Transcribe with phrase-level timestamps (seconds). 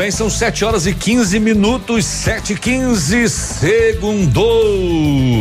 [0.00, 4.40] Bem, são 7 horas e 15 minutos, 7 e 15, segundo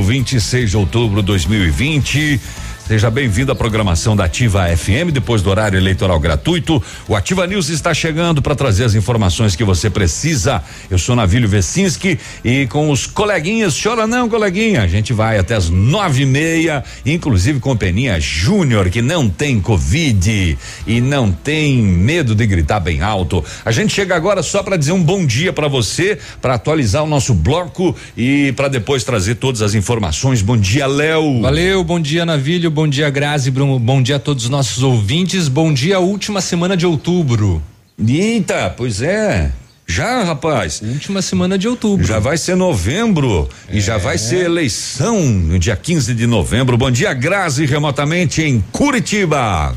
[0.04, 2.42] 26 de outubro de 2020.
[2.90, 6.82] Seja bem-vindo à programação da Ativa FM depois do horário eleitoral gratuito.
[7.08, 10.64] O Ativa News está chegando para trazer as informações que você precisa.
[10.90, 14.82] Eu sou Navílio Vecinski e com os coleguinhas, chora não, coleguinha.
[14.82, 19.62] A gente vai até as nove e meia, inclusive com Peninha Júnior, que não tem
[19.62, 23.46] Covid e não tem medo de gritar bem alto.
[23.64, 27.08] A gente chega agora só para dizer um bom dia para você, para atualizar o
[27.08, 30.42] nosso bloco e para depois trazer todas as informações.
[30.42, 31.44] Bom dia, Léo.
[31.44, 35.50] Valeu, bom dia, Navílio bom dia, Grazi, Bruno, bom dia a todos os nossos ouvintes,
[35.50, 37.62] bom dia, última semana de outubro.
[38.02, 39.52] Eita, pois é.
[39.86, 40.82] Já, rapaz.
[40.82, 42.08] Última semana de outubro.
[42.08, 43.76] Já vai ser novembro é.
[43.76, 46.78] e já vai ser eleição no dia 15 de novembro.
[46.78, 49.76] Bom dia, Grazi, remotamente em Curitiba.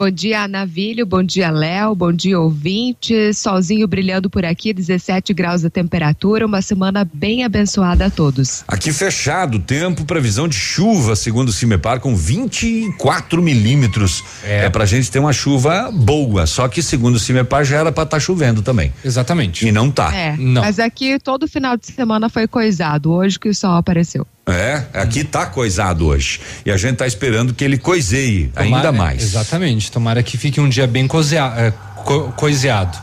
[0.00, 1.04] Bom dia, Navilho.
[1.04, 1.94] Bom dia, Léo.
[1.94, 3.34] Bom dia, ouvinte.
[3.34, 6.46] Solzinho brilhando por aqui, 17 graus a temperatura.
[6.46, 8.64] Uma semana bem abençoada a todos.
[8.66, 14.24] Aqui fechado, tempo, previsão de chuva, segundo o Cimepar, com 24 milímetros.
[14.42, 14.64] É.
[14.64, 16.46] é pra gente ter uma chuva boa.
[16.46, 18.94] Só que, segundo o Cimepar, já era pra estar tá chovendo também.
[19.04, 19.68] Exatamente.
[19.68, 20.16] E não tá.
[20.16, 20.34] É.
[20.38, 20.62] Não.
[20.62, 23.12] Mas aqui todo final de semana foi coisado.
[23.12, 24.26] Hoje que o sol apareceu.
[24.50, 26.40] É, aqui tá coisado hoje.
[26.64, 29.22] E a gente tá esperando que ele coiseie Tomara, ainda mais.
[29.22, 29.90] Exatamente.
[29.90, 31.72] Tomara que fique um dia bem coisea, é,
[32.04, 32.98] co, coiseado.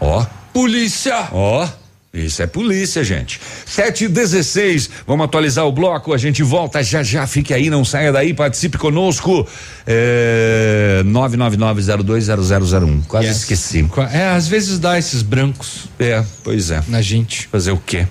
[0.00, 0.24] Ó.
[0.52, 1.28] Polícia!
[1.32, 1.68] Ó.
[2.12, 3.38] Isso é polícia, gente.
[3.66, 6.14] 7 e 16 vamos atualizar o bloco.
[6.14, 7.26] A gente volta já já.
[7.26, 9.46] Fique aí, não saia daí, participe conosco.
[9.86, 13.04] É, 999020001.
[13.06, 13.36] Quase yes.
[13.38, 13.86] esqueci.
[14.12, 15.88] É, às vezes dá esses brancos.
[15.98, 16.82] É, pois é.
[16.88, 17.46] Na gente.
[17.48, 18.06] Fazer o quê?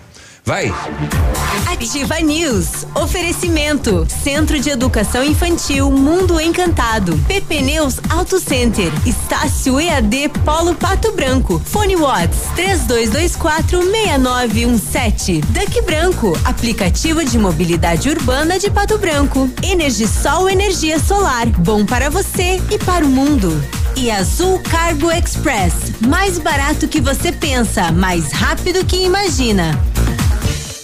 [0.47, 0.73] Vai!
[1.69, 2.87] Ativa News.
[2.95, 4.07] Oferecimento.
[4.23, 7.17] Centro de Educação Infantil Mundo Encantado.
[7.27, 8.89] PP Neus Auto Center.
[9.05, 11.61] Estácio EAD Polo Pato Branco.
[11.65, 15.41] Fone Watts 3224 6917.
[15.49, 16.31] Duck Branco.
[16.45, 19.49] Aplicativo de mobilidade urbana de Pato Branco.
[19.61, 21.47] Energisol Energia Solar.
[21.59, 23.51] Bom para você e para o mundo.
[23.97, 25.73] E Azul Cargo Express.
[26.07, 29.77] Mais barato que você pensa, mais rápido que imagina.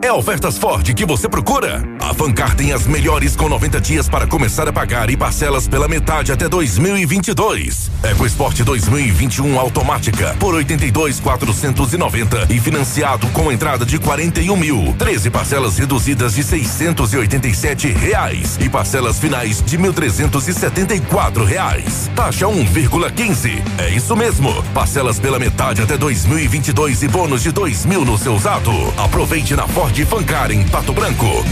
[0.00, 1.82] É ofertas Ford que você procura?
[2.00, 5.88] A Fancar tem as melhores com 90 dias para começar a pagar e parcelas pela
[5.88, 7.90] metade até 2022.
[8.04, 14.94] EcoSport 2021 automática por 82,490 e financiado com entrada de 41 mil.
[14.96, 22.08] 13 parcelas reduzidas de 687 reais e parcelas finais de 1.374 reais.
[22.14, 23.62] Taxa 1,15.
[23.78, 24.62] É isso mesmo.
[24.72, 28.70] Parcelas pela metade até 2022 e bônus de 2 mil no seu usado.
[28.96, 31.44] Aproveite na Ford Ford Fancar em Pato Branco.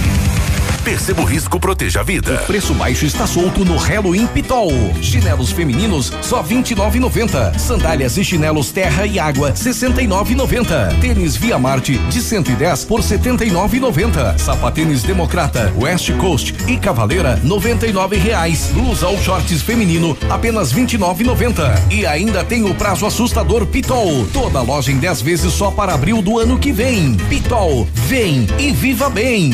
[0.86, 2.34] Perceba o risco, proteja a vida.
[2.34, 4.70] O preço baixo está solto no Halloween Pitol.
[5.02, 7.58] Chinelos femininos só 29,90.
[7.58, 11.00] Sandálias e chinelos terra e água 69,90.
[11.00, 14.38] Tênis Via Marte de 110 por 79,90.
[14.38, 18.70] Sapatênis Democrata, West Coast e Cavaleira 99 reais.
[18.72, 21.90] Blusa ou shorts feminino apenas 29,90.
[21.90, 24.24] E ainda tem o prazo assustador Pitol.
[24.32, 27.16] Toda loja em 10 vezes só para abril do ano que vem.
[27.28, 29.52] Pitol, vem e viva bem.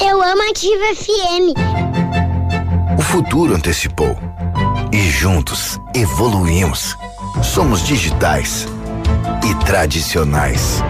[0.00, 1.54] Eu amo Ativa FM.
[2.98, 4.16] O futuro antecipou.
[4.92, 6.96] E juntos evoluímos.
[7.42, 8.66] Somos digitais
[9.48, 10.82] e tradicionais.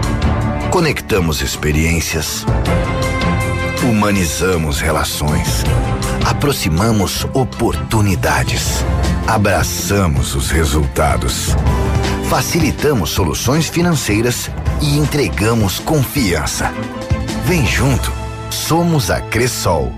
[0.71, 2.45] Conectamos experiências.
[3.83, 5.63] Humanizamos relações.
[6.25, 8.83] Aproximamos oportunidades.
[9.27, 11.55] Abraçamos os resultados.
[12.29, 14.51] Facilitamos soluções financeiras
[14.81, 16.71] e entregamos confiança.
[17.49, 18.13] Vem junto
[18.51, 19.91] Somos a Cressol.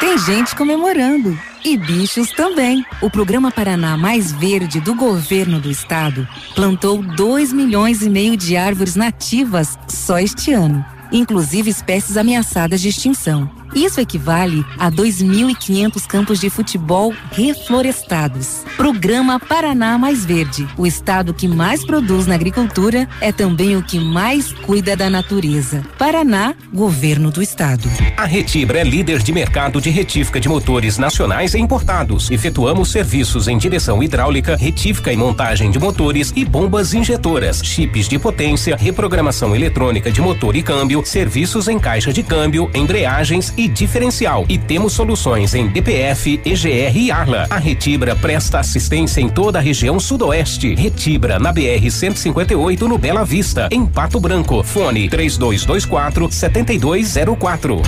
[0.00, 2.84] Tem gente comemorando e bichos também.
[3.00, 8.56] O programa Paraná Mais Verde do governo do estado plantou 2 milhões e meio de
[8.56, 13.48] árvores nativas só este ano, inclusive espécies ameaçadas de extinção.
[13.74, 18.62] Isso equivale a 2.500 campos de futebol reflorestados.
[18.76, 20.66] Programa Paraná Mais Verde.
[20.78, 25.82] O estado que mais produz na agricultura é também o que mais cuida da natureza.
[25.98, 27.88] Paraná, governo do estado.
[28.16, 32.30] A Retibra é líder de mercado de retífica de motores nacionais e importados.
[32.30, 38.18] Efetuamos serviços em direção hidráulica, retífica e montagem de motores e bombas injetoras, chips de
[38.18, 43.68] potência, reprogramação eletrônica de motor e câmbio, serviços em caixa de câmbio, embreagens e e
[43.68, 44.44] diferencial.
[44.48, 47.46] E temos soluções em DPF, EGR e Arla.
[47.48, 50.74] A Retibra presta assistência em toda a região sudoeste.
[50.74, 54.62] Retibra na BR 158 no Bela Vista, em Pato Branco.
[54.62, 57.82] Fone 3224 7204.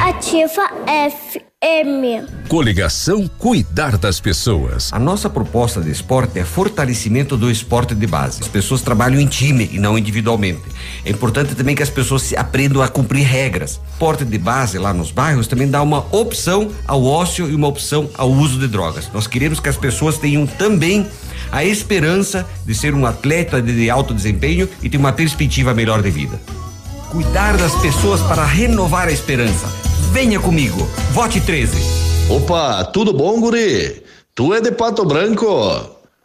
[0.00, 0.70] Ativa
[1.62, 2.48] FM.
[2.48, 4.90] Coligação Cuidar das Pessoas.
[4.94, 8.40] A nossa proposta de esporte é fortalecimento do esporte de base.
[8.40, 10.62] As pessoas trabalham em time e não individualmente.
[11.04, 13.78] É importante também que as pessoas aprendam a cumprir regras.
[13.92, 18.08] Esporte de base lá nos bairros também dá uma opção ao ócio e uma opção
[18.14, 19.10] ao uso de drogas.
[19.12, 21.06] Nós queremos que as pessoas tenham também
[21.52, 26.10] a esperança de ser um atleta de alto desempenho e ter uma perspectiva melhor de
[26.10, 26.40] vida.
[27.10, 29.66] Cuidar das pessoas para renovar a esperança.
[30.12, 30.78] Venha comigo.
[31.10, 31.76] Vote 13.
[32.30, 34.00] Opa, tudo bom, guri?
[34.32, 35.46] Tu é de Pato Branco?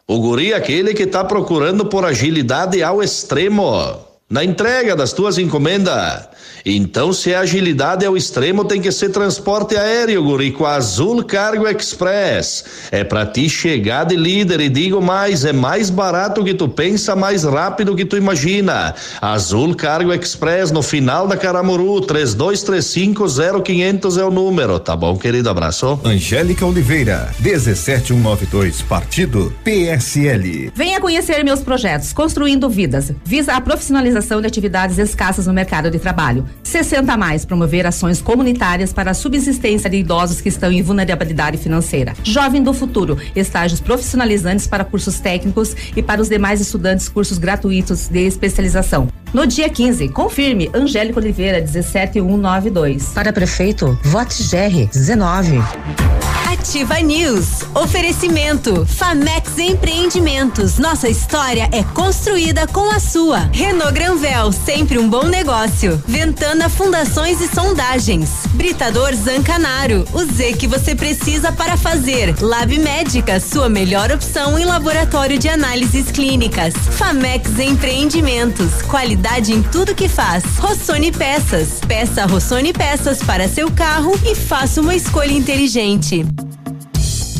[0.06, 5.38] O guri é aquele que tá procurando por agilidade ao extremo na entrega das tuas
[5.38, 6.28] encomendas.
[6.64, 10.74] Então, se a agilidade é o extremo, tem que ser transporte aéreo, guri, com a
[10.74, 12.64] Azul Cargo Express.
[12.90, 17.14] É para ti chegar de líder e digo mais, é mais barato que tu pensa,
[17.14, 18.96] mais rápido que tu imagina.
[19.20, 25.48] Azul Cargo Express no final da Caramuru, 32350500 é o número, tá bom, querido?
[25.48, 26.00] Abraço.
[26.04, 30.72] Angélica Oliveira, 17192, Partido PSL.
[30.74, 33.12] Venha conhecer meus projetos Construindo Vidas.
[33.24, 38.20] Visa a profissionalização de atividades escassas no mercado de trabalho 60 a mais promover ações
[38.20, 42.14] comunitárias para a subsistência de idosos que estão em vulnerabilidade financeira.
[42.22, 48.08] Jovem do Futuro, estágios profissionalizantes para cursos técnicos e para os demais estudantes cursos gratuitos
[48.08, 49.08] de especialização.
[49.32, 53.10] No dia 15, confirme Angélica Oliveira 17192.
[53.14, 56.25] Para prefeito, vote GR 19.
[56.66, 57.62] Ativa News.
[57.76, 58.84] Oferecimento.
[58.86, 60.78] Famex Empreendimentos.
[60.78, 63.48] Nossa história é construída com a sua.
[63.52, 66.02] Renault Granvel, sempre um bom negócio.
[66.08, 68.48] Ventana Fundações e Sondagens.
[68.54, 70.04] Britador Zancanaro.
[70.12, 72.34] O Z que você precisa para fazer.
[72.42, 76.74] Lab Médica, sua melhor opção em laboratório de análises clínicas.
[76.74, 78.82] Famex Empreendimentos.
[78.82, 80.42] Qualidade em tudo que faz.
[80.58, 81.78] Rossoni Peças.
[81.86, 86.26] Peça Rossoni Peças para seu carro e faça uma escolha inteligente.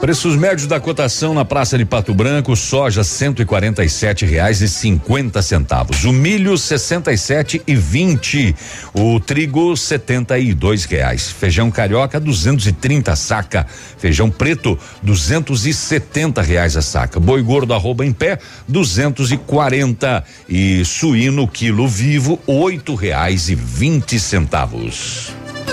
[0.00, 4.24] Preços médios da cotação na Praça de Pato Branco, soja cento e quarenta e sete
[4.24, 8.56] reais e cinquenta centavos, o milho sessenta e sete e vinte,
[8.94, 13.66] o trigo setenta e dois reais, feijão carioca duzentos e trinta saca,
[13.98, 19.36] feijão preto duzentos e setenta reais a saca, boi gordo arroba em pé duzentos e
[19.36, 25.34] quarenta e suíno quilo vivo oito reais e vinte centavos.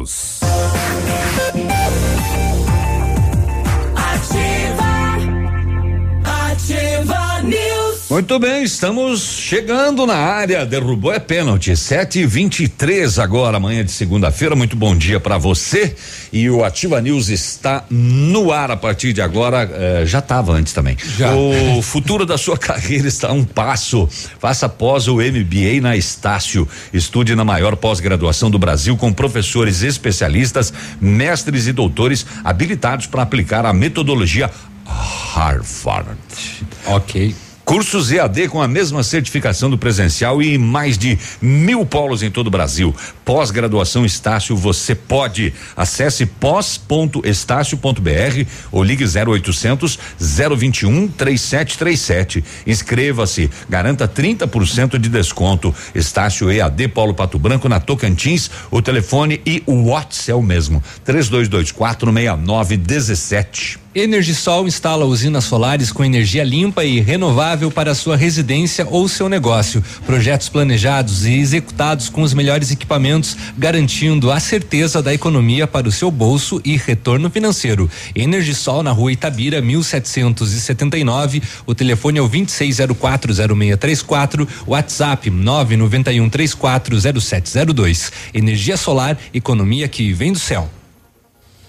[0.00, 1.49] Ativa
[8.10, 10.66] Muito bem, estamos chegando na área.
[10.66, 11.76] Derrubou é pênalti.
[11.76, 14.56] 7 e 23 agora, amanhã de segunda-feira.
[14.56, 15.94] Muito bom dia para você.
[16.32, 19.62] E o Ativa News está no ar a partir de agora.
[19.72, 20.96] Eh, já estava antes também.
[21.16, 21.32] Já.
[21.32, 24.08] O futuro da sua carreira está a um passo.
[24.40, 26.66] Faça pós o MBA na Estácio.
[26.92, 33.64] Estude na maior pós-graduação do Brasil com professores especialistas, mestres e doutores habilitados para aplicar
[33.64, 34.50] a metodologia
[34.84, 36.18] Harvard.
[36.86, 37.36] Ok.
[37.70, 42.48] Cursos EAD com a mesma certificação do presencial e mais de mil polos em todo
[42.48, 42.92] o Brasil.
[43.24, 45.54] Pós-graduação Estácio, você pode.
[45.76, 52.42] Acesse pós.estácio.br ou ligue 0800 021 3737.
[52.66, 55.72] Inscreva-se, garanta 30% de desconto.
[55.94, 58.50] Estácio EAD Polo Pato Branco na Tocantins.
[58.68, 63.78] O telefone e o WhatsApp é o mesmo: 3224 6917.
[63.92, 69.82] Energisol instala usinas solares com energia limpa e renovável para sua residência ou seu negócio.
[70.06, 75.92] Projetos planejados e executados com os melhores equipamentos, garantindo a certeza da economia para o
[75.92, 77.90] seu bolso e retorno financeiro.
[78.14, 81.42] Energisol na rua Itabira, 1779.
[81.66, 88.12] O telefone é o 26040634, WhatsApp 991340702.
[88.32, 90.70] Energia solar, economia que vem do céu.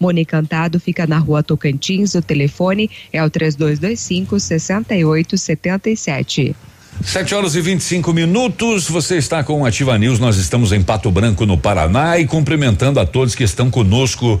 [0.00, 2.14] Mone Cantado fica na rua Tocantins.
[2.14, 6.56] O telefone é o 3225 6877.
[7.02, 8.88] 7 horas e 25 minutos.
[8.88, 10.18] Você está com o Ativa News.
[10.18, 14.40] Nós estamos em Pato Branco, no Paraná, e cumprimentando a todos que estão conosco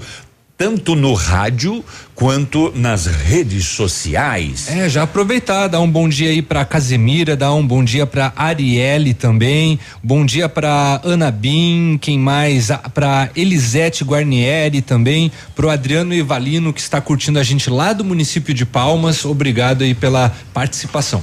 [0.60, 1.82] tanto no rádio
[2.14, 4.68] quanto nas redes sociais.
[4.68, 8.30] É, já aproveitar, dar um bom dia aí para Casemira, dar um bom dia para
[8.36, 12.68] Arielle também, bom dia para Ana Bin, quem mais?
[12.92, 18.52] Para Elisete Guarnieri também, pro Adriano Evalino que está curtindo a gente lá do município
[18.52, 19.24] de Palmas.
[19.24, 21.22] Obrigado aí pela participação.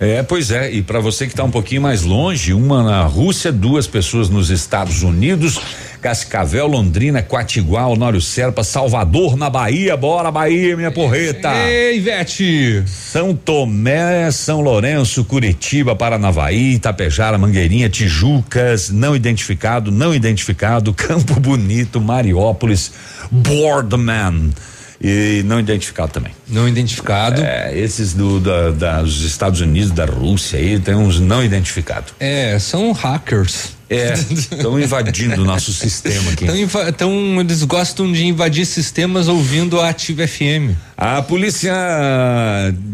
[0.00, 3.50] É, pois é, e para você que está um pouquinho mais longe, uma na Rússia,
[3.50, 5.60] duas pessoas nos Estados Unidos,
[6.00, 11.52] Cascavel, Londrina, Quatiguá, Honório Serpa, Salvador, na Bahia, bora Bahia, minha porreta.
[11.66, 12.84] Ei, Ivete!
[12.86, 22.00] São Tomé, São Lourenço, Curitiba, Paranavaí, Itapejara, Mangueirinha, Tijucas, não identificado, não identificado, Campo Bonito,
[22.00, 22.92] Mariópolis,
[23.32, 24.52] Boardman
[25.00, 26.32] e não identificado também.
[26.48, 27.40] Não identificado.
[27.40, 32.12] É, esses do, da, da, dos Estados Unidos, da Rússia aí, tem uns não identificados.
[32.18, 33.78] É, são hackers.
[33.90, 36.46] É, estão invadindo o nosso sistema aqui.
[36.88, 40.76] Então, eles gostam de invadir sistemas ouvindo a Ativa FM.
[40.96, 41.72] A polícia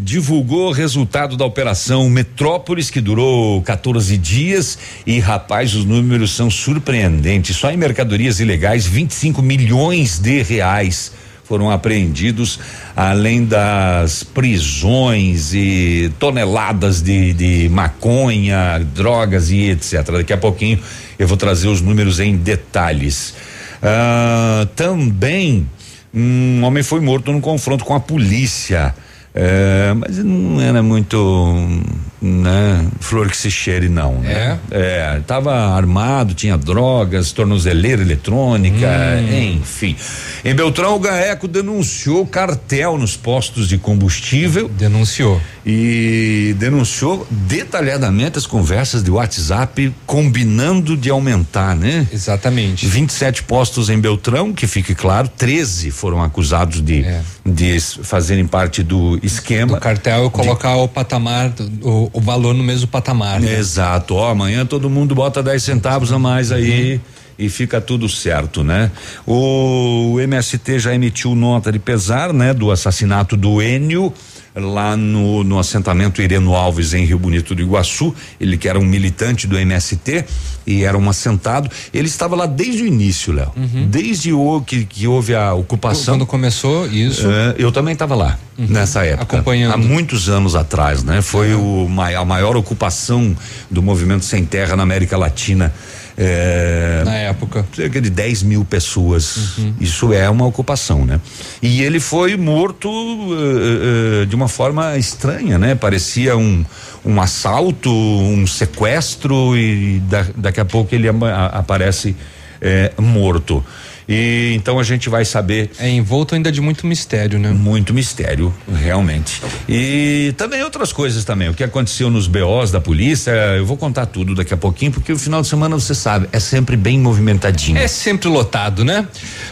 [0.03, 4.79] divulgou o resultado da operação Metrópolis, que durou 14 dias.
[5.05, 7.57] E, rapaz, os números são surpreendentes.
[7.57, 11.13] Só em mercadorias ilegais, 25 milhões de reais
[11.45, 12.59] foram apreendidos,
[12.97, 20.11] além das prisões e toneladas de, de maconha, drogas e etc.
[20.11, 20.79] Daqui a pouquinho
[21.19, 23.35] eu vou trazer os números em detalhes.
[23.83, 25.69] Ah, também
[26.15, 28.95] um homem foi morto num confronto com a polícia.
[29.35, 31.83] É, mas não era muito
[32.25, 34.59] né, flor que se cheire não, né?
[34.71, 35.17] É?
[35.17, 38.89] é tava armado, tinha drogas, tornozeleira eletrônica,
[39.19, 39.59] hum.
[39.59, 39.95] enfim.
[40.43, 44.69] Em Beltrão, o Gaeco denunciou cartel nos postos de combustível.
[44.69, 45.41] Denunciou.
[45.67, 52.07] E denunciou detalhadamente as conversas de WhatsApp combinando de aumentar, né?
[52.13, 52.87] Exatamente.
[52.87, 57.21] 27 postos em Beltrão, que fique claro, 13 foram acusados de, é.
[57.45, 59.75] de fazerem parte do esquema.
[59.75, 61.53] Do cartel colocar de, o patamar,
[61.83, 63.41] o, o, valor no mesmo patamar.
[63.41, 63.59] Né?
[63.59, 64.15] Exato.
[64.15, 66.95] Ó, amanhã todo mundo bota 10 centavos a mais aí.
[66.95, 67.01] Uhum
[67.39, 68.91] e fica tudo certo, né?
[69.27, 74.13] O MST já emitiu nota de pesar, né, do assassinato do Enio
[74.55, 78.85] lá no, no assentamento Ireno Alves em Rio Bonito do Iguaçu, ele que era um
[78.85, 80.25] militante do MST
[80.67, 83.87] e era um assentado, ele estava lá desde o início, Léo, uhum.
[83.89, 86.15] desde o que, que houve a ocupação.
[86.15, 87.27] Quando começou isso?
[87.29, 88.67] É, eu também estava lá uhum.
[88.69, 91.21] nessa época, acompanhando há muitos anos atrás, né?
[91.21, 91.87] Foi uhum.
[91.87, 93.37] o a maior ocupação
[93.71, 95.73] do movimento sem terra na América Latina.
[96.17, 97.67] É, Na época.
[97.75, 99.59] Cerca de 10 mil pessoas.
[99.59, 99.75] Uhum.
[99.81, 101.21] Isso é uma ocupação, né?
[101.61, 105.75] E ele foi morto uh, uh, de uma forma estranha, né?
[105.75, 106.65] Parecia um,
[107.05, 112.15] um assalto, um sequestro e da, daqui a pouco ele aparece
[112.61, 113.65] eh, morto.
[114.09, 115.71] E então a gente vai saber.
[115.79, 117.51] É envolto ainda de muito mistério, né?
[117.51, 119.41] Muito mistério, realmente.
[119.69, 121.49] E também outras coisas também.
[121.49, 125.13] O que aconteceu nos BOs da polícia, eu vou contar tudo daqui a pouquinho, porque
[125.13, 127.79] o final de semana você sabe, é sempre bem movimentadinho.
[127.79, 129.07] É sempre lotado, né?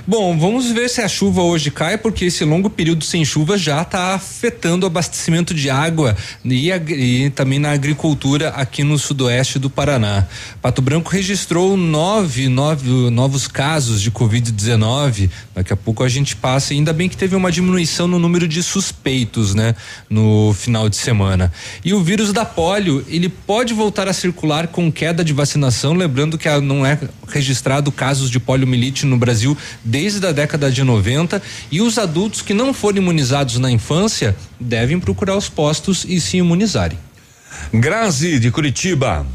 [0.07, 3.83] Bom, vamos ver se a chuva hoje cai, porque esse longo período sem chuva já
[3.83, 9.71] está afetando o abastecimento de água e, e também na agricultura aqui no sudoeste do
[9.71, 10.27] Paraná.
[10.61, 15.31] Pato Branco registrou nove, nove novos casos de Covid Covid-19.
[15.55, 16.75] Daqui a pouco a gente passa.
[16.75, 19.75] Ainda bem que teve uma diminuição no número de suspeitos, né?
[20.11, 21.53] No final de semana.
[21.85, 25.95] E o vírus da polio, ele pode voltar a circular com queda de vacinação.
[25.95, 31.41] Lembrando que não é registrado casos de poliomielite no Brasil desde a década de 90.
[31.71, 36.37] E os adultos que não forem imunizados na infância devem procurar os postos e se
[36.37, 36.99] imunizarem.
[37.73, 39.27] Grazi de Curitiba.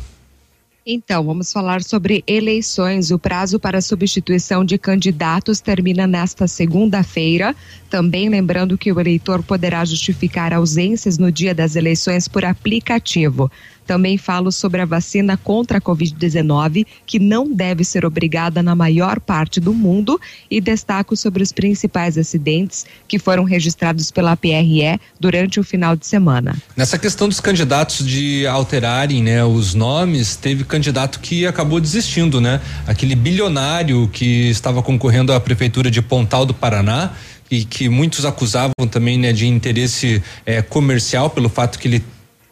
[0.90, 3.12] Então, vamos falar sobre eleições.
[3.12, 7.54] O prazo para substituição de candidatos termina nesta segunda-feira.
[7.90, 13.52] Também lembrando que o eleitor poderá justificar ausências no dia das eleições por aplicativo.
[13.88, 19.18] Também falo sobre a vacina contra a Covid-19, que não deve ser obrigada na maior
[19.20, 20.20] parte do mundo,
[20.52, 26.06] e destaco sobre os principais acidentes que foram registrados pela PRE durante o final de
[26.06, 26.56] semana.
[26.76, 32.60] Nessa questão dos candidatos de alterarem né, os nomes, teve candidato que acabou desistindo, né?
[32.86, 37.14] Aquele bilionário que estava concorrendo à prefeitura de Pontal do Paraná
[37.50, 42.04] e que muitos acusavam também né, de interesse eh, comercial pelo fato que ele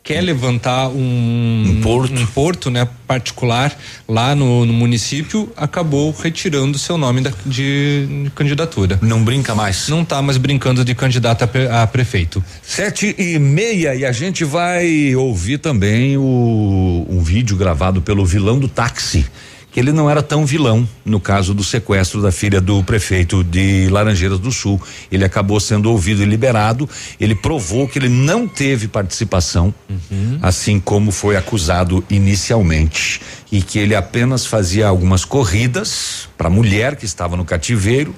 [0.06, 3.76] quer levantar um, um porto, um porto né, particular
[4.08, 9.00] lá no, no município, acabou retirando seu nome da, de candidatura.
[9.02, 9.90] Não brinca mais.
[9.90, 12.44] Não está mais brincando de candidato a, pre, a, prefeito.
[12.62, 18.60] Sete e meia e a gente vai ouvir também o, um vídeo gravado pelo vilão
[18.60, 19.26] do táxi
[19.76, 23.90] que ele não era tão vilão no caso do sequestro da filha do prefeito de
[23.90, 24.82] Laranjeiras do Sul.
[25.12, 26.90] Ele acabou sendo ouvido e liberado.
[27.20, 30.40] Ele provou que ele não teve participação, uhum.
[30.42, 33.20] assim como foi acusado inicialmente,
[33.52, 38.16] e que ele apenas fazia algumas corridas para a mulher que estava no cativeiro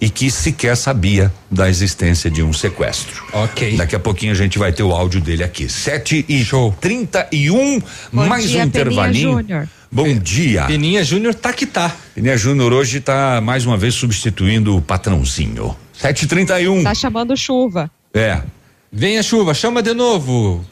[0.00, 3.24] e que sequer sabia da existência de um sequestro.
[3.32, 3.76] Ok.
[3.76, 5.68] Daqui a pouquinho a gente vai ter o áudio dele aqui.
[5.68, 6.74] Sete e Show.
[6.80, 7.80] trinta e um,
[8.12, 9.32] Bom mais dia, um intervalinho.
[9.32, 9.68] Júnior.
[9.90, 10.64] Bom dia.
[10.64, 11.94] Peninha Júnior tá que tá.
[12.14, 15.74] Peninha Júnior hoje tá mais uma vez substituindo o patrãozinho.
[15.92, 16.84] Sete e trinta e um.
[16.84, 17.90] Tá chamando chuva.
[18.14, 18.42] É.
[18.92, 20.64] Venha chuva, chama de novo.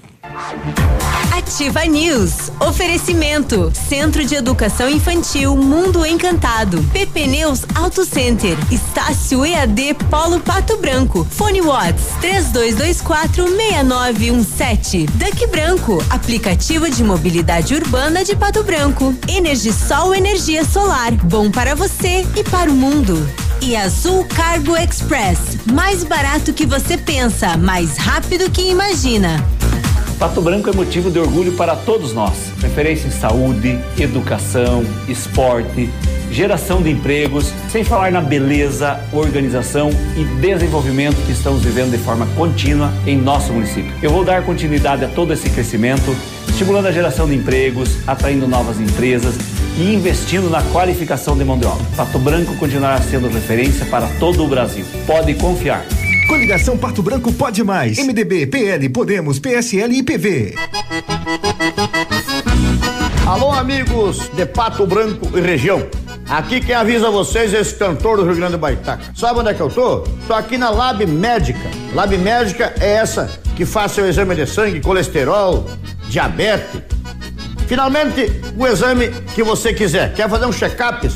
[1.46, 2.50] Ativa News.
[2.58, 3.70] Oferecimento.
[3.88, 6.82] Centro de Educação Infantil Mundo Encantado.
[6.92, 8.58] PP Neus Auto Center.
[8.68, 11.24] Estácio EAD Polo Pato Branco.
[11.30, 15.08] Fone Watts 32246917.
[15.08, 16.04] Duck Branco.
[16.10, 19.14] Aplicativo de mobilidade urbana de Pato Branco.
[19.28, 21.12] Energisol Energia Solar.
[21.26, 23.24] Bom para você e para o mundo.
[23.62, 25.38] E Azul Cargo Express.
[25.72, 29.55] Mais barato que você pensa, mais rápido que imagina.
[30.18, 32.50] Pato Branco é motivo de orgulho para todos nós.
[32.62, 35.90] Referência em saúde, educação, esporte,
[36.30, 42.26] geração de empregos, sem falar na beleza, organização e desenvolvimento que estamos vivendo de forma
[42.34, 43.92] contínua em nosso município.
[44.02, 46.16] Eu vou dar continuidade a todo esse crescimento,
[46.48, 49.34] estimulando a geração de empregos, atraindo novas empresas
[49.78, 51.84] e investindo na qualificação de mão de obra.
[51.94, 54.86] Pato Branco continuará sendo referência para todo o Brasil.
[55.06, 55.84] Pode confiar.
[56.26, 57.98] Coligação Pato Branco pode mais.
[57.98, 60.54] MDB, PL, Podemos, PSL e PV.
[63.24, 65.86] Alô, amigos de Pato Branco e região.
[66.28, 69.04] Aqui quem avisa vocês é esse cantor do Rio Grande do Baitaca.
[69.14, 70.00] Sabe onde é que eu tô?
[70.26, 71.70] Tô aqui na Lab Médica.
[71.94, 75.70] Lab Médica é essa que faz seu exame de sangue, colesterol,
[76.08, 76.82] diabetes.
[77.68, 80.12] Finalmente, o exame que você quiser.
[80.14, 81.08] Quer fazer um check-up?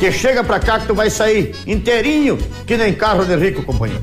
[0.00, 4.02] Que chega pra cá que tu vai sair inteirinho, que nem carro de rico, companheiro.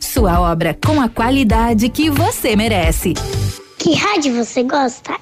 [0.00, 3.14] Sua obra com a qualidade que você merece.
[3.78, 5.12] Que rádio você gosta?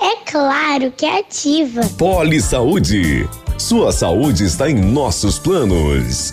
[0.00, 1.82] É claro que é ativa.
[1.96, 3.28] Poli Saúde.
[3.58, 6.32] Sua saúde está em nossos planos.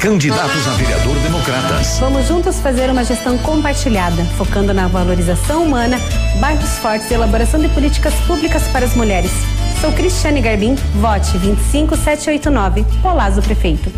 [0.00, 1.98] Candidatos a vereador Democratas.
[1.98, 5.98] Vamos juntos fazer uma gestão compartilhada, focando na valorização humana,
[6.40, 9.32] bairros fortes e elaboração de políticas públicas para as mulheres.
[9.80, 13.92] Sou Cristiane Garbim, vote 25789, Polazo Prefeito.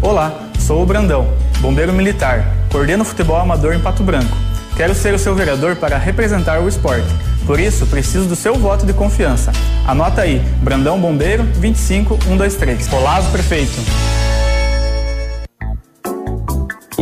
[0.00, 1.26] Olá, sou o Brandão,
[1.58, 4.36] bombeiro militar, coordeno futebol amador em Pato Branco.
[4.76, 7.08] Quero ser o seu vereador para representar o esporte.
[7.44, 9.50] Por isso, preciso do seu voto de confiança.
[9.84, 12.86] Anota aí, Brandão Bombeiro 25123.
[12.86, 14.21] Polazo Prefeito.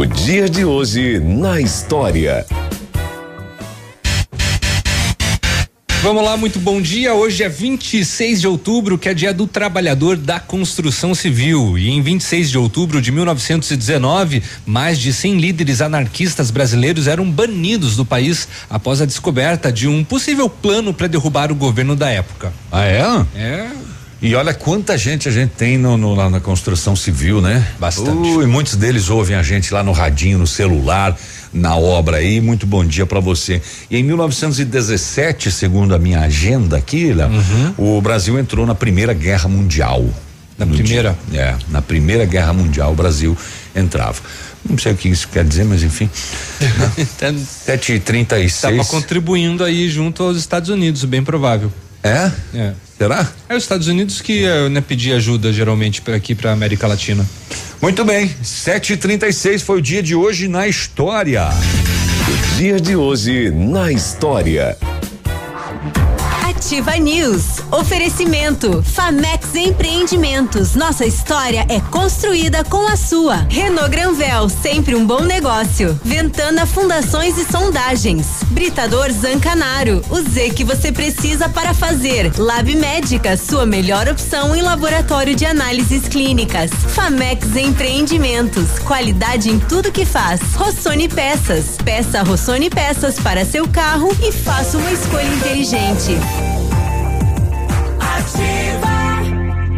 [0.00, 2.46] O dia de hoje na história.
[6.00, 7.12] Vamos lá, muito bom dia.
[7.12, 11.76] Hoje é 26 de outubro, que é dia do trabalhador da construção civil.
[11.76, 17.94] E em 26 de outubro de 1919, mais de 100 líderes anarquistas brasileiros eram banidos
[17.94, 22.54] do país após a descoberta de um possível plano para derrubar o governo da época.
[22.72, 23.26] Ah, é?
[23.36, 23.70] É.
[24.22, 27.66] E olha quanta gente a gente tem no, no, lá na construção civil, né?
[27.78, 28.28] Bastante.
[28.28, 31.18] Uh, e muitos deles ouvem a gente lá no radinho, no celular,
[31.52, 32.38] na obra aí.
[32.38, 33.62] Muito bom dia para você.
[33.90, 37.30] E em 1917, segundo a minha agenda aqui, Léo,
[37.78, 40.04] o Brasil entrou na Primeira Guerra Mundial.
[40.58, 41.16] Na primeira?
[41.30, 43.34] dia- é, na Primeira Guerra Mundial o Brasil
[43.74, 44.20] entrava.
[44.68, 46.10] Não sei o que isso quer dizer, mas enfim.
[47.48, 51.72] Sete e trinta e Estava contribuindo aí junto aos Estados Unidos, bem provável.
[52.02, 52.30] É?
[52.54, 52.72] É.
[52.96, 53.26] Será?
[53.48, 57.26] É os Estados Unidos que eh, né, pedia ajuda geralmente para aqui para América Latina.
[57.80, 61.48] Muito bem, sete e trinta e seis foi o dia de hoje na história.
[61.48, 64.76] O dia de hoje na história.
[66.60, 67.62] Ativa News.
[67.72, 68.82] Oferecimento.
[68.82, 70.74] Famex Empreendimentos.
[70.74, 73.46] Nossa história é construída com a sua.
[73.48, 75.98] Renault Granvel, sempre um bom negócio.
[76.04, 78.26] Ventana Fundações e Sondagens.
[78.50, 80.02] Britador Zancanaro.
[80.10, 82.30] O Z que você precisa para fazer.
[82.36, 86.70] Lab Médica, sua melhor opção em laboratório de análises clínicas.
[86.88, 88.78] Famex Empreendimentos.
[88.80, 90.42] Qualidade em tudo que faz.
[90.56, 91.78] Rossoni Peças.
[91.82, 96.49] Peça Rossoni Peças para seu carro e faça uma escolha inteligente.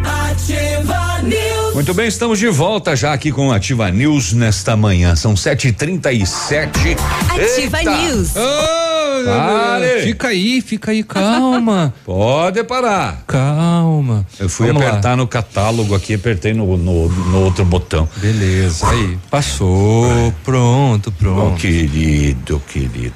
[0.05, 1.73] Ativa News.
[1.73, 5.15] Muito bem, estamos de volta já aqui com Ativa News nesta manhã.
[5.15, 6.95] São sete e trinta e sete.
[7.29, 7.97] Ativa Eita!
[7.97, 8.35] News.
[9.25, 10.01] Pare.
[10.03, 11.93] Fica aí, fica aí, calma.
[12.05, 13.23] Pode parar.
[13.27, 14.25] Calma.
[14.39, 14.89] Eu fui Vamos lá.
[14.89, 18.07] apertar no catálogo aqui, apertei no, no, no outro botão.
[18.17, 19.17] Beleza, aí.
[19.29, 21.57] Passou, pronto, pronto.
[21.59, 23.13] querido, querido.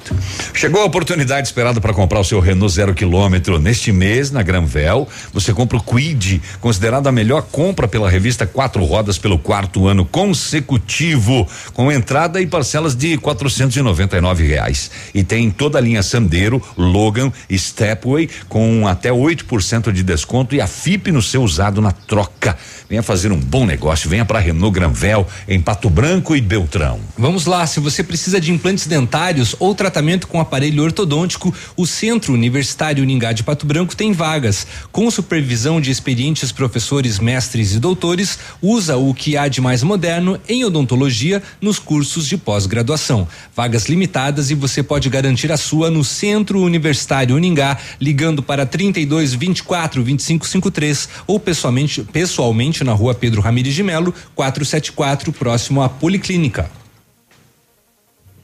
[0.54, 3.58] Chegou a oportunidade esperada para comprar o seu Renault zero quilômetro.
[3.58, 8.84] Neste mês, na Granvel, você compra o Quid, considerado a melhor compra pela revista Quatro
[8.84, 14.46] Rodas pelo quarto ano consecutivo, com entrada e parcelas de quatrocentos e noventa e nove
[14.46, 14.90] reais.
[15.14, 20.66] E tem toda a linha Sandero, Logan, Stepway, com até 8% de desconto e a
[20.66, 22.56] FIP no seu usado na troca.
[22.88, 27.00] Venha fazer um bom negócio, venha para Renault Granvel, em Pato Branco e Beltrão.
[27.16, 32.32] Vamos lá, se você precisa de implantes dentários ou tratamento com aparelho ortodôntico, o Centro
[32.32, 34.66] Universitário Uningá de Pato Branco tem vagas.
[34.90, 40.40] Com supervisão de experientes professores, mestres e doutores, usa o que há de mais moderno
[40.48, 43.28] em odontologia nos cursos de pós-graduação.
[43.54, 49.34] Vagas limitadas e você pode garantir a sua no Centro Universitário Uningá, ligando para 32
[49.34, 55.88] 24 25 53 ou pessoalmente, pessoalmente na rua Pedro Ramires de Melo, 474, próximo à
[55.88, 56.70] Policlínica.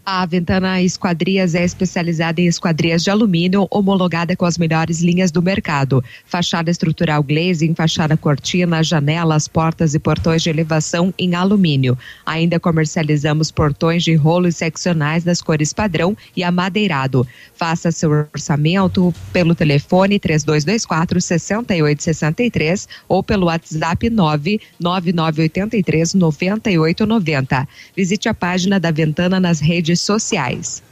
[0.06, 5.40] A Ventana Esquadrias é especializada em esquadrias de alumínio, homologada com as melhores linhas do
[5.40, 6.04] mercado.
[6.26, 11.96] Fachada estrutural glazing, fachada cortina, janelas, portas e portões de elevação em alumínio.
[12.26, 17.26] Ainda comercializamos portões de rolos seccionais das cores padrão e amadeirado.
[17.64, 27.66] Faça seu orçamento pelo telefone 3224 6863 ou pelo WhatsApp 99983 9890.
[27.96, 30.83] Visite a página da Ventana nas redes sociais.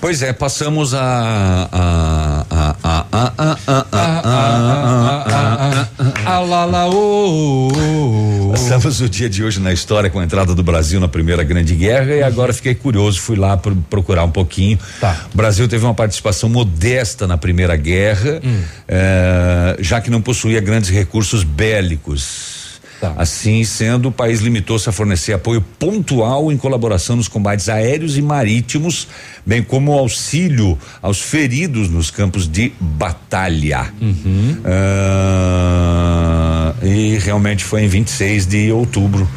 [0.00, 1.68] Pois é, passamos a.
[1.70, 4.22] a, a, a, a, a, a,
[5.26, 5.86] a, a,
[6.24, 8.52] Ah ô, ô, ô.
[8.52, 11.74] Passamos o dia de hoje na história com a entrada do Brasil na Primeira Grande
[11.74, 14.78] Guerra e agora fiquei curioso, fui lá pro- procurar um pouquinho.
[15.34, 18.40] O Brasil teve uma participação modesta na Primeira Guerra,
[18.88, 22.59] eh, já que não possuía grandes recursos bélicos.
[23.16, 28.22] Assim sendo, o país limitou-se a fornecer apoio pontual em colaboração nos combates aéreos e
[28.22, 29.08] marítimos,
[29.44, 33.92] bem como auxílio aos feridos nos campos de batalha.
[34.64, 39.28] Ah, e realmente foi em 26 de outubro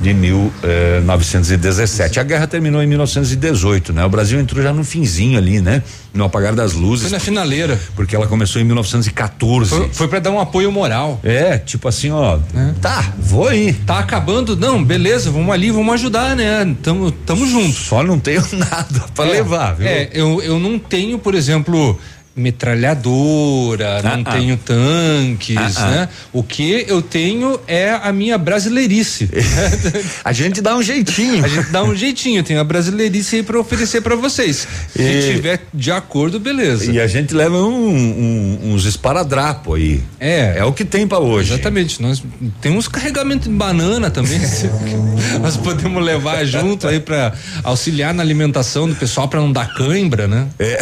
[0.00, 2.18] de 1917.
[2.18, 4.02] A guerra terminou em 1918, né?
[4.04, 5.82] O Brasil entrou já no finzinho ali, né?
[6.14, 7.08] No apagar das luzes.
[7.08, 7.78] Foi na finaleira.
[7.94, 9.70] Porque ela começou em 1914.
[9.70, 11.20] Foi, foi para dar um apoio moral.
[11.22, 12.72] É, tipo assim, ó, é.
[12.80, 13.74] tá, vou aí.
[13.74, 16.74] Tá acabando, não, beleza, vamos ali, vamos ajudar, né?
[16.82, 17.78] Tamo, tamo junto.
[17.78, 19.86] Só não tenho nada para é, levar, viu?
[19.86, 21.98] É, eu, eu não tenho, por exemplo,
[22.40, 24.32] metralhadora, ah, não ah.
[24.32, 26.08] tenho tanques, ah, ah, né?
[26.32, 29.28] O que eu tenho é a minha brasileirice.
[30.24, 31.44] a gente dá um jeitinho.
[31.44, 34.66] A gente dá um jeitinho, tem a brasileirice aí para oferecer para vocês.
[34.94, 35.34] Se e...
[35.34, 36.90] tiver de acordo, beleza.
[36.90, 40.02] E a gente leva um, um, uns esparadrapo aí.
[40.18, 40.58] É.
[40.58, 41.52] É o que tem para hoje.
[41.52, 42.00] Exatamente.
[42.02, 42.22] Nós
[42.60, 44.40] temos carregamento de banana também.
[45.40, 50.26] nós podemos levar junto aí para auxiliar na alimentação do pessoal para não dar cãibra,
[50.26, 50.48] né?
[50.58, 50.78] É.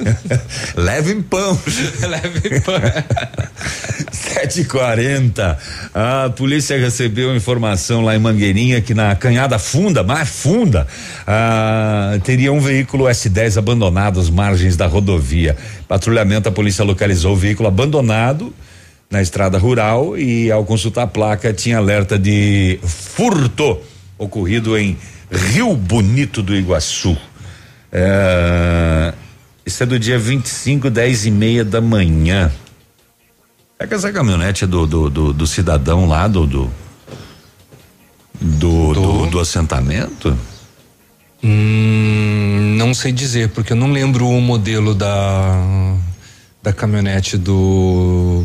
[0.80, 1.58] Leve pão.
[2.08, 2.74] Leve pão.
[4.10, 5.56] 7h40.
[5.94, 10.86] A polícia recebeu informação lá em Mangueirinha que na canhada funda, mais funda,
[11.26, 15.56] ah, teria um veículo S10 abandonado às margens da rodovia.
[15.88, 18.54] Patrulhamento, a polícia localizou o veículo abandonado
[19.10, 23.78] na estrada rural e ao consultar a placa tinha alerta de furto
[24.16, 24.96] ocorrido em
[25.30, 27.16] Rio Bonito do Iguaçu.
[27.92, 29.12] É,
[29.70, 32.50] isso é do dia 25, 10 e meia da manhã.
[33.78, 36.70] É que essa caminhonete é do, do, do, do cidadão lá do do,
[38.40, 40.36] do, do, do assentamento?
[41.42, 45.96] Hum, não sei dizer, porque eu não lembro o modelo da
[46.60, 48.44] da caminhonete do.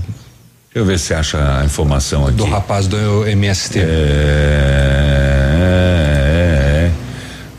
[0.65, 2.37] Deixa eu ver se acha a informação aqui.
[2.37, 3.79] Do rapaz do MST.
[3.79, 5.24] É.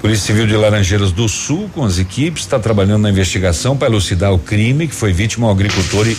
[0.01, 4.33] Polícia Civil de Laranjeiras do Sul, com as equipes, está trabalhando na investigação para elucidar
[4.33, 6.17] o crime que foi vítima um agricultor e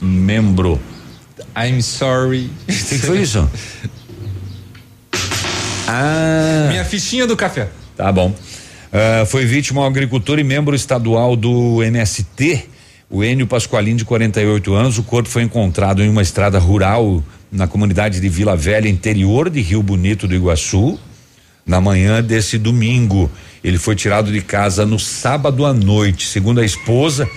[0.00, 0.80] membro.
[1.56, 2.48] I'm sorry.
[2.62, 3.48] O que, que foi isso?
[5.88, 6.68] ah.
[6.70, 7.68] Minha fichinha do café.
[7.96, 8.28] Tá bom.
[8.30, 12.66] Uh, foi vítima um agricultor e membro estadual do MST,
[13.10, 14.96] o Enio Pasqualin, de 48 anos.
[14.96, 19.60] O corpo foi encontrado em uma estrada rural na comunidade de Vila Velha, interior de
[19.60, 20.98] Rio Bonito do Iguaçu
[21.68, 23.30] na manhã desse domingo.
[23.62, 26.26] Ele foi tirado de casa no sábado à noite.
[26.26, 27.28] Segundo a esposa,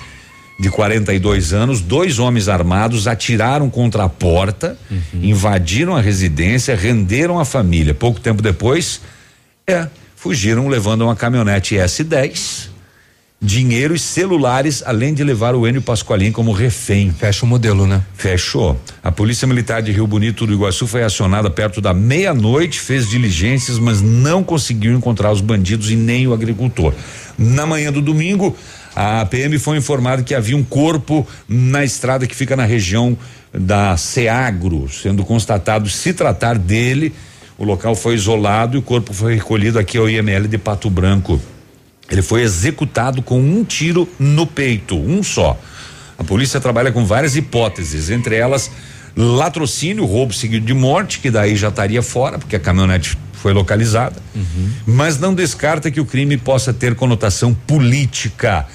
[0.60, 5.20] de 42 anos, dois homens armados atiraram contra a porta, uhum.
[5.22, 7.94] invadiram a residência, renderam a família.
[7.94, 9.02] Pouco tempo depois,
[9.68, 12.71] é, fugiram levando uma caminhonete S10
[13.42, 17.12] dinheiro e celulares, além de levar o Enio Pascoalim como refém.
[17.12, 18.04] Fecha o modelo, né?
[18.14, 18.80] Fechou.
[19.04, 23.80] A Polícia Militar de Rio Bonito do Iguaçu foi acionada perto da meia-noite, fez diligências,
[23.80, 26.94] mas não conseguiu encontrar os bandidos e nem o agricultor.
[27.36, 28.56] Na manhã do domingo,
[28.96, 33.18] a PM foi informada que havia um corpo na estrada que fica na região
[33.52, 37.12] da Seagro, sendo constatado se tratar dele.
[37.58, 41.42] O local foi isolado e o corpo foi recolhido aqui ao IML de Pato Branco.
[42.12, 45.58] Ele foi executado com um tiro no peito, um só.
[46.18, 48.70] A polícia trabalha com várias hipóteses, entre elas
[49.16, 54.22] latrocínio, roubo seguido de morte, que daí já estaria fora, porque a caminhonete foi localizada,
[54.36, 54.70] uhum.
[54.86, 58.66] mas não descarta que o crime possa ter conotação política.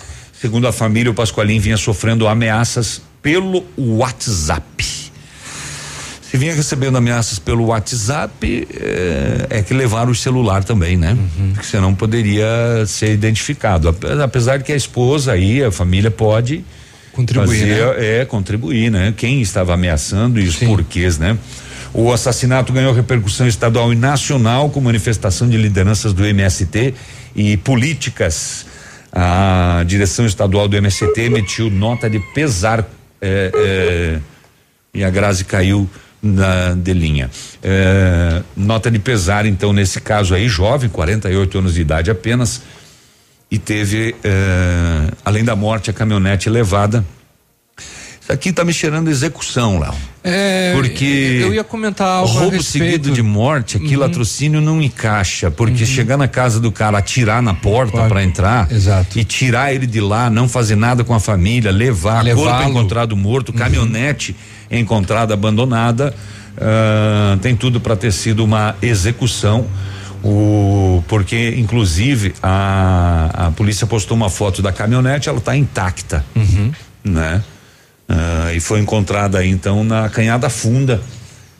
[0.40, 4.95] Segundo a família, o Pascoalim vinha sofrendo ameaças pelo WhatsApp.
[6.36, 11.12] Se vinha recebendo ameaças pelo WhatsApp, é, é que levaram o celular também, né?
[11.12, 11.52] Uhum.
[11.54, 12.46] Porque senão poderia
[12.86, 13.88] ser identificado.
[14.22, 16.62] Apesar de que a esposa aí, a família pode
[17.14, 18.20] contribuir, fazer, né?
[18.20, 19.14] é contribuir, né?
[19.16, 20.66] Quem estava ameaçando e os Sim.
[20.66, 21.38] porquês, né?
[21.94, 26.92] O assassinato ganhou repercussão estadual e nacional com manifestação de lideranças do MST
[27.34, 28.66] e políticas.
[29.10, 32.86] A direção estadual do MST emitiu nota de pesar
[33.22, 34.18] é, é,
[34.92, 35.88] e a Grazi caiu
[36.26, 37.30] na de linha.
[37.62, 42.62] É, nota de pesar, então, nesse caso aí, jovem, 48 anos de idade apenas,
[43.50, 47.04] e teve, é, além da morte, a caminhonete levada.
[48.20, 49.94] Isso aqui tá me cheirando execução, Léo.
[50.24, 54.00] É, porque eu ia comentar algo roubo seguido de morte, aqui uhum.
[54.00, 55.86] latrocínio não encaixa, porque uhum.
[55.86, 59.16] chegar na casa do cara, atirar na porta para entrar, Exato.
[59.16, 63.50] e tirar ele de lá, não fazer nada com a família, levar, corpo encontrado morto,
[63.50, 64.32] uhum.
[64.70, 66.14] Encontrada abandonada.
[66.56, 69.66] Uh, tem tudo para ter sido uma execução.
[70.24, 76.72] O, porque inclusive a, a polícia postou uma foto da caminhonete, ela está intacta, uhum.
[77.04, 77.42] né?
[78.08, 81.00] Uh, e foi encontrada aí então na canhada funda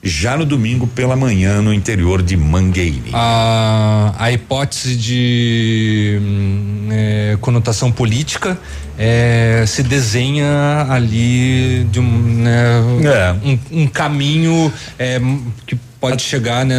[0.08, 3.10] já no domingo pela manhã no interior de Mangueire.
[3.12, 8.58] A, a hipótese de hum, é, conotação política
[8.98, 12.04] é, se desenha ali de um,
[12.42, 13.32] né, É.
[13.46, 15.20] um, um caminho é,
[15.66, 16.78] que pode chegar, né?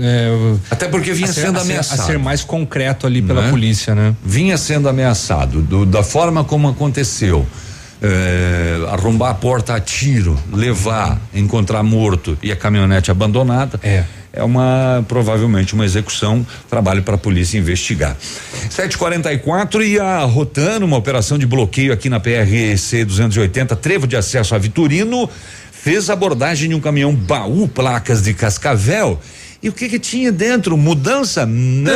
[0.00, 2.00] é, Até porque vinha a ser- sendo a ser- ameaçado.
[2.00, 3.50] A ser mais concreto ali pela Né?
[3.50, 4.14] polícia, né?
[4.24, 7.46] Vinha sendo ameaçado do- da forma como aconteceu.
[8.00, 13.80] É, arrombar a porta a tiro, levar, encontrar morto e a caminhonete abandonada.
[13.82, 14.04] É.
[14.32, 18.16] É uma provavelmente uma execução, trabalho para a polícia investigar.
[18.70, 24.54] 744 e a Rotano, uma operação de bloqueio aqui na PRC 280, trevo de acesso
[24.54, 25.28] a Vitorino,
[25.72, 29.18] fez abordagem de um caminhão baú placas de Cascavel.
[29.60, 30.76] E o que que tinha dentro?
[30.76, 31.44] Mudança?
[31.44, 31.92] Não!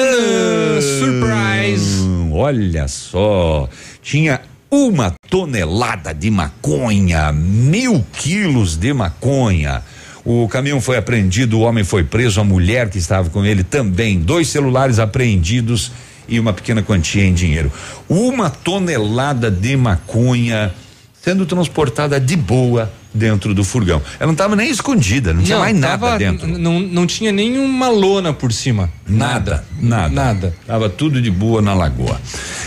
[0.80, 2.02] surprise!
[2.32, 3.68] Olha só,
[4.02, 4.40] tinha
[4.72, 9.82] uma tonelada de maconha, mil quilos de maconha.
[10.24, 14.18] O caminhão foi apreendido, o homem foi preso, a mulher que estava com ele também,
[14.18, 15.92] dois celulares apreendidos
[16.26, 17.70] e uma pequena quantia em dinheiro.
[18.08, 20.72] Uma tonelada de maconha
[21.20, 24.00] sendo transportada de boa dentro do furgão.
[24.18, 26.46] Ela não estava nem escondida, não, tinha mais nada tava- dentro.
[26.46, 28.90] Não, não tinha nenhuma lona por cima.
[29.06, 30.08] Nada, nada.
[30.14, 30.54] Nada.
[30.66, 32.20] Tava tudo de boa na lagoa.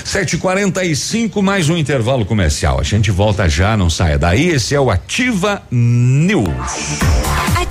[0.04, 2.80] 7h45, mais um intervalo comercial.
[2.80, 4.50] A gente volta já, não saia daí.
[4.50, 6.50] Esse é o Ativa News.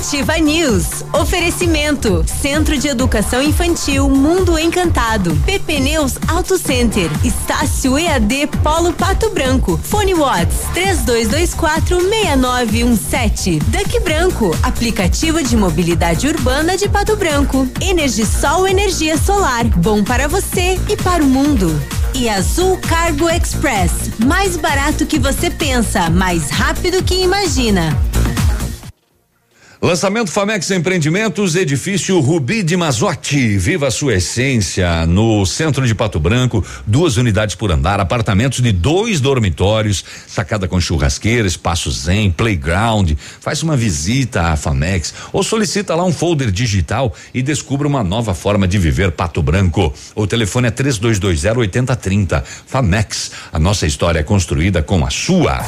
[0.07, 1.03] Ativa News.
[1.15, 2.23] Oferecimento.
[2.43, 5.35] Centro de Educação Infantil Mundo Encantado.
[5.47, 7.11] PP Neus Auto Center.
[7.25, 9.81] Estácio EAD Polo Pato Branco.
[9.83, 13.63] Fone Watts 32246917.
[13.63, 14.55] Duck Branco.
[14.63, 17.67] Aplicativo de mobilidade urbana de Pato Branco.
[17.81, 19.65] Energisol Energia Solar.
[19.79, 21.81] Bom para você e para o mundo.
[22.13, 24.11] E Azul Cargo Express.
[24.19, 28.14] Mais barato que você pensa, mais rápido que imagina.
[29.85, 33.59] Lançamento Famex Empreendimentos, edifício Rubi de Mazotti.
[33.59, 36.65] Viva a sua essência no centro de Pato Branco.
[36.87, 43.13] Duas unidades por andar, apartamentos de dois dormitórios, sacada com churrasqueira, espaço zen, playground.
[43.39, 48.33] Faz uma visita à Famex ou solicita lá um folder digital e descubra uma nova
[48.33, 49.93] forma de viver Pato Branco.
[50.15, 52.43] O telefone é 3220 8030.
[52.67, 55.61] Famex, a nossa história é construída com a sua.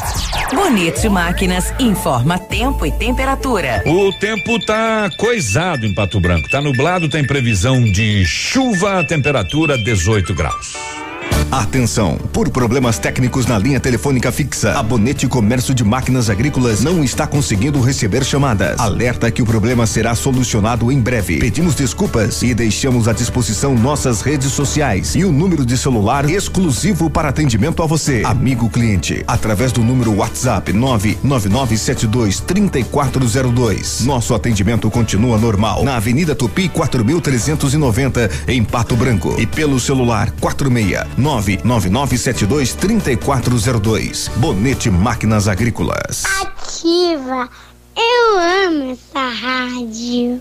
[0.55, 3.83] Bonito Máquinas informa tempo e temperatura.
[3.85, 6.49] O tempo tá coisado em Pato Branco.
[6.49, 11.06] Tá nublado, tem previsão de chuva, temperatura 18 graus.
[11.50, 12.18] Atenção!
[12.32, 17.24] Por problemas técnicos na linha telefônica fixa, a Bonete Comércio de Máquinas Agrícolas não está
[17.24, 18.80] conseguindo receber chamadas.
[18.80, 21.38] Alerta que o problema será solucionado em breve.
[21.38, 27.09] Pedimos desculpas e deixamos à disposição nossas redes sociais e o número de celular exclusivo
[27.09, 34.00] para atendimento a você, amigo cliente, através do número WhatsApp 99972 3402.
[34.04, 41.36] Nosso atendimento continua normal na Avenida Tupi 4390 em Pato Branco e pelo celular 46
[41.42, 44.31] 99972 3402.
[44.37, 46.25] Bonete Máquinas Agrícolas.
[46.40, 47.49] Ativa.
[47.96, 50.40] Eu amo essa rádio.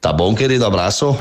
[0.00, 0.66] Tá bom, querido?
[0.66, 1.16] Abraço.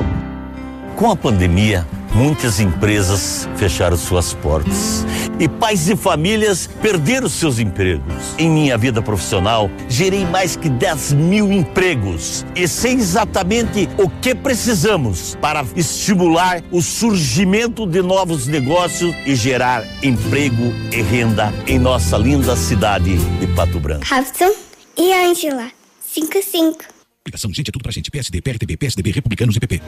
[0.96, 5.06] Com a pandemia, muitas empresas fecharam suas portas
[5.40, 8.36] e pais de famílias perderam seus empregos.
[8.38, 14.36] Em minha vida profissional, gerei mais que 10 mil empregos e sei exatamente o que
[14.36, 22.18] precisamos para estimular o surgimento de novos negócios e gerar emprego e renda em nossa
[22.18, 24.06] linda cidade de Pato Branco.
[24.10, 24.52] Robson
[24.98, 25.68] e Ângela.
[26.02, 26.93] 55.
[27.26, 28.12] Ligação, gente, é tudo pra gente.
[28.12, 29.82] PSD, PRTB, PSDB, Republicanos e PP.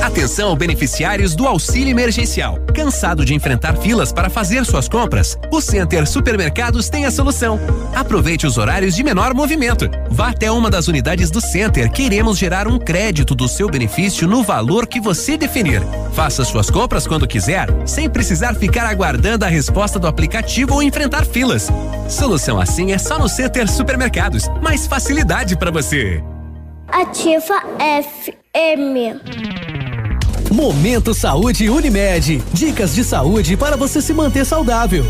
[0.00, 2.56] Atenção beneficiários do auxílio emergencial.
[2.72, 5.36] Cansado de enfrentar filas para fazer suas compras?
[5.50, 7.58] O Center Supermercados tem a solução.
[7.92, 9.90] Aproveite os horários de menor movimento.
[10.08, 11.90] Vá até uma das unidades do Center.
[11.90, 15.82] Queremos gerar um crédito do seu benefício no valor que você definir.
[16.14, 21.26] Faça suas compras quando quiser, sem precisar ficar aguardando a resposta do aplicativo ou enfrentar
[21.26, 21.68] filas.
[22.08, 24.44] Solução assim é só no Center Supermercados.
[24.62, 26.22] Mais facilidade para você.
[26.92, 29.18] Ativa FM.
[30.52, 32.42] Momento Saúde Unimed.
[32.52, 35.06] Dicas de saúde para você se manter saudável.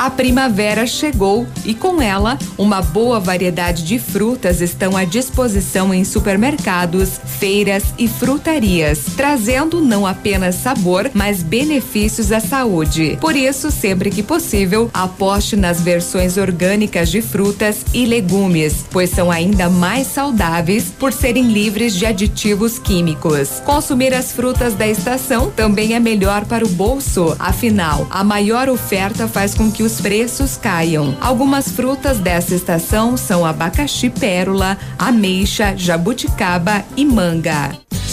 [0.00, 6.06] A primavera chegou e com ela uma boa variedade de frutas estão à disposição em
[6.06, 13.18] supermercados, feiras e frutarias, trazendo não apenas sabor, mas benefícios à saúde.
[13.20, 19.30] Por isso, sempre que possível, aposte nas versões orgânicas de frutas e legumes, pois são
[19.30, 23.60] ainda mais saudáveis por serem livres de aditivos químicos.
[23.66, 29.28] Consumir as frutas da estação também é melhor para o bolso, afinal, a maior oferta
[29.28, 31.16] faz com que os os preços caiam.
[31.20, 37.72] Algumas frutas dessa estação são abacaxi pérola, ameixa, jabuticaba e manga.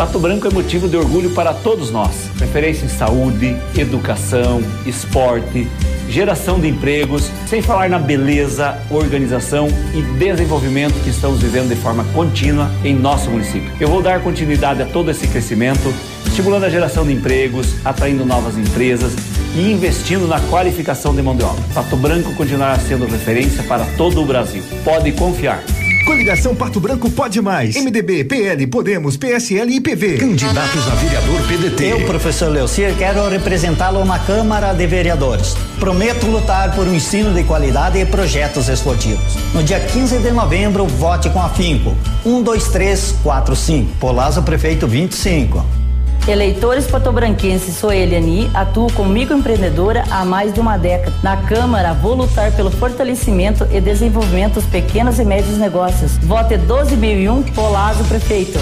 [0.00, 2.30] Pato Branco é motivo de orgulho para todos nós.
[2.40, 5.68] Referência em saúde, educação, esporte,
[6.08, 12.02] geração de empregos, sem falar na beleza, organização e desenvolvimento que estamos vivendo de forma
[12.14, 13.70] contínua em nosso município.
[13.78, 15.92] Eu vou dar continuidade a todo esse crescimento,
[16.26, 19.12] estimulando a geração de empregos, atraindo novas empresas
[19.54, 21.62] e investindo na qualificação de mão de obra.
[21.74, 24.62] Pato Branco continuará sendo referência para todo o Brasil.
[24.82, 25.62] Pode confiar.
[26.10, 27.76] Coligação Pato Branco pode mais.
[27.76, 30.18] MDB, PL, Podemos, PSL e PV.
[30.18, 31.84] Candidatos a vereador PDT.
[31.84, 35.54] Eu, professor Leocir, quero representá-lo na Câmara de Vereadores.
[35.78, 39.36] Prometo lutar por um ensino de qualidade e projetos esportivos.
[39.54, 41.96] No dia 15 de novembro, vote com afinco.
[42.26, 43.92] 1, 2, 3, 4, 5.
[44.00, 45.79] Polazo Prefeito 25.
[46.28, 51.12] Eleitores patobranquenses, sou Eliani, atuo como microempreendedora há mais de uma década.
[51.22, 56.18] Na Câmara, vou lutar pelo fortalecimento e desenvolvimento dos pequenos e médios negócios.
[56.18, 58.58] Vote 12.001, Polazo Prefeito.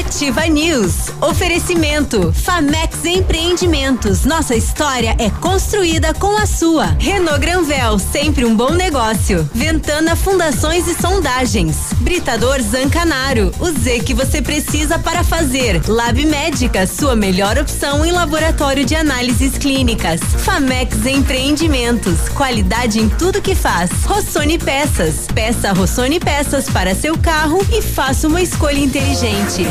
[0.00, 1.10] Ativa News.
[1.20, 2.32] Oferecimento.
[2.32, 4.24] Famex Empreendimentos.
[4.24, 6.96] Nossa história é construída com a sua.
[6.98, 9.48] Renault Granvel, sempre um bom negócio.
[9.52, 11.76] Ventana Fundações e Sondagens.
[11.98, 13.52] Britador Zancanaro.
[13.60, 15.82] O Z que você precisa para fazer.
[15.86, 20.20] Lab Médica, sua melhor opção em laboratório de análises clínicas.
[20.38, 22.30] Famex Empreendimentos.
[22.30, 23.90] Qualidade em tudo que faz.
[24.06, 25.26] Rossoni Peças.
[25.34, 29.66] Peça Rossoni Peças para seu carro e faça uma escolha inteligente.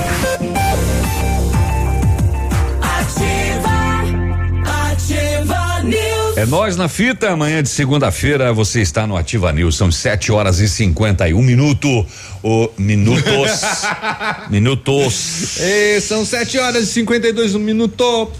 [6.39, 10.59] É nós na fita, amanhã de segunda-feira você está no Ativa News, são 7 horas
[10.59, 12.05] e 51 um minuto.
[12.41, 13.61] O minutos.
[14.49, 15.59] minutos.
[15.59, 18.31] E são 7 horas e 52 um minuto.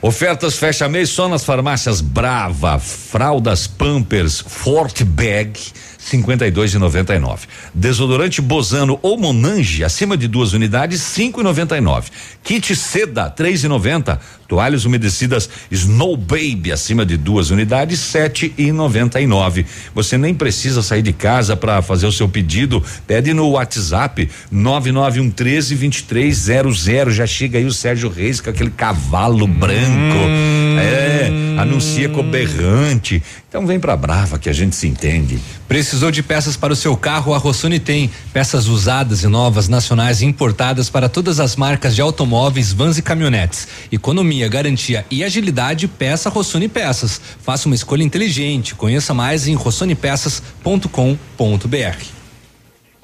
[0.00, 5.58] Ofertas fecha mês só nas farmácias Brava, fraldas Pampers, Fortbag
[6.06, 7.40] 52,99.
[7.74, 12.04] Desodorante Bozano ou Monange acima de duas unidades 5,99.
[12.44, 14.18] Kit Seda 3,90.
[14.46, 19.66] Toalhas umedecidas Snow Baby acima de duas unidades 7,99.
[19.92, 22.80] Você nem precisa sair de casa para fazer o seu pedido.
[23.06, 27.10] Pede no WhatsApp 991132300.
[27.10, 29.74] Já chega aí o Sérgio Reis com aquele cavalo branco.
[29.74, 30.76] Hum.
[30.78, 33.20] É, anuncia coberrante.
[33.48, 35.40] Então vem pra Brava que a gente se entende.
[35.66, 37.32] Precisa Precisou de peças para o seu carro?
[37.32, 42.02] A Rossoni tem peças usadas e novas, nacionais e importadas para todas as marcas de
[42.02, 43.66] automóveis, vans e caminhonetes.
[43.90, 47.18] Economia, garantia e agilidade, peça Rossoni Peças.
[47.42, 48.74] Faça uma escolha inteligente.
[48.74, 52.15] Conheça mais em rossonipeças.com.br.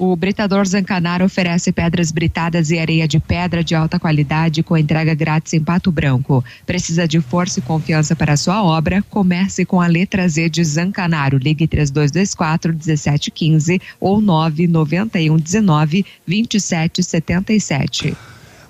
[0.05, 5.15] O Britador Zancanaro oferece pedras britadas e areia de pedra de alta qualidade com entrega
[5.15, 6.45] grátis em Pato Branco.
[6.67, 9.01] Precisa de força e confiança para sua obra?
[9.09, 11.39] Comece com a letra Z de Zancanaro.
[11.39, 18.17] Ligue 3224 1715 ou 991 19 2777.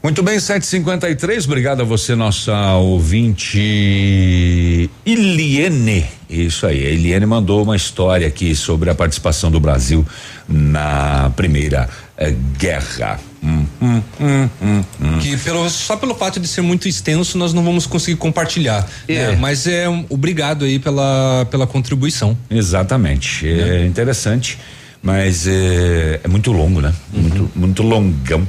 [0.03, 1.47] Muito bem, 753.
[1.47, 6.05] Obrigado a você, nossa ouvinte Iliene.
[6.29, 10.05] Isso aí, a Eliane mandou uma história aqui sobre a participação do Brasil
[10.49, 13.21] na Primeira eh, Guerra.
[13.45, 15.19] Hum, hum, hum, hum, hum.
[15.21, 18.85] que pelo, só pelo fato de ser muito extenso nós não vamos conseguir compartilhar.
[19.07, 19.29] É.
[19.29, 19.39] Né?
[19.41, 22.37] Mas é um, obrigado aí pela, pela contribuição.
[22.51, 24.59] Exatamente, é, é interessante,
[25.01, 26.93] mas é, é, muito longo, né?
[27.13, 27.21] Uhum.
[27.21, 28.49] Muito, muito longão.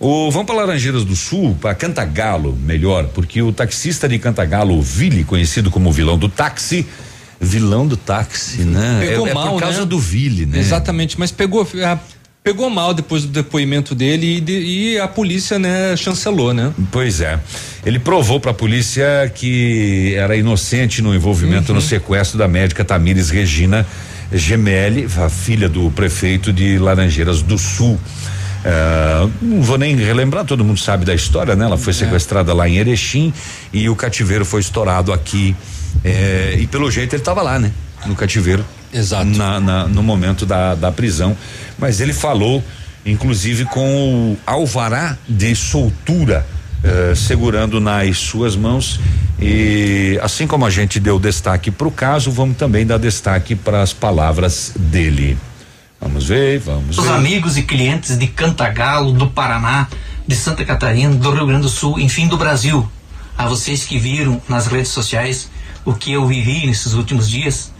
[0.00, 4.80] O, vamos para Laranjeiras do Sul, para Cantagalo, melhor, porque o taxista de Cantagalo, o
[4.80, 6.86] Vili, conhecido como vilão do táxi,
[7.38, 8.98] vilão do táxi, né?
[9.06, 9.84] Pegou é, mal, é por causa né?
[9.84, 10.58] do Vili, né?
[10.58, 11.98] Exatamente, mas pegou é,
[12.42, 16.72] pegou mal depois do depoimento dele e, de, e, a polícia, né, chancelou, né?
[16.90, 17.38] Pois é.
[17.84, 21.76] Ele provou para a polícia que era inocente no envolvimento uhum.
[21.76, 23.86] no sequestro da médica Tamires Regina
[24.32, 28.00] Gemelli, a filha do prefeito de Laranjeiras do Sul.
[28.64, 31.64] É, não vou nem relembrar, todo mundo sabe da história, né?
[31.64, 31.96] Ela foi é.
[31.96, 33.32] sequestrada lá em Erechim
[33.72, 35.56] e o cativeiro foi estourado aqui.
[36.04, 37.72] É, e pelo jeito ele estava lá, né?
[38.06, 38.64] No cativeiro.
[38.92, 39.26] Exato.
[39.26, 41.36] Na, na, no momento da, da prisão.
[41.78, 42.62] Mas ele falou,
[43.04, 46.46] inclusive, com o alvará de soltura.
[46.82, 48.98] Uh, segurando nas suas mãos
[49.38, 53.82] e assim como a gente deu destaque para o caso, vamos também dar destaque para
[53.82, 55.36] as palavras dele.
[56.00, 57.12] Vamos ver, vamos Os ver.
[57.12, 59.86] amigos e clientes de Cantagalo, do Paraná,
[60.26, 62.88] de Santa Catarina, do Rio Grande do Sul, enfim, do Brasil.
[63.36, 65.50] A vocês que viram nas redes sociais
[65.84, 67.72] o que eu vivi nesses últimos dias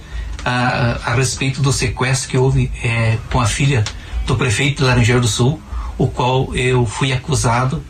[0.45, 3.85] a, a respeito do sequestro que houve é, com a filha
[4.27, 5.61] do prefeito de Laranjeiro do Sul,
[5.97, 7.83] o qual eu fui acusado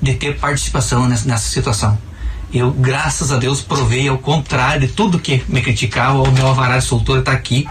[0.00, 1.98] de ter participação nessa, nessa situação.
[2.52, 6.78] Eu, graças a Deus, provei ao contrário de tudo que me criticava, o meu alvará
[6.78, 7.68] de soltura está aqui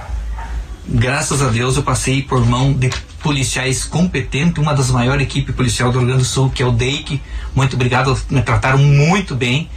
[0.88, 2.90] graças a Deus eu passei por mão de
[3.22, 6.72] policiais competentes, uma das maiores equipes policial do Rio Grande do Sul, que é o
[6.72, 7.22] DEIC.
[7.56, 9.70] Muito obrigado, me trataram muito bem.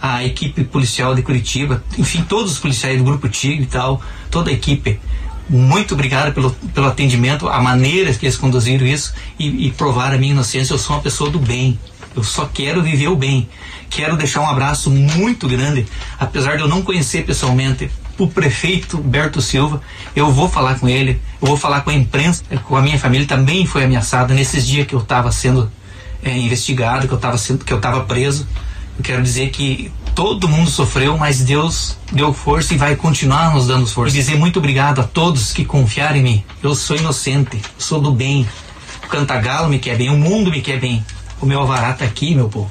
[0.00, 4.50] A equipe policial de Curitiba, enfim, todos os policiais do Grupo Tigre e tal, toda
[4.50, 5.00] a equipe.
[5.48, 10.18] Muito obrigado pelo, pelo atendimento, a maneira que eles conduziram isso e, e provaram a
[10.18, 10.74] minha inocência.
[10.74, 11.78] Eu sou uma pessoa do bem.
[12.16, 13.48] Eu só quero viver o bem.
[13.90, 15.86] Quero deixar um abraço muito grande,
[16.18, 19.80] apesar de eu não conhecer pessoalmente o prefeito Berto Silva.
[20.14, 23.26] Eu vou falar com ele, eu vou falar com a imprensa, com a minha família
[23.26, 25.70] também foi ameaçada nesses dias que eu estava sendo
[26.22, 28.46] é, investigado, que eu estava sendo, que eu estava preso.
[28.96, 33.66] Eu quero dizer que todo mundo sofreu, mas Deus deu força e vai continuar nos
[33.66, 34.16] dando força.
[34.16, 36.44] E dizer muito obrigado a todos que confiaram em mim.
[36.62, 38.48] Eu sou inocente, sou do bem.
[39.04, 41.04] O Cantagalo me quer bem, o mundo me quer bem.
[41.40, 42.70] O meu alvará está aqui, meu povo.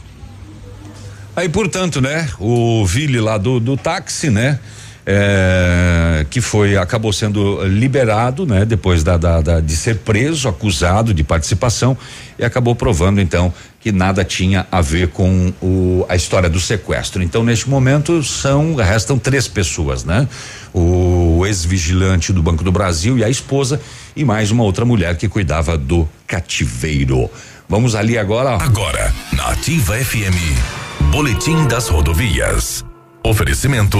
[1.35, 4.59] Aí, portanto, né, o Vili lá do, do táxi, né?
[5.05, 8.65] É, que foi acabou sendo liberado, né?
[8.65, 11.97] Depois da, da, da, de ser preso, acusado de participação
[12.39, 17.21] e acabou provando então que nada tinha a ver com o, a história do sequestro.
[17.21, 20.27] Então neste momento são restam três pessoas, né?
[20.73, 23.81] O ex-vigilante do Banco do Brasil e a esposa
[24.15, 27.29] e mais uma outra mulher que cuidava do cativeiro.
[27.67, 28.51] Vamos ali agora.
[28.55, 32.83] Agora na Ativa FM, Boletim das Rodovias.
[33.25, 33.97] Oferecimento: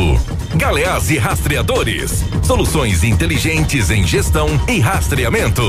[0.57, 2.25] Galeás e Rastreadores.
[2.43, 5.61] Soluções inteligentes em gestão e rastreamento.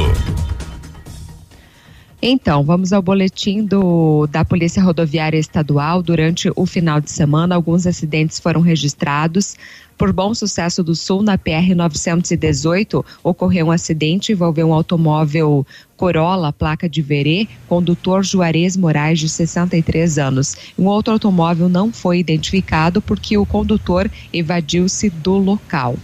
[2.21, 6.03] Então, vamos ao boletim do, da Polícia Rodoviária Estadual.
[6.03, 9.57] Durante o final de semana, alguns acidentes foram registrados.
[9.97, 15.65] Por Bom Sucesso do Sul, na PR 918, ocorreu um acidente envolveu um automóvel
[15.97, 20.57] Corolla, placa de Verê, condutor Juarez Moraes, de 63 anos.
[20.77, 25.97] Um outro automóvel não foi identificado porque o condutor evadiu-se do local.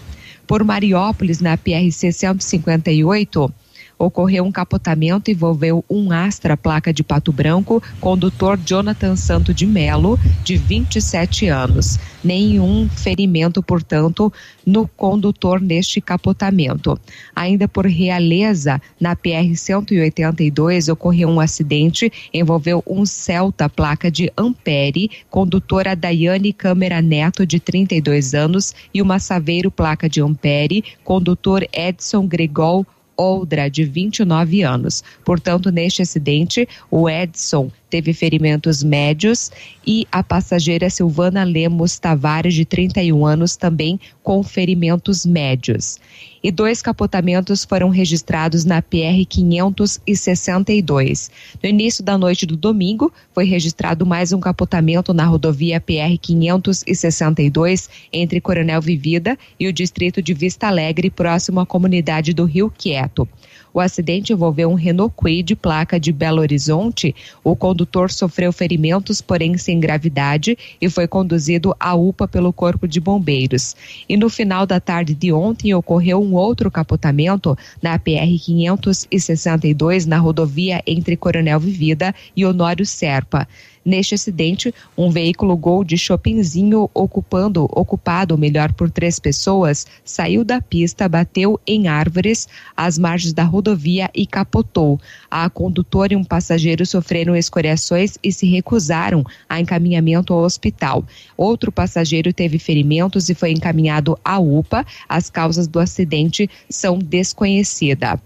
[0.46, 3.52] Por Mariópolis, na PRC 158,
[4.00, 10.18] ocorreu um capotamento envolveu um Astra placa de Pato Branco, condutor Jonathan Santo de Melo,
[10.42, 11.98] de 27 anos.
[12.24, 14.32] Nenhum ferimento, portanto,
[14.64, 16.98] no condutor neste capotamento.
[17.36, 25.10] Ainda por Realeza, na PR 182, ocorreu um acidente, envolveu um Celta placa de Ampere,
[25.28, 32.26] condutora Daiane Câmara Neto, de 32 anos, e uma Saveiro placa de Ampere, condutor Edson
[32.26, 32.86] Gregol
[33.20, 35.04] Oldra, de 29 anos.
[35.24, 39.50] Portanto, neste acidente, o Edson teve ferimentos médios
[39.84, 45.98] e a passageira Silvana Lemos Tavares, de 31 anos, também com ferimentos médios.
[46.42, 51.30] E dois capotamentos foram registrados na PR 562.
[51.62, 57.90] No início da noite do domingo, foi registrado mais um capotamento na rodovia PR 562
[58.12, 63.28] entre Coronel Vivida e o distrito de Vista Alegre, próximo à comunidade do Rio Quieto.
[63.72, 67.14] O acidente envolveu um Renault Kwid placa de Belo Horizonte.
[67.44, 73.00] O condutor sofreu ferimentos, porém sem gravidade, e foi conduzido à UPA pelo Corpo de
[73.00, 73.76] Bombeiros.
[74.08, 80.18] E no final da tarde de ontem ocorreu um outro capotamento na PR 562 na
[80.18, 83.46] rodovia entre Coronel Vivida e Honório Serpa.
[83.82, 90.60] Neste acidente, um veículo Gol de Chopinzinho ocupando, ocupado melhor por três pessoas, saiu da
[90.60, 95.00] pista, bateu em árvores às margens da rodovia e capotou.
[95.30, 101.02] A condutora e um passageiro sofreram escoriações e se recusaram a encaminhamento ao hospital.
[101.34, 104.84] Outro passageiro teve ferimentos e foi encaminhado à UPA.
[105.08, 108.20] As causas do acidente são desconhecidas.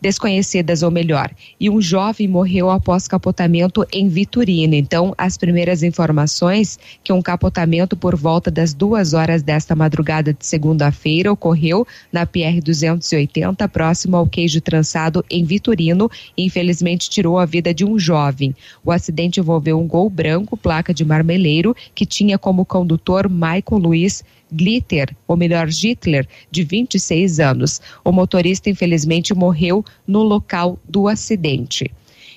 [0.00, 4.74] Desconhecidas ou melhor, e um jovem morreu após capotamento em Vitorino.
[4.74, 10.44] Então, as primeiras informações que um capotamento por volta das duas horas desta madrugada de
[10.46, 17.44] segunda-feira ocorreu na PR 280, próximo ao queijo trançado em Vitorino, e infelizmente tirou a
[17.44, 18.54] vida de um jovem.
[18.84, 24.24] O acidente envolveu um gol branco, placa de marmeleiro, que tinha como condutor Michael Luiz
[24.50, 27.80] Glitter, ou melhor, Gittler, de 26 anos.
[28.04, 31.90] O motorista, infelizmente, morreu no local do acidente.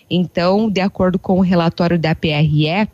[0.10, 2.88] Então, de acordo com o relatório da PRE,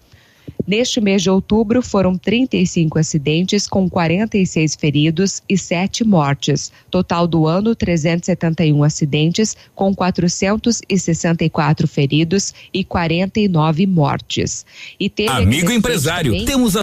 [0.65, 6.73] Neste mês de outubro, foram 35 acidentes, com 46 feridos e 7 mortes.
[6.91, 14.65] Total do ano, 371 acidentes, com 464 feridos e 49 mortes.
[14.99, 16.45] E Amigo empresário, também...
[16.45, 16.81] temos a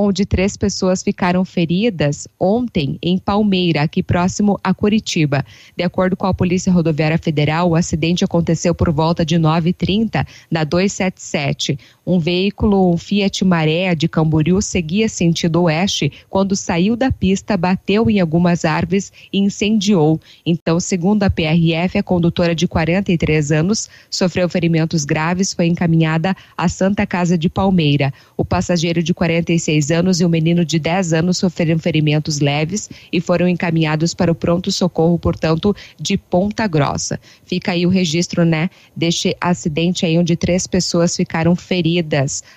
[0.00, 5.44] onde três pessoas ficaram feridas ontem em Palmeira, aqui próximo a Curitiba.
[5.76, 10.62] De acordo com a Polícia Rodoviária Federal, o acidente aconteceu por volta de 9h30 na
[10.62, 11.76] 277.
[12.10, 18.08] Um veículo, um Fiat Maré de Camboriú, seguia sentido oeste quando saiu da pista, bateu
[18.08, 20.18] em algumas árvores e incendiou.
[20.46, 26.66] Então, segundo a PRF, a condutora de 43 anos sofreu ferimentos graves, foi encaminhada à
[26.66, 28.10] Santa Casa de Palmeira.
[28.38, 33.20] O passageiro de 46 anos e um menino de 10 anos sofreram ferimentos leves e
[33.20, 37.20] foram encaminhados para o pronto-socorro, portanto, de Ponta Grossa.
[37.44, 41.97] Fica aí o registro, né, deste acidente aí onde três pessoas ficaram feridas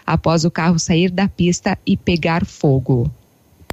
[0.05, 3.11] após o carro sair da pista e pegar fogo.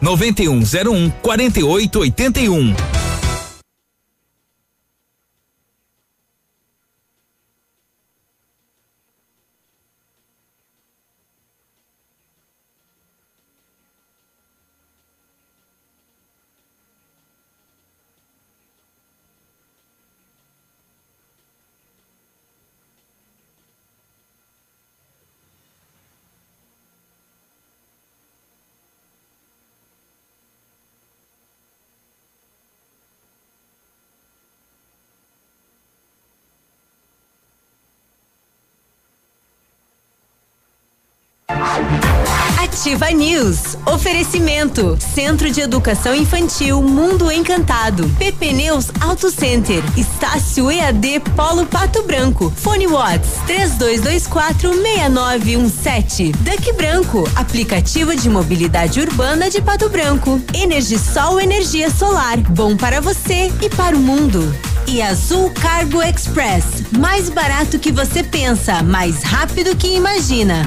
[0.00, 2.74] 9101 4881.
[42.88, 43.76] Ativa News.
[43.84, 44.96] Oferecimento.
[45.14, 48.08] Centro de Educação Infantil Mundo Encantado.
[48.18, 49.82] PP Neus Auto Center.
[49.94, 52.50] Estácio EAD Polo Pato Branco.
[52.56, 56.32] Fone Watts 3224 6917.
[56.32, 57.28] Duck Branco.
[57.36, 60.40] Aplicativo de mobilidade urbana de Pato Branco.
[60.54, 62.38] Energisol Energia Solar.
[62.38, 64.50] Bom para você e para o mundo.
[64.86, 66.84] E Azul Cargo Express.
[66.98, 70.66] Mais barato que você pensa, mais rápido que imagina.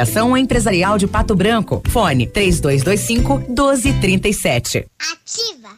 [0.00, 1.82] Associação Empresarial de Pato Branco.
[1.90, 4.86] Fone 3225 1237.
[4.98, 5.68] Ativa!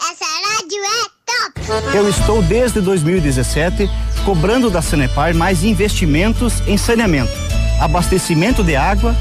[0.00, 1.96] Essa rádio é top!
[1.96, 3.90] Eu estou desde 2017
[4.24, 7.32] cobrando da Sanepar mais investimentos em saneamento,
[7.80, 9.14] abastecimento de água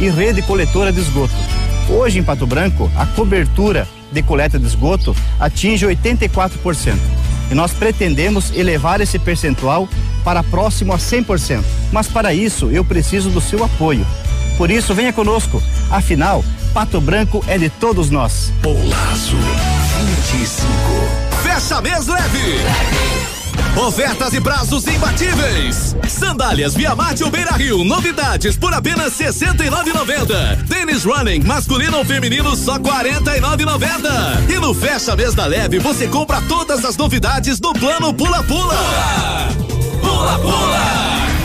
[0.00, 1.34] e rede coletora de esgoto.
[1.90, 6.96] Hoje em Pato Branco, a cobertura de coleta de esgoto atinge 84%.
[7.50, 9.86] E nós pretendemos elevar esse percentual
[10.28, 11.64] para próximo a 100%.
[11.90, 14.06] Mas para isso eu preciso do seu apoio.
[14.58, 15.62] Por isso, venha conosco.
[15.90, 18.52] Afinal, Pato Branco é de todos nós.
[18.60, 19.38] Polazo
[20.28, 20.66] 25.
[21.42, 22.58] Fecha mês leve.
[23.74, 25.96] Ofertas e prazos imbatíveis.
[26.06, 30.68] Sandálias Via Mate ou Beira Rio, novidades por apenas 69,90.
[30.68, 34.50] Tênis Running, masculino ou feminino, só 49,90.
[34.50, 38.74] E no Fecha Mês da Leve, você compra todas as novidades do plano Pula Pula.
[38.74, 39.77] Pula
[40.08, 40.38] Pula!
[40.38, 40.88] Pula!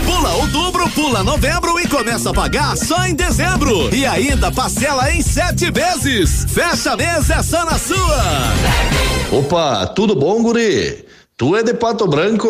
[0.05, 3.93] Pula outubro, pula novembro e começa a pagar só em dezembro.
[3.93, 6.45] E ainda parcela em sete vezes.
[6.47, 8.23] Fecha mês é só na sua.
[9.37, 11.05] Opa, tudo bom, guri?
[11.35, 12.47] Tu é de Pato Branco?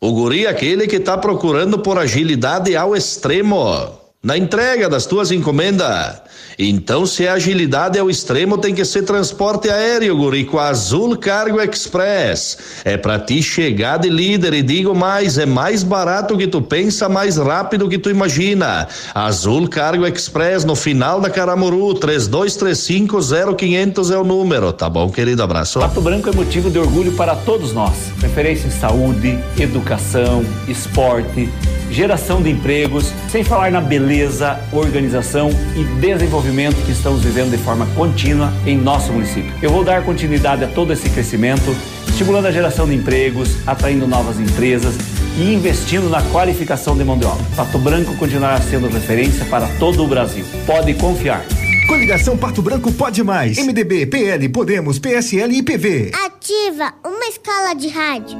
[0.00, 5.32] O guri é aquele que tá procurando por agilidade ao extremo na entrega das tuas
[5.32, 6.20] encomendas.
[6.58, 10.68] Então, se a agilidade é o extremo, tem que ser transporte aéreo, guri, com a
[10.68, 12.58] Azul Cargo Express.
[12.84, 17.08] É pra ti chegar de líder e digo mais, é mais barato que tu pensa,
[17.08, 18.86] mais rápido que tu imagina.
[19.14, 25.42] Azul Cargo Express no final da Caramuru, 32350500 é o número, tá bom, querido?
[25.42, 25.80] Abraço.
[25.80, 28.12] Pato Branco é motivo de orgulho para todos nós.
[28.20, 31.48] Referência em saúde, educação, esporte,
[31.90, 37.86] geração de empregos, sem falar na beleza, organização e desenvolvimento que estamos vivendo de forma
[37.94, 39.52] contínua em nosso município.
[39.60, 41.74] Eu vou dar continuidade a todo esse crescimento,
[42.08, 44.94] estimulando a geração de empregos, atraindo novas empresas
[45.38, 47.44] e investindo na qualificação de mão de obra.
[47.56, 50.44] Pato Branco continuará sendo referência para todo o Brasil.
[50.66, 51.44] Pode confiar.
[51.86, 53.58] Coligação Pato Branco pode mais.
[53.58, 56.12] MDB, PL, Podemos, PSL e PV.
[56.24, 58.38] Ativa uma escola de rádio.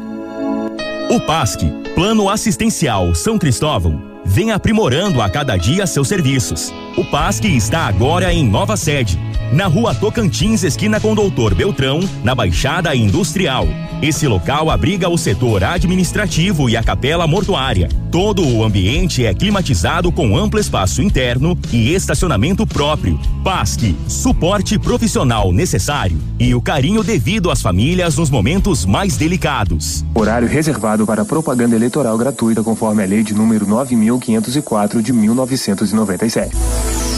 [1.11, 1.63] O PASC,
[1.95, 6.73] Plano Assistencial São Cristóvão, vem aprimorando a cada dia seus serviços.
[6.97, 9.19] O PASC está agora em nova sede,
[9.53, 13.67] na rua Tocantins, esquina com Doutor Beltrão, na Baixada Industrial.
[14.01, 17.89] Esse local abriga o setor administrativo e a capela mortuária.
[18.11, 23.19] Todo o ambiente é climatizado com amplo espaço interno e estacionamento próprio.
[23.45, 30.05] PASC, suporte profissional necessário e o carinho devido às famílias nos momentos mais delicados.
[30.15, 36.57] Horário reservado para propaganda eleitoral gratuita conforme a lei de número 9504 de 1997.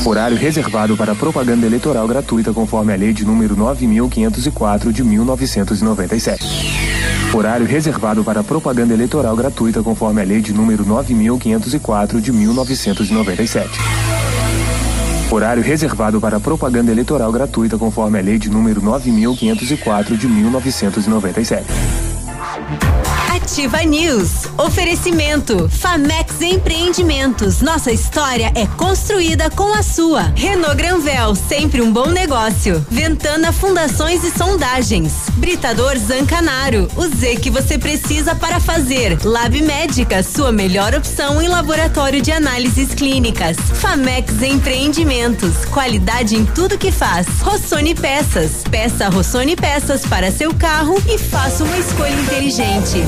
[0.04, 2.21] Horário reservado para propaganda eleitoral gratuita
[2.54, 6.44] conforme a lei de número 9504 de 1997.
[7.34, 13.68] Horário reservado para propaganda eleitoral gratuita conforme a lei de número 9504 de 1997.
[15.30, 21.64] Horário reservado para propaganda eleitoral gratuita conforme a lei de número 9504 de 1997.
[23.42, 24.46] Ativa News.
[24.56, 25.68] Oferecimento.
[25.68, 27.60] Famex Empreendimentos.
[27.60, 30.32] Nossa história é construída com a sua.
[30.36, 32.86] Renault Granvel, sempre um bom negócio.
[32.88, 35.12] Ventana Fundações e Sondagens.
[35.34, 36.88] Britador Zancanaro.
[36.96, 39.18] O Z que você precisa para fazer.
[39.24, 43.56] Lab Médica, sua melhor opção em laboratório de análises clínicas.
[43.56, 45.64] Famex Empreendimentos.
[45.64, 47.26] Qualidade em tudo que faz.
[47.40, 48.62] Rossoni Peças.
[48.70, 53.02] Peça Rossoni Peças para seu carro e faça uma escolha inteligente.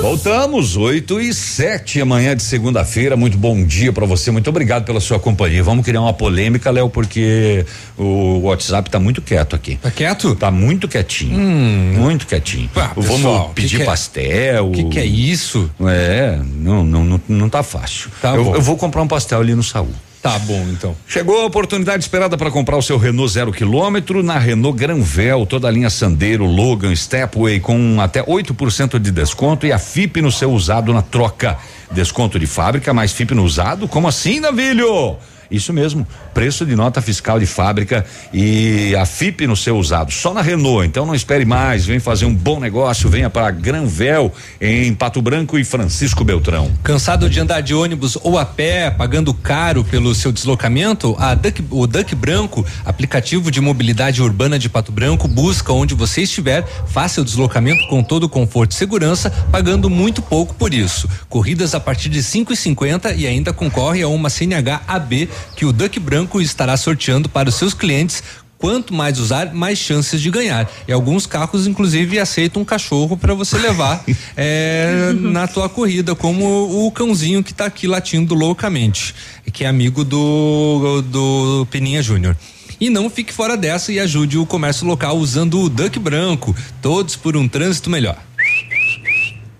[0.00, 3.18] Voltamos, 8 e 7 amanhã de segunda-feira.
[3.18, 4.30] Muito bom dia para você.
[4.30, 5.62] Muito obrigado pela sua companhia.
[5.62, 7.66] Vamos criar uma polêmica, Léo, porque
[7.98, 9.76] o WhatsApp tá muito quieto aqui.
[9.76, 10.34] Tá quieto?
[10.34, 11.38] Tá muito quietinho.
[11.38, 11.92] Hum.
[11.98, 12.70] Muito quietinho.
[12.74, 14.68] Ah, Vamos pessoal, pedir que que é- pastel.
[14.68, 15.70] O que, que é isso?
[15.82, 18.10] É, não, não, não, não tá fácil.
[18.22, 19.92] Tá eu, eu vou comprar um pastel ali no Saúl.
[20.22, 20.94] Tá bom, então.
[21.06, 25.66] Chegou a oportunidade esperada para comprar o seu Renault zero quilômetro na Renault Granvel, toda
[25.66, 30.52] a linha Sandero, Logan, Stepway com até 8% de desconto e a FIP no seu
[30.52, 31.56] usado na troca.
[31.90, 33.88] Desconto de fábrica, mais FIP no usado?
[33.88, 35.16] Como assim, Navilho?
[35.50, 40.32] Isso mesmo, preço de nota fiscal de fábrica e a FIP no seu usado, só
[40.32, 40.86] na Renault.
[40.86, 45.58] Então não espere mais, vem fazer um bom negócio, venha para Granvel em Pato Branco
[45.58, 46.70] e Francisco Beltrão.
[46.84, 51.16] Cansado de andar de ônibus ou a pé, pagando caro pelo seu deslocamento?
[51.18, 56.22] A Duck, o Duck Branco, aplicativo de mobilidade urbana de Pato Branco, busca onde você
[56.22, 61.08] estiver, faça o deslocamento com todo o conforto e segurança, pagando muito pouco por isso.
[61.28, 65.98] Corridas a partir de 5,50 e ainda concorre a uma CNH AB que o Duck
[66.00, 68.22] Branco estará sorteando para os seus clientes
[68.60, 70.70] Quanto mais usar, mais chances de ganhar.
[70.86, 74.04] E alguns carros, inclusive, aceitam um cachorro para você levar
[74.36, 79.14] é, na tua corrida, como o cãozinho que tá aqui latindo loucamente,
[79.50, 82.36] que é amigo do, do Peninha Júnior.
[82.78, 86.54] E não fique fora dessa e ajude o comércio local usando o Duck Branco.
[86.82, 88.18] Todos por um trânsito melhor.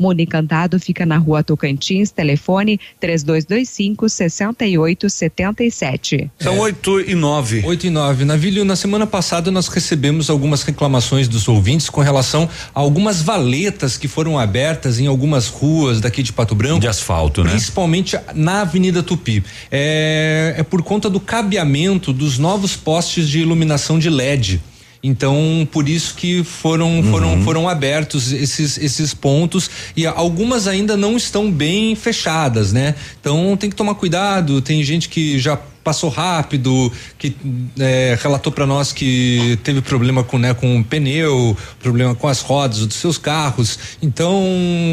[0.00, 6.30] Mundo Encantado fica na rua Tocantins, telefone 3225 6877.
[6.38, 7.62] São oito e nove.
[7.64, 8.24] Oito e nove.
[8.24, 13.98] Navilho, na semana passada nós recebemos algumas reclamações dos ouvintes com relação a algumas valetas
[13.98, 16.80] que foram abertas em algumas ruas daqui de Pato Branco.
[16.80, 17.50] De asfalto, né?
[17.50, 19.44] Principalmente na Avenida Tupi.
[19.70, 24.62] É, é por conta do cabeamento dos novos postes de iluminação de LED.
[25.02, 27.10] Então, por isso que foram Uhum.
[27.10, 32.94] foram foram abertos esses esses pontos e algumas ainda não estão bem fechadas, né?
[33.18, 34.60] Então, tem que tomar cuidado.
[34.60, 37.34] Tem gente que já passou rápido, que
[37.78, 42.42] é, relatou para nós que teve problema com né, com o pneu, problema com as
[42.42, 43.78] rodas dos seus carros.
[44.02, 44.38] Então,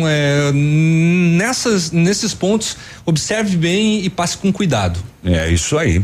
[0.07, 4.99] é, nessas nesses pontos, observe bem e passe com cuidado.
[5.25, 6.01] É isso aí.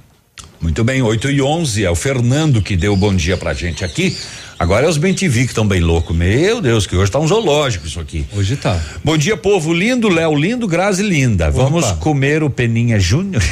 [0.59, 4.15] Muito bem, 8 e 11 é o Fernando que deu bom dia pra gente aqui.
[4.59, 6.15] Agora é os BenTV que estão bem loucos.
[6.15, 8.25] Meu Deus, que hoje tá um zoológico isso aqui.
[8.35, 8.81] Hoje tá.
[9.03, 11.51] Bom dia, povo lindo, Léo lindo, Grazi linda.
[11.51, 13.43] Vamos comer o Peninha Júnior?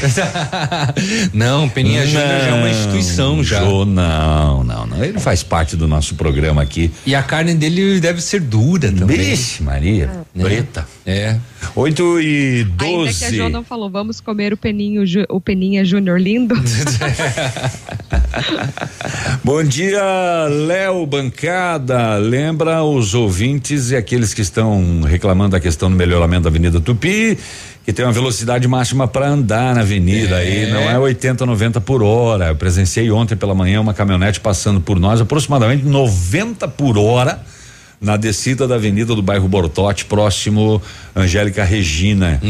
[1.32, 3.60] não, Peninha Júnior já é uma instituição já.
[3.60, 5.04] Jô, não, não, não.
[5.04, 6.90] Ele faz parte do nosso programa aqui.
[7.06, 9.16] E a carne dele deve ser dura também.
[9.18, 10.44] Vixe, Maria, Né?
[10.44, 10.88] preta.
[11.06, 11.38] É.
[11.76, 13.38] 8 e Ainda que a 12.
[13.38, 16.56] Jo não falou, vamos comer o peninho, o peninha Júnior lindo.
[19.44, 20.02] Bom dia,
[20.50, 22.16] Léo Bancada.
[22.18, 27.38] Lembra os ouvintes e aqueles que estão reclamando da questão do melhoramento da Avenida Tupi,
[27.86, 32.02] que tem uma velocidade máxima para andar na avenida aí, não é 80, 90 por
[32.04, 32.48] hora.
[32.48, 37.40] Eu presenciei ontem pela manhã uma caminhonete passando por nós, aproximadamente 90 por hora.
[38.02, 40.82] Na descida da avenida do bairro Bortote, próximo
[41.16, 42.42] Angélica Regina.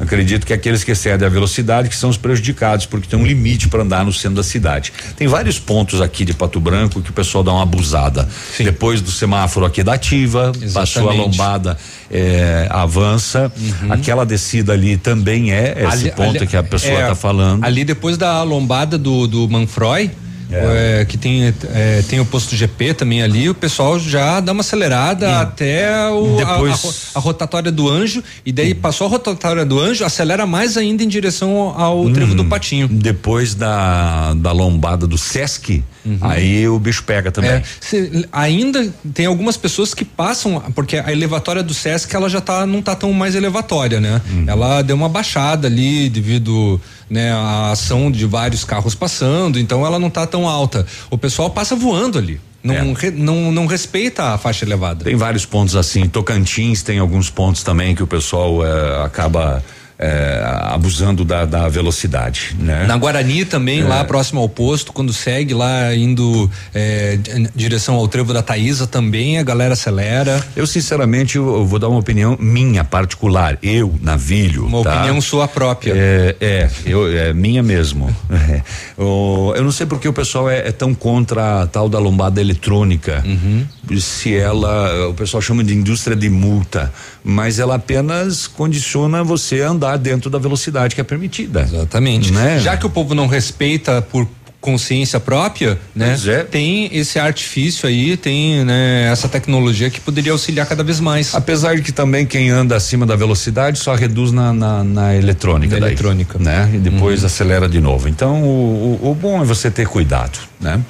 [0.00, 3.68] Acredito que aqueles que excedem a velocidade que são os prejudicados, porque tem um limite
[3.68, 4.92] para andar no centro da cidade.
[5.16, 8.26] Tem vários pontos aqui de Pato Branco que o pessoal dá uma abusada.
[8.58, 11.18] Depois do semáforo aqui da ativa, passou a Exatamente.
[11.38, 11.76] lombada,
[12.10, 13.52] eh, avança.
[13.90, 17.62] Aquela descida ali também é esse Ali- ponto ali- que a pessoa é, está falando.
[17.62, 20.10] Ali depois da lombada do, do Manfroy,
[20.56, 24.60] é, que tem, é, tem o posto GP também ali, o pessoal já dá uma
[24.60, 29.64] acelerada até o, a- Depois- a, a rotatória do Anjo, e daí passou a rotatória
[29.64, 32.88] do Anjo, acelera mais ainda em direção ao trevo do Patinho.
[32.88, 35.82] Depois da, da lombada do Sesc,
[36.20, 37.50] aí o bicho pega também.
[37.50, 42.40] É, cê- ainda tem algumas pessoas que passam, porque a elevatória do Sesc ela já
[42.40, 44.20] tá, não tá tão mais elevatória, né?
[44.30, 44.44] Uhum.
[44.46, 49.98] Ela deu uma baixada ali devido né, à ação de vários carros passando, então ela
[49.98, 50.86] não tá tão alta.
[51.10, 52.40] O pessoal passa voando ali.
[52.62, 55.04] Não, re- não, não respeita a faixa elevada.
[55.04, 56.08] Tem vários pontos assim.
[56.08, 59.62] Tocantins tem alguns pontos também que o pessoal eh, acaba
[59.98, 62.84] é, abusando da, da, velocidade, né?
[62.86, 63.84] Na Guarani também, é.
[63.84, 68.86] lá próximo ao posto, quando segue lá indo é, em direção ao trevo da Taísa
[68.86, 70.44] também a galera acelera.
[70.56, 74.66] Eu sinceramente eu, eu vou dar uma opinião minha particular, eu navilho.
[74.66, 74.94] Uma tá?
[74.94, 75.92] opinião sua própria.
[75.94, 78.14] É, é, eu, é minha mesmo.
[78.98, 82.40] eu, eu não sei porque o pessoal é, é, tão contra a tal da lombada
[82.40, 83.22] eletrônica.
[83.24, 83.64] Uhum.
[84.00, 89.70] Se ela, o pessoal chama de indústria de multa, mas ela apenas condiciona você a
[89.70, 91.62] andar dentro da velocidade que é permitida.
[91.62, 92.32] Exatamente.
[92.32, 92.58] Né?
[92.60, 94.26] Já que o povo não respeita por
[94.64, 96.16] consciência própria, né?
[96.26, 96.42] É.
[96.42, 101.34] Tem esse artifício aí, tem né, essa tecnologia que poderia auxiliar cada vez mais.
[101.34, 105.74] Apesar de que também quem anda acima da velocidade só reduz na, na, na eletrônica.
[105.74, 106.38] Na daí, eletrônica.
[106.38, 106.70] Né?
[106.72, 107.26] E depois uhum.
[107.26, 108.08] acelera de novo.
[108.08, 110.80] Então o, o, o, bom é você ter cuidado, né?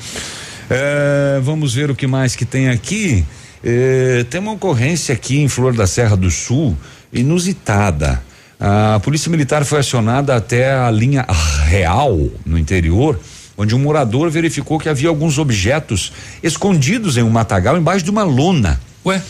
[0.70, 3.24] É, vamos ver o que mais que tem aqui.
[3.62, 6.76] É, tem uma ocorrência aqui em Flor da Serra do Sul,
[7.12, 8.22] inusitada.
[8.58, 11.26] A polícia militar foi acionada até a linha
[11.66, 13.18] real no interior,
[13.56, 16.12] onde um morador verificou que havia alguns objetos
[16.42, 18.80] escondidos em um matagal embaixo de uma lona.
[19.04, 19.20] Ué?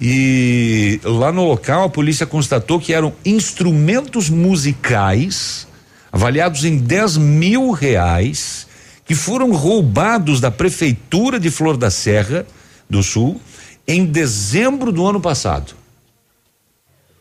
[0.00, 5.66] E lá no local a polícia constatou que eram instrumentos musicais
[6.12, 8.66] avaliados em 10 mil reais
[9.06, 12.44] que foram roubados da prefeitura de Flor da Serra
[12.90, 13.40] do Sul
[13.86, 15.74] em dezembro do ano passado.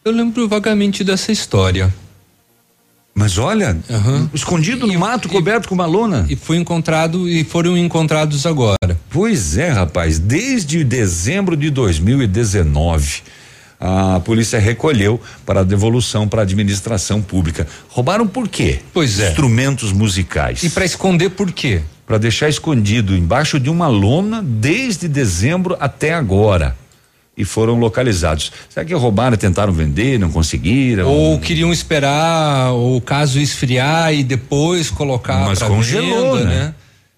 [0.04, 1.94] Eu lembro vagamente dessa história.
[3.14, 4.30] Mas olha, uhum.
[4.34, 6.26] escondido no e, mato, e, coberto com uma lona.
[6.28, 9.00] E foi encontrado e foram encontrados agora.
[9.10, 13.24] Pois é, rapaz, desde dezembro de 2019
[13.80, 17.68] a polícia recolheu para devolução para a administração pública.
[17.90, 18.80] Roubaram por quê?
[18.94, 19.30] Pois é.
[19.30, 20.64] Instrumentos musicais.
[20.64, 21.82] E para esconder por quê?
[22.06, 26.76] Para deixar escondido embaixo de uma lona desde dezembro até agora
[27.38, 28.52] e foram localizados.
[28.70, 31.08] Será que roubaram, tentaram vender, não conseguiram?
[31.08, 36.56] Ou queriam esperar o caso esfriar e depois colocar Mas congelou, venda, né?
[36.56, 36.76] né?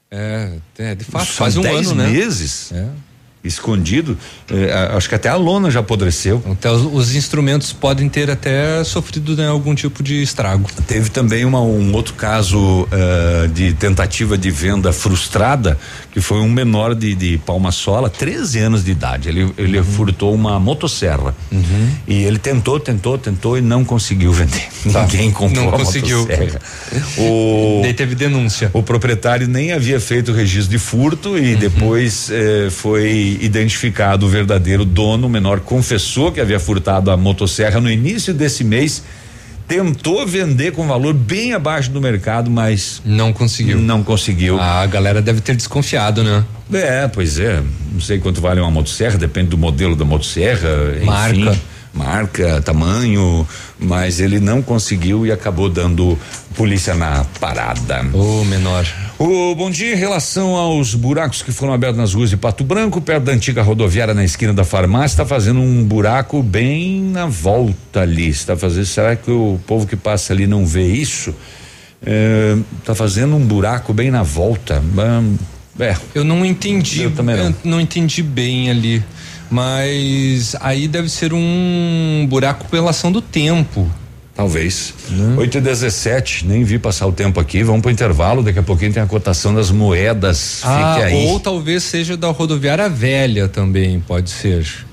[0.10, 2.72] É, é, de fato, São faz um dez ano, meses.
[2.72, 2.88] né?
[3.04, 3.07] É
[3.44, 4.18] escondido.
[4.50, 6.44] Eh, acho que até a lona já apodreceu.
[6.46, 10.68] Então os, os instrumentos podem ter até sofrido né, algum tipo de estrago.
[10.86, 15.78] Teve também uma, um outro caso uh, de tentativa de venda frustrada,
[16.12, 19.30] que foi um menor de, de Palma Sola, 13 anos de idade.
[19.30, 19.84] Ele, ele uhum.
[19.84, 21.36] furtou uma motosserra.
[21.52, 21.90] Uhum.
[22.08, 24.68] E ele tentou, tentou, tentou e não conseguiu vender.
[24.88, 25.02] Tá.
[25.02, 26.20] Ninguém comprou não a conseguiu.
[26.20, 26.62] motosserra.
[27.20, 28.72] o, Daí teve denúncia.
[28.72, 31.60] O proprietário nem havia feito o registro de furto e uhum.
[31.60, 35.28] depois eh, foi identificado o verdadeiro dono.
[35.28, 39.04] O menor confessou que havia furtado a motosserra no início desse mês.
[39.68, 43.78] Tentou vender com valor bem abaixo do mercado, mas não conseguiu.
[43.78, 44.60] Não conseguiu.
[44.60, 46.46] a galera deve ter desconfiado, né?
[46.72, 47.62] É, pois é.
[47.92, 50.70] Não sei quanto vale uma motosserra, depende do modelo da motosserra.
[51.04, 51.38] Marca.
[51.38, 51.60] Enfim
[51.98, 53.48] marca, tamanho,
[53.80, 56.18] mas ele não conseguiu e acabou dando
[56.56, 58.06] polícia na parada.
[58.14, 58.86] Ô, oh, menor.
[59.20, 63.02] O bom dia em relação aos buracos que foram abertos nas ruas de Pato Branco,
[63.02, 68.02] perto da antiga rodoviária na esquina da farmácia, está fazendo um buraco bem na volta
[68.02, 68.30] ali.
[68.30, 71.34] Está fazendo, será que o povo que passa ali não vê isso?
[72.00, 74.84] Está é, fazendo um buraco bem na volta.
[75.80, 75.96] É.
[76.14, 77.04] Eu não entendi.
[77.04, 77.56] Eu também não.
[77.64, 79.04] não entendi bem ali.
[79.50, 83.90] Mas aí deve ser um buraco pela ação do tempo.
[84.36, 84.94] Talvez.
[85.12, 85.36] Hum.
[85.38, 87.64] 8 e 17 nem vi passar o tempo aqui.
[87.64, 88.44] Vamos pro intervalo.
[88.44, 90.62] Daqui a pouquinho tem a cotação das moedas.
[90.64, 91.26] Ah, Fique aí.
[91.26, 94.86] Ou talvez seja da rodoviária velha também, pode ser.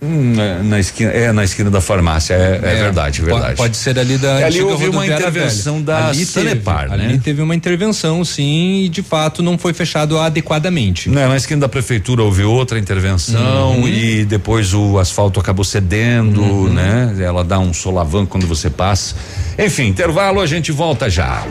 [0.00, 3.44] Hum, é, na esquina, é na esquina da farmácia, é, é, é verdade, verdade.
[3.44, 4.44] Pode, pode, ser ali da.
[4.44, 5.86] Ali houve uma intervenção velha.
[5.86, 7.04] da ali Sanepar, teve, né?
[7.04, 11.08] Ali teve uma intervenção, sim, e de fato não foi fechado adequadamente.
[11.08, 13.88] Não, na esquina da prefeitura houve outra intervenção uhum.
[13.88, 16.72] e depois o asfalto acabou cedendo, uhum.
[16.72, 17.16] né?
[17.18, 19.14] Ela dá um solavanco quando você passa.
[19.58, 21.42] Enfim, intervalo, a gente volta já.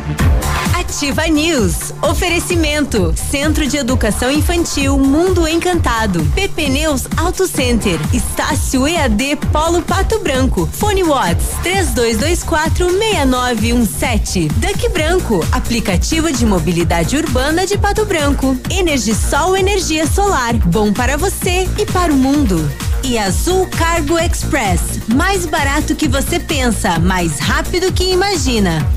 [0.85, 1.93] Ativa News.
[2.03, 3.11] Oferecimento.
[3.31, 6.23] Centro de Educação Infantil Mundo Encantado.
[6.35, 7.99] PP Neus Auto Center.
[8.13, 10.69] Estácio EAD Polo Pato Branco.
[10.71, 14.47] Fone Watts 3224 6917.
[14.47, 15.43] Duck Branco.
[15.51, 18.55] Aplicativo de mobilidade urbana de Pato Branco.
[18.69, 20.53] Energisol energia solar.
[20.53, 22.71] Bom para você e para o mundo.
[23.03, 24.99] E Azul Cargo Express.
[25.07, 28.87] Mais barato que você pensa, mais rápido que imagina.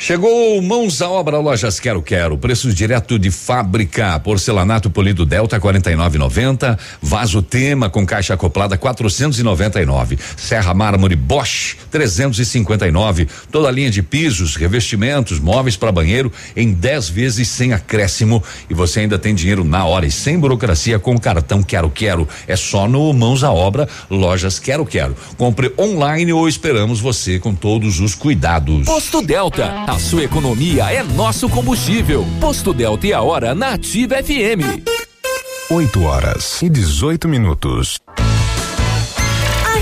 [0.00, 6.78] Chegou mãos à obra lojas Quero Quero, preço direto de fábrica, porcelanato polido Delta 49,90,
[7.02, 14.54] vaso tema com caixa acoplada 499, serra mármore Bosch 359, toda a linha de pisos,
[14.54, 18.40] revestimentos, móveis para banheiro em 10 vezes sem acréscimo.
[18.70, 22.28] E você ainda tem dinheiro na hora e sem burocracia com o cartão Quero Quero.
[22.46, 25.16] É só no mãos à obra lojas Quero Quero.
[25.36, 28.86] Compre online ou esperamos você com todos os cuidados.
[28.86, 32.22] Posto Delta a sua economia é nosso combustível.
[32.38, 34.84] Posto Delta e a hora na Ativa FM.
[35.70, 37.98] 8 horas e 18 minutos.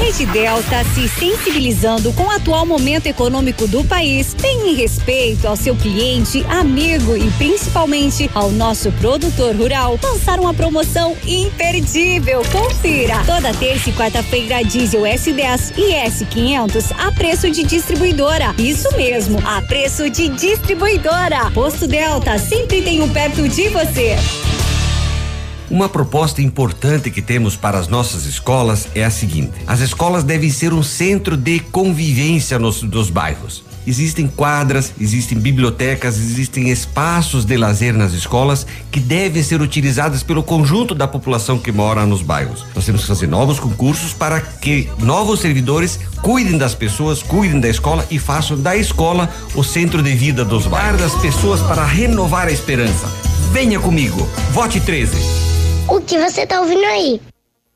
[0.07, 5.57] Rede Delta, se sensibilizando com o atual momento econômico do país, tem em respeito ao
[5.57, 12.41] seu cliente, amigo e principalmente ao nosso produtor rural, lançar uma promoção imperdível.
[12.53, 13.21] Confira!
[13.27, 18.55] Toda terça e quarta-feira, diesel S10 e S500 a preço de distribuidora.
[18.59, 21.51] Isso mesmo, a preço de distribuidora.
[21.51, 24.17] Posto Delta sempre tem um perto de você.
[25.69, 30.49] Uma proposta importante que temos para as nossas escolas é a seguinte: as escolas devem
[30.49, 33.64] ser um centro de convivência nos dos bairros.
[33.87, 40.43] Existem quadras, existem bibliotecas, existem espaços de lazer nas escolas que devem ser utilizados pelo
[40.43, 42.64] conjunto da população que mora nos bairros.
[42.75, 47.69] Nós temos que fazer novos concursos para que novos servidores cuidem das pessoas, cuidem da
[47.69, 51.01] escola e façam da escola o centro de vida dos bairros.
[51.01, 53.07] das pessoas para renovar a esperança.
[53.53, 54.29] Venha comigo.
[54.53, 55.56] Vote 13.
[55.89, 57.20] O que você tá ouvindo aí?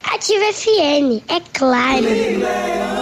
[0.02, 2.06] Ativa FM, é claro.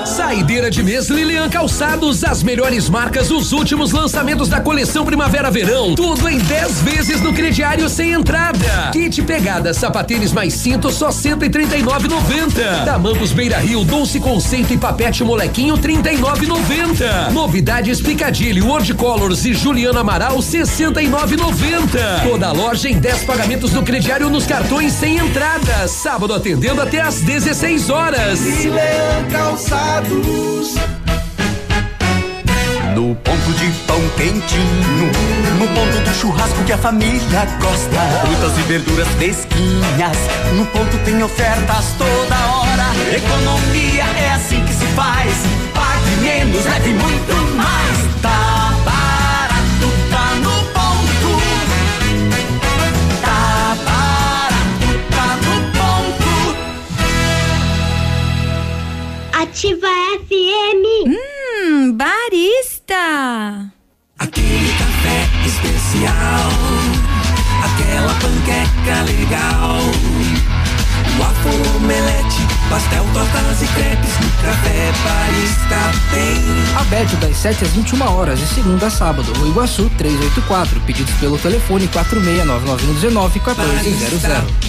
[0.05, 5.95] Saideira de mês Lilian Calçados, as melhores marcas, os últimos lançamentos da coleção Primavera-Verão.
[5.95, 8.91] Tudo em 10 vezes no crediário sem entrada.
[8.93, 12.85] Kit pegada, sapatênis mais cinto, só 139,90.
[12.85, 17.31] Tamancos Beira Rio, Doce Conceito e Papete Molequinho, 39,90.
[17.33, 22.29] Novidades Picadilly, World Colors e Juliana Amaral, 69,90.
[22.29, 25.87] Toda loja em 10 pagamentos no crediário nos cartões sem entrada.
[25.87, 28.41] Sábado atendendo até às 16 horas.
[29.31, 30.75] Calçados.
[32.95, 35.13] No ponto de pão quentinho,
[35.59, 38.01] no ponto do churrasco que a família gosta.
[38.23, 40.17] Frutas e verduras fresquinhas,
[40.57, 42.87] no ponto tem ofertas toda hora.
[43.15, 45.35] Economia é assim que se faz.
[45.75, 48.23] Pague menos, leve muito mais.
[48.23, 48.48] Tá
[59.59, 59.89] Ativa
[60.21, 61.11] FM.
[61.11, 62.95] Hum, barista.
[64.17, 66.49] Aquele café especial,
[67.65, 69.81] aquela panqueca legal.
[71.19, 72.39] Waffle, omelete,
[72.71, 75.81] pastel, tortas e crepes, no café barista
[76.15, 76.39] tem.
[76.81, 79.33] Aberto das 7 às 21 horas, de segunda a sábado.
[79.41, 80.81] No Iguaçu 384.
[80.83, 84.69] Pedidos pelo telefone 469919 1400.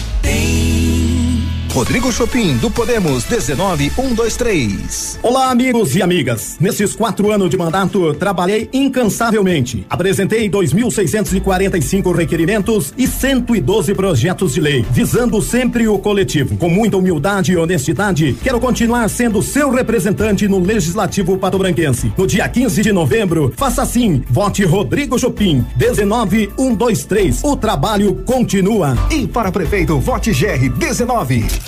[1.71, 5.19] Rodrigo Chopin, do Podemos, 19123.
[5.21, 6.57] Olá, amigos e amigas.
[6.59, 9.85] Nesses quatro anos de mandato, trabalhei incansavelmente.
[9.87, 16.57] Apresentei 2.645 requerimentos e 112 projetos de lei, visando sempre o coletivo.
[16.57, 22.11] Com muita humildade e honestidade, quero continuar sendo seu representante no Legislativo Patobranquense.
[22.17, 24.23] No dia 15 de novembro, faça assim.
[24.27, 27.43] Vote Rodrigo Chopin, 19123.
[27.43, 28.97] O trabalho continua.
[29.11, 31.58] E para prefeito, vote GR 19.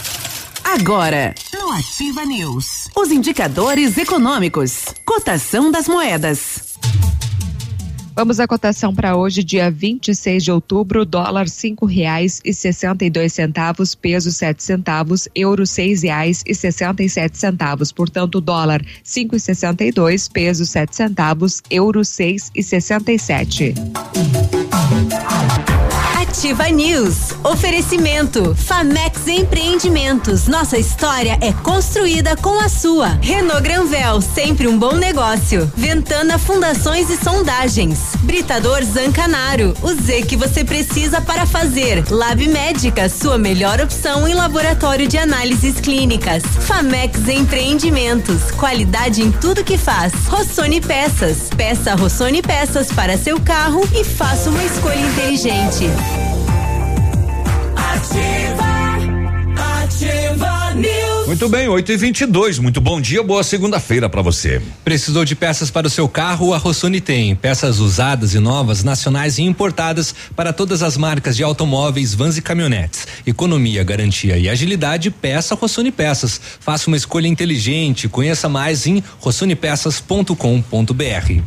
[0.63, 6.71] Agora, no Ativa News, os indicadores econômicos, cotação das moedas.
[8.13, 13.09] Vamos à cotação para hoje, dia 26 de outubro, dólar cinco reais e sessenta e
[13.09, 17.91] dois centavos, peso sete centavos, euro seis reais e sessenta e sete centavos.
[17.91, 23.17] Portanto, dólar cinco e sessenta e dois, peso sete centavos, euro seis e sessenta e
[23.17, 23.73] sete.
[26.31, 27.33] Ativa News.
[27.43, 28.55] Oferecimento.
[28.55, 30.47] Famex Empreendimentos.
[30.47, 33.19] Nossa história é construída com a sua.
[33.21, 35.69] Renault Granvel, sempre um bom negócio.
[35.75, 38.15] Ventana Fundações e Sondagens.
[38.21, 39.73] Britador Zancanaro.
[39.81, 42.01] O Z que você precisa para fazer.
[42.09, 46.43] Lab Médica, sua melhor opção em laboratório de análises clínicas.
[46.61, 48.51] Famex Empreendimentos.
[48.51, 50.13] Qualidade em tudo que faz.
[50.27, 51.49] Rossoni Peças.
[51.57, 55.89] Peça Rossoni Peças para seu carro e faça uma escolha inteligente.
[58.01, 58.97] Ativa,
[59.83, 61.10] ativa News.
[61.31, 64.61] Muito bem, 8 e 22 Muito bom dia, boa segunda-feira para você.
[64.83, 66.53] Precisou de peças para o seu carro?
[66.53, 67.33] A Rossoni tem.
[67.37, 72.41] Peças usadas e novas, nacionais e importadas para todas as marcas de automóveis, vans e
[72.41, 73.07] caminhonetes.
[73.25, 76.41] Economia, garantia e agilidade, peça Rossoni Peças.
[76.59, 78.09] Faça uma escolha inteligente.
[78.09, 80.35] Conheça mais em rossonipeças.com.br.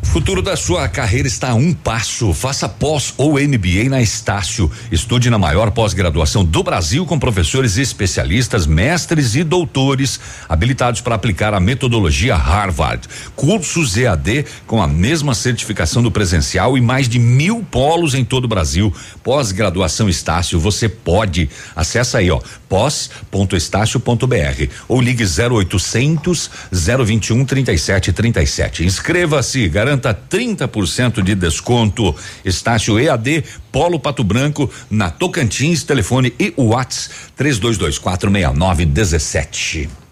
[0.05, 2.33] Futuro da sua carreira está a um passo.
[2.33, 4.73] Faça pós ou MBA na Estácio.
[4.91, 9.74] Estude na maior pós-graduação do Brasil com professores especialistas, mestres e doutores
[10.49, 13.09] habilitados para aplicar a metodologia Harvard.
[13.35, 18.45] Cursos EAD com a mesma certificação do presencial e mais de mil polos em todo
[18.45, 18.93] o Brasil.
[19.23, 21.49] Pós-graduação Estácio, você pode.
[21.75, 24.05] Acesse aí, ó, pós.estácio.br
[24.89, 28.85] ou ligue 0800 021 3737.
[28.85, 32.15] Inscreva-se, garanta 30% de desconto.
[32.45, 33.45] Estácio EAD
[33.75, 40.04] Polo Pato Branco, na Tocantins, telefone e o WhatsApp 32246917.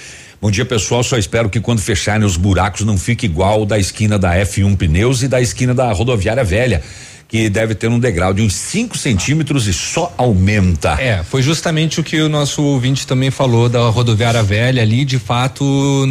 [0.47, 1.03] Bom dia, pessoal.
[1.03, 5.21] Só espero que quando fecharem os buracos não fique igual da esquina da F1 Pneus
[5.21, 6.81] e da esquina da rodoviária velha
[7.27, 10.91] que deve ter um degrau de uns 5 centímetros e só aumenta.
[10.99, 15.19] É, foi justamente o que o nosso ouvinte também falou da rodoviária velha ali, de
[15.19, 15.63] fato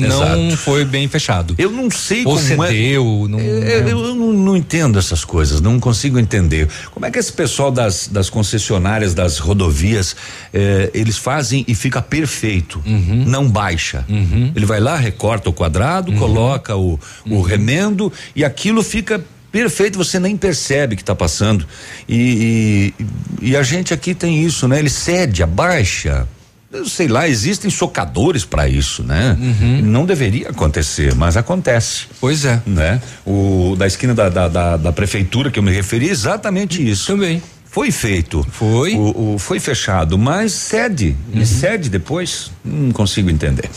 [0.05, 0.37] Exato.
[0.37, 1.55] não foi bem fechado.
[1.57, 2.69] Eu não sei Ou como é.
[2.69, 3.29] cedeu, é.
[3.29, 6.69] não, eu, eu, eu não, não, entendo essas coisas, não consigo entender.
[6.93, 10.15] Como é que esse pessoal das, das concessionárias das rodovias
[10.53, 13.25] eh, eles fazem e fica perfeito, uhum.
[13.27, 14.05] não baixa.
[14.09, 14.53] Uhum.
[14.55, 16.19] Ele vai lá, recorta o quadrado, uhum.
[16.19, 17.43] coloca o, o uhum.
[17.43, 21.67] remendo e aquilo fica perfeito, você nem percebe que está passando.
[22.09, 22.93] E,
[23.41, 24.79] e, e, a gente aqui tem isso, né?
[24.79, 26.27] Ele cede, abaixa.
[26.73, 29.37] Eu sei lá, existem socadores para isso, né?
[29.41, 29.83] Uhum.
[29.83, 32.07] Não deveria acontecer, mas acontece.
[32.21, 32.61] Pois é.
[32.67, 33.01] Né?
[33.25, 37.07] O da esquina da, da, da, da prefeitura que eu me referi, exatamente isso.
[37.07, 37.41] Também
[37.77, 38.43] foi feito.
[38.51, 38.95] Foi.
[38.95, 41.15] O, o, foi fechado, mas cede.
[41.35, 41.45] Uhum.
[41.45, 42.51] cede depois?
[42.65, 43.69] Não consigo entender.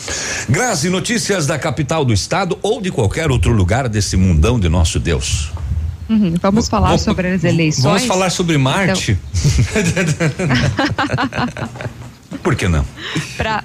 [0.48, 4.98] Grazi, notícias da capital do estado ou de qualquer outro lugar desse mundão de nosso
[4.98, 5.50] Deus.
[6.08, 7.84] Uhum, vamos falar vamos, sobre as eleições.
[7.84, 9.18] Vamos falar sobre Marte?
[9.68, 9.98] Então...
[12.42, 12.86] Por que não?
[13.36, 13.62] Para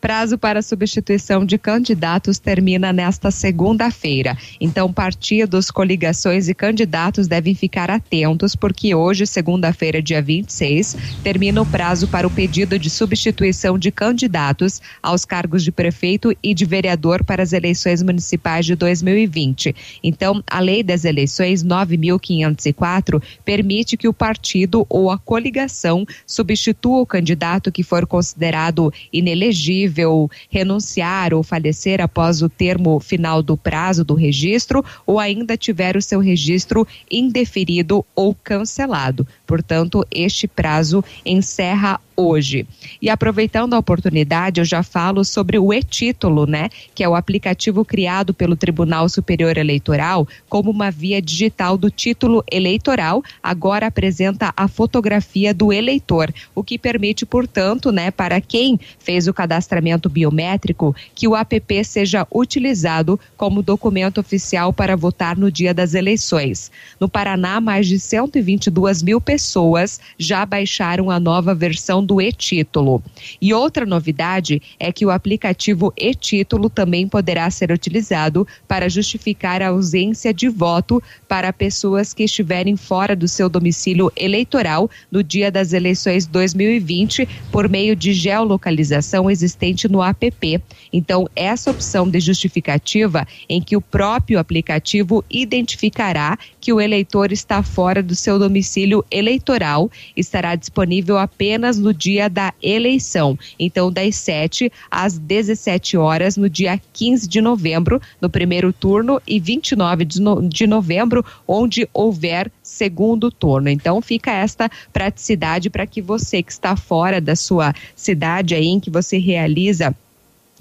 [0.00, 4.36] Prazo para substituição de candidatos termina nesta segunda-feira.
[4.58, 11.66] Então, partidos, coligações e candidatos devem ficar atentos, porque hoje, segunda-feira, dia 26, termina o
[11.66, 17.22] prazo para o pedido de substituição de candidatos aos cargos de prefeito e de vereador
[17.22, 19.74] para as eleições municipais de 2020.
[20.02, 27.06] Então, a lei das eleições 9.504 permite que o partido ou a coligação substitua o
[27.06, 34.04] candidato que for considerado inelegível possível renunciar ou falecer após o termo final do prazo
[34.04, 39.26] do registro ou ainda tiver o seu registro indeferido ou cancelado.
[39.50, 42.66] Portanto, este prazo encerra hoje.
[43.02, 46.68] E aproveitando a oportunidade, eu já falo sobre o e-título, né?
[46.94, 52.44] Que é o aplicativo criado pelo Tribunal Superior Eleitoral como uma via digital do título
[52.50, 59.26] eleitoral, agora apresenta a fotografia do eleitor, o que permite, portanto, né, para quem fez
[59.26, 65.74] o cadastramento biométrico, que o app seja utilizado como documento oficial para votar no dia
[65.74, 66.70] das eleições.
[67.00, 73.02] No Paraná, mais de 122 mil pessoas já baixaram a nova versão do e-título.
[73.40, 79.68] E outra novidade é que o aplicativo e-título também poderá ser utilizado para justificar a
[79.68, 85.72] ausência de voto para pessoas que estiverem fora do seu domicílio eleitoral no dia das
[85.72, 90.60] eleições 2020 por meio de geolocalização existente no app.
[90.92, 97.62] Então, essa opção de justificativa em que o próprio aplicativo identificará que o eleitor está
[97.62, 103.38] fora do seu domicílio eleitoral estará disponível apenas no dia da eleição.
[103.58, 109.40] Então, das 7 às 17 horas, no dia 15 de novembro, no primeiro turno, e
[109.40, 113.68] 29 de, no, de novembro, onde houver segundo turno.
[113.68, 118.80] Então fica esta praticidade para que você que está fora da sua cidade aí em
[118.80, 119.94] que você realiza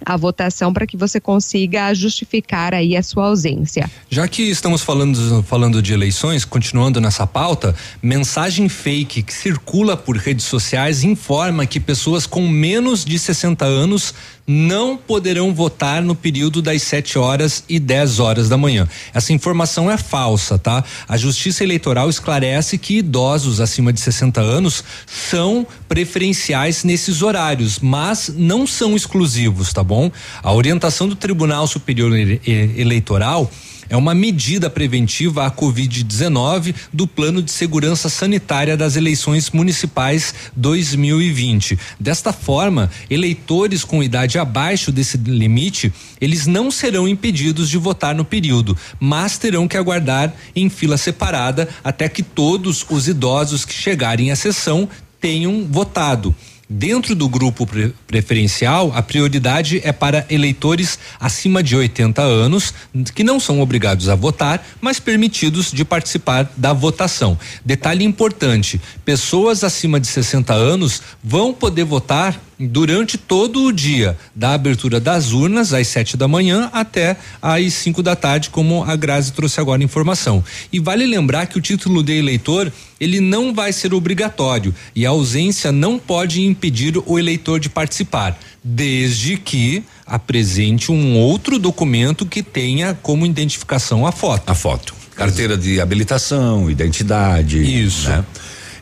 [0.05, 3.89] a votação para que você consiga justificar aí a sua ausência.
[4.09, 10.17] Já que estamos falando, falando de eleições, continuando nessa pauta, mensagem fake que circula por
[10.17, 14.13] redes sociais informa que pessoas com menos de 60 anos
[14.51, 18.87] não poderão votar no período das 7 horas e 10 horas da manhã.
[19.13, 20.83] Essa informação é falsa, tá?
[21.07, 28.33] A Justiça Eleitoral esclarece que idosos acima de 60 anos são preferenciais nesses horários, mas
[28.35, 30.11] não são exclusivos, tá bom?
[30.41, 33.51] A orientação do Tribunal Superior Eleitoral
[33.89, 41.77] é uma medida preventiva à Covid-19 do Plano de Segurança Sanitária das Eleições Municipais 2020.
[41.99, 45.91] Desta forma, eleitores com idade abaixo desse limite,
[46.21, 51.67] eles não serão impedidos de votar no período, mas terão que aguardar em fila separada
[51.83, 54.87] até que todos os idosos que chegarem à sessão
[55.19, 56.35] tenham votado.
[56.71, 62.71] Dentro do grupo pre preferencial, a prioridade é para eleitores acima de 80 anos,
[63.15, 67.39] que não são obrigados a votar, mas permitidos de participar da votação.
[67.65, 74.53] Detalhe importante: pessoas acima de 60 anos vão poder votar durante todo o dia, da
[74.53, 79.31] abertura das urnas às sete da manhã até às cinco da tarde, como a Grazi
[79.31, 80.43] trouxe agora a informação.
[80.71, 85.09] E vale lembrar que o título de eleitor ele não vai ser obrigatório e a
[85.09, 92.43] ausência não pode impedir o eleitor de participar, desde que apresente um outro documento que
[92.43, 94.49] tenha como identificação a foto.
[94.49, 94.93] A foto.
[95.15, 97.59] Carteira de habilitação, identidade.
[97.59, 98.09] Isso.
[98.09, 98.25] Né?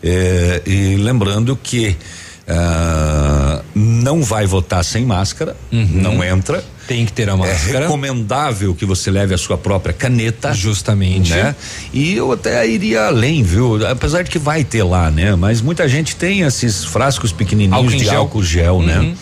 [0.03, 1.95] É, e lembrando que
[2.47, 5.85] Uh, não vai votar sem máscara, uhum.
[5.85, 6.63] não entra.
[6.87, 7.79] Tem que ter a máscara.
[7.79, 10.53] É recomendável que você leve a sua própria caneta.
[10.53, 11.31] Justamente.
[11.31, 11.55] Né?
[11.93, 13.85] E eu até iria além, viu?
[13.87, 15.35] Apesar de que vai ter lá, né?
[15.35, 18.19] Mas muita gente tem esses frascos pequenininhos álcool de gel.
[18.19, 18.99] álcool gel, né?
[18.99, 19.09] uhum.
[19.09, 19.17] né?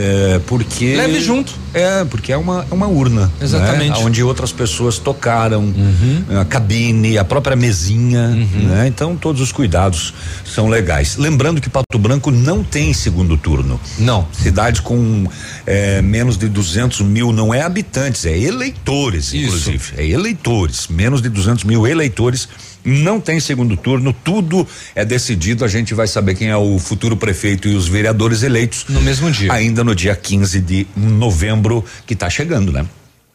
[0.00, 0.94] É, porque.
[0.94, 1.52] Leve junto.
[1.74, 3.26] É, porque é uma, é uma urna.
[3.26, 3.30] Né?
[3.42, 3.98] Exatamente.
[3.98, 4.06] Né?
[4.06, 6.40] Onde outras pessoas tocaram, uhum.
[6.40, 8.68] a cabine, a própria mesinha, uhum.
[8.68, 8.86] né?
[8.86, 10.14] Então todos os cuidados
[10.44, 11.16] são legais.
[11.16, 13.80] Lembrando que Pato Branco não tem segundo turno.
[13.98, 14.26] Não.
[14.32, 15.26] Cidades com
[15.66, 19.76] é, menos de 200 mil não é habitantes, é eleitores, inclusive.
[19.76, 19.94] Isso.
[19.96, 20.86] É eleitores.
[20.86, 22.48] Menos de 200 mil eleitores
[22.84, 25.64] não tem segundo turno, tudo é decidido.
[25.64, 28.86] A gente vai saber quem é o futuro prefeito e os vereadores eleitos.
[28.88, 29.52] No mesmo dia.
[29.52, 32.86] Ainda no dia 15 de novembro, que tá chegando, né?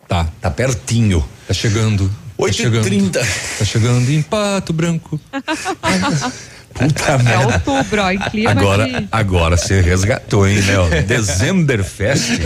[0.08, 0.28] Tá.
[0.42, 1.24] Tá pertinho.
[1.48, 2.10] Tá chegando.
[2.38, 3.20] 8 tá h 30
[3.60, 5.20] Tá chegando em Pato Branco.
[6.74, 7.54] Puta é merda.
[7.54, 9.08] outubro, ó, em clima agora, de...
[9.12, 10.90] agora você resgatou, hein, Léo?
[11.06, 12.40] Decemberfest.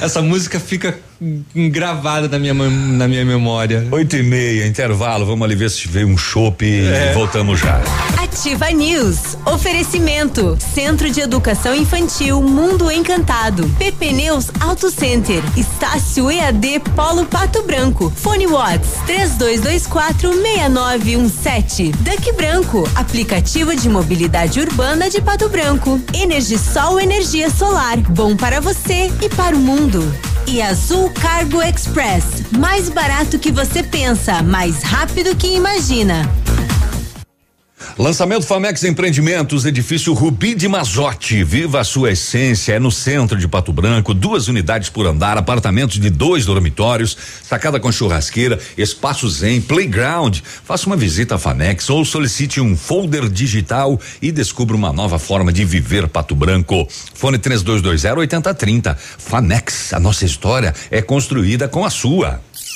[0.00, 0.96] Essa música fica
[1.70, 3.86] gravada na minha, na minha memória.
[3.90, 7.10] Oito e meia, intervalo, vamos ali ver se veio um chopp é.
[7.10, 7.80] e voltamos já.
[8.22, 16.80] Ativa News, oferecimento, Centro de Educação Infantil Mundo Encantado, PP Neus Auto Center, Estácio EAD
[16.96, 22.88] Polo Pato Branco, Fone Watts, três dois, dois quatro meia nove um sete, Duck Branco,
[22.96, 29.54] aplicativo de mobilidade urbana de Pato Branco, Energisol Energia Solar, bom para você e para
[29.54, 30.02] o mundo.
[30.46, 36.28] E Azul Cargo Express, mais barato que você pensa, mais rápido que imagina.
[37.96, 41.44] Lançamento Famex Empreendimentos, edifício Rubi de Mazote.
[41.44, 42.72] Viva a sua essência.
[42.72, 47.78] É no centro de Pato Branco, duas unidades por andar, apartamentos de dois dormitórios, sacada
[47.78, 50.40] com churrasqueira, espaço zen, playground.
[50.64, 55.52] Faça uma visita à Famex ou solicite um folder digital e descubra uma nova forma
[55.52, 56.88] de viver Pato Branco.
[57.14, 58.98] Fone 3220 8030.
[59.18, 62.40] Famex, a nossa história é construída com a sua.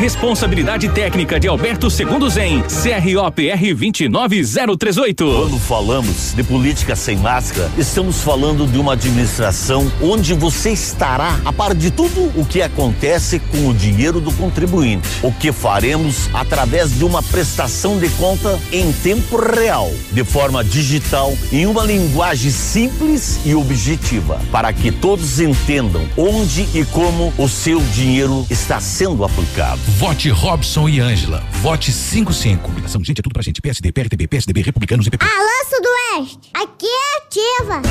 [0.00, 5.24] Responsabilidade técnica de Alberto Segundo Zen, CROPR 29038.
[5.26, 11.52] Quando falamos de política sem máscara, estamos falando de uma administração onde você estará a
[11.52, 15.06] par de tudo o que acontece com o dinheiro do contribuinte.
[15.22, 21.36] O que faremos através de uma prestação de conta em tempo real, de forma digital,
[21.52, 27.80] em uma linguagem simples e objetiva, para que todos entendam onde e como o seu
[27.92, 29.79] dinheiro está sendo aplicado.
[29.98, 31.42] Vote Robson e Ângela.
[31.62, 32.62] Vote 55.
[32.62, 33.60] Combinação, gente, é tudo pra gente.
[33.60, 35.24] PSD, PRTB, PSDB, Republicanos e PP.
[35.24, 35.50] Alô,
[36.12, 37.82] Aqui é ativa.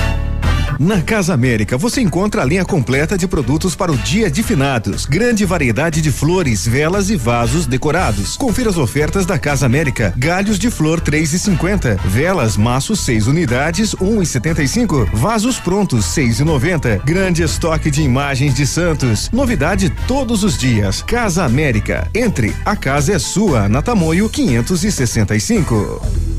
[0.77, 5.05] Na Casa América você encontra a linha completa de produtos para o dia de finados.
[5.05, 8.35] Grande variedade de flores, velas e vasos decorados.
[8.35, 10.13] Confira as ofertas da Casa América.
[10.17, 11.97] Galhos de flor 3,50.
[12.05, 15.09] Velas maços 6 unidades 1,75.
[15.13, 17.01] Vasos prontos 6,90.
[17.05, 19.29] Grande estoque de imagens de santos.
[19.31, 21.01] Novidade todos os dias.
[21.01, 22.05] Casa América.
[22.13, 23.69] Entre, a casa é sua.
[23.69, 26.38] Na Tamoio 565.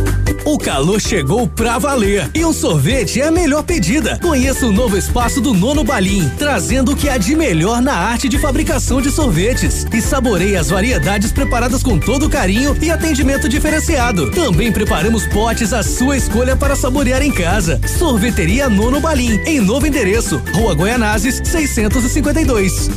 [0.51, 4.19] O calor chegou pra valer e o sorvete é a melhor pedida.
[4.21, 8.27] Conheça o novo espaço do Nono Balim, trazendo o que há de melhor na arte
[8.27, 9.87] de fabricação de sorvetes.
[9.93, 14.29] E saboreie as variedades preparadas com todo carinho e atendimento diferenciado.
[14.31, 17.79] Também preparamos potes à sua escolha para saborear em casa.
[17.87, 22.89] Sorveteria Nono Balim, em novo endereço, Rua Goianazes, 652.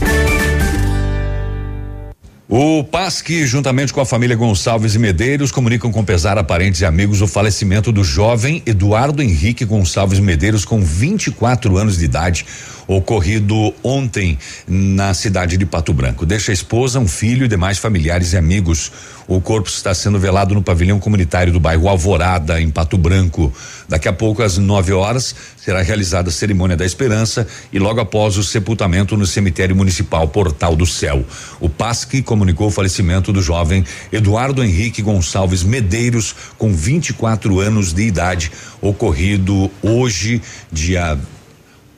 [2.46, 6.84] O PASC, juntamente com a família Gonçalves e Medeiros, comunicam com pesar a parentes e
[6.84, 12.44] amigos o falecimento do jovem Eduardo Henrique Gonçalves Medeiros, com 24 anos de idade,
[12.86, 16.26] ocorrido ontem na cidade de Pato Branco.
[16.26, 18.92] Deixa a esposa, um filho e demais familiares e amigos.
[19.26, 23.52] O corpo está sendo velado no pavilhão comunitário do bairro Alvorada, em Pato Branco.
[23.88, 28.36] Daqui a pouco, às 9 horas, será realizada a cerimônia da esperança e logo após
[28.36, 31.24] o sepultamento no cemitério municipal Portal do Céu.
[31.58, 38.02] O PASC comunicou o falecimento do jovem Eduardo Henrique Gonçalves Medeiros, com 24 anos de
[38.02, 41.18] idade, ocorrido hoje, dia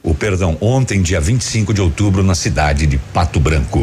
[0.06, 3.80] o perdão, ontem, dia 25 de outubro, na cidade de Pato Branco.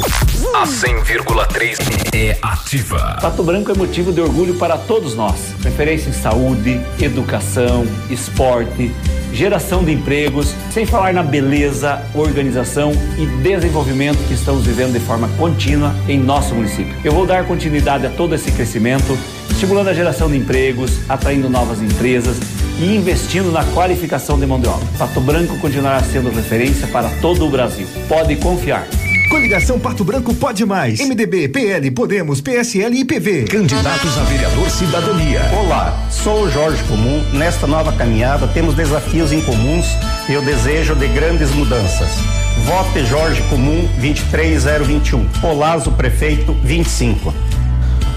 [0.55, 1.77] A 100,3
[2.13, 3.17] é ativa.
[3.21, 5.53] Pato Branco é motivo de orgulho para todos nós.
[5.61, 8.89] Referência em saúde, educação, esporte,
[9.33, 15.27] geração de empregos, sem falar na beleza, organização e desenvolvimento que estamos vivendo de forma
[15.37, 16.95] contínua em nosso município.
[17.03, 19.17] Eu vou dar continuidade a todo esse crescimento,
[19.53, 22.37] estimulando a geração de empregos, atraindo novas empresas
[22.79, 24.85] e investindo na qualificação de mão de obra.
[24.97, 27.87] Pato Branco continuará sendo referência para todo o Brasil.
[28.07, 28.87] Pode confiar.
[29.29, 30.99] Coligação Pato Branco pode mais.
[30.99, 33.45] MDB, PL, Podemos, PSL e PV.
[33.45, 35.41] Candidatos a vereador Cidadania.
[35.59, 37.23] Olá, sou o Jorge Comum.
[37.33, 39.85] Nesta nova caminhada temos desafios em comuns
[40.29, 42.09] e o desejo de grandes mudanças.
[42.65, 45.27] Vote Jorge Comum 23021.
[45.43, 47.33] Olazo Prefeito 25.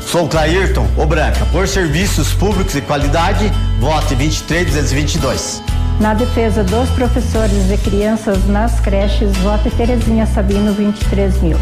[0.07, 1.45] Sou Clairton Obranca.
[1.47, 3.51] Por serviços públicos e qualidade,
[3.81, 5.61] vote 23222.
[6.01, 11.59] Na defesa dos professores e crianças nas creches, vote Terezinha Sabino 23 mil.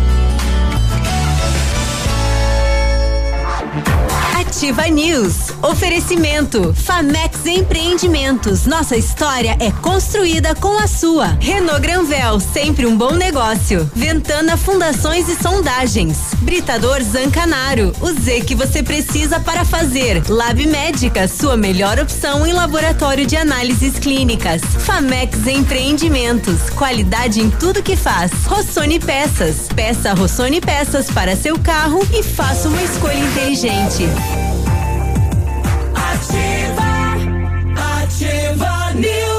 [4.55, 5.51] Ativa News.
[5.62, 6.72] Oferecimento.
[6.74, 8.66] Famex Empreendimentos.
[8.66, 11.36] Nossa história é construída com a sua.
[11.40, 13.90] Renault Granvel, sempre um bom negócio.
[13.97, 16.18] Ventana Fundações e Sondagens.
[16.43, 17.93] Britador Zancanaro.
[18.01, 20.22] O Z que você precisa para fazer.
[20.28, 24.62] Lab Médica, sua melhor opção em laboratório de análises clínicas.
[24.62, 26.70] Famex Empreendimentos.
[26.70, 28.31] Qualidade em tudo que faz.
[28.47, 29.66] Rossoni Peças.
[29.74, 34.05] Peça Rossoni Peças para seu carro e faça uma escolha inteligente.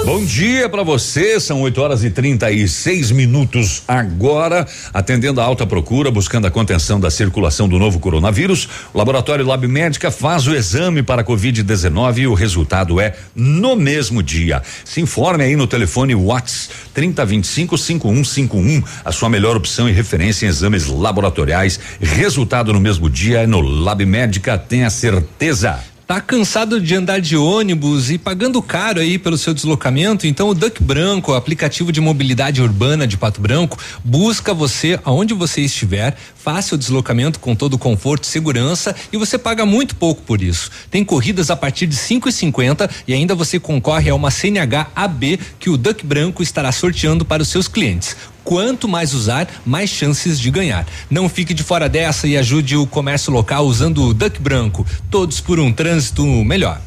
[0.06, 6.11] Bom dia para você, são 8 horas e 36 minutos agora, atendendo a alta procura,
[6.11, 8.69] buscando a contenção da circulação do novo coronavírus.
[8.94, 14.22] O laboratório Lab Médica faz o exame para Covid-19 e o resultado é no mesmo
[14.22, 14.61] dia.
[14.86, 20.49] Se informe aí no telefone Whats 3025 5151, a sua melhor opção e referência em
[20.49, 21.80] exames laboratoriais.
[21.99, 25.95] Resultado no mesmo dia é no Lab Médica, tenha certeza.
[26.07, 30.27] Tá cansado de andar de ônibus e pagando caro aí pelo seu deslocamento?
[30.27, 35.61] Então o Duck Branco, aplicativo de mobilidade urbana de Pato Branco, busca você aonde você
[35.61, 40.44] estiver, faça o deslocamento com todo conforto e segurança e você paga muito pouco por
[40.44, 40.69] isso.
[40.91, 44.91] Tem corridas a partir de cinco e cinquenta e ainda você concorre a uma CNH
[44.95, 48.15] AB que o Duck Branco estará sorteando para os seus clientes.
[48.46, 50.86] Quanto mais usar, mais chances de ganhar.
[51.10, 54.86] Não fique de fora dessa e ajude o comércio local usando o Duck Branco.
[55.12, 56.80] Todos por um trânsito melhor.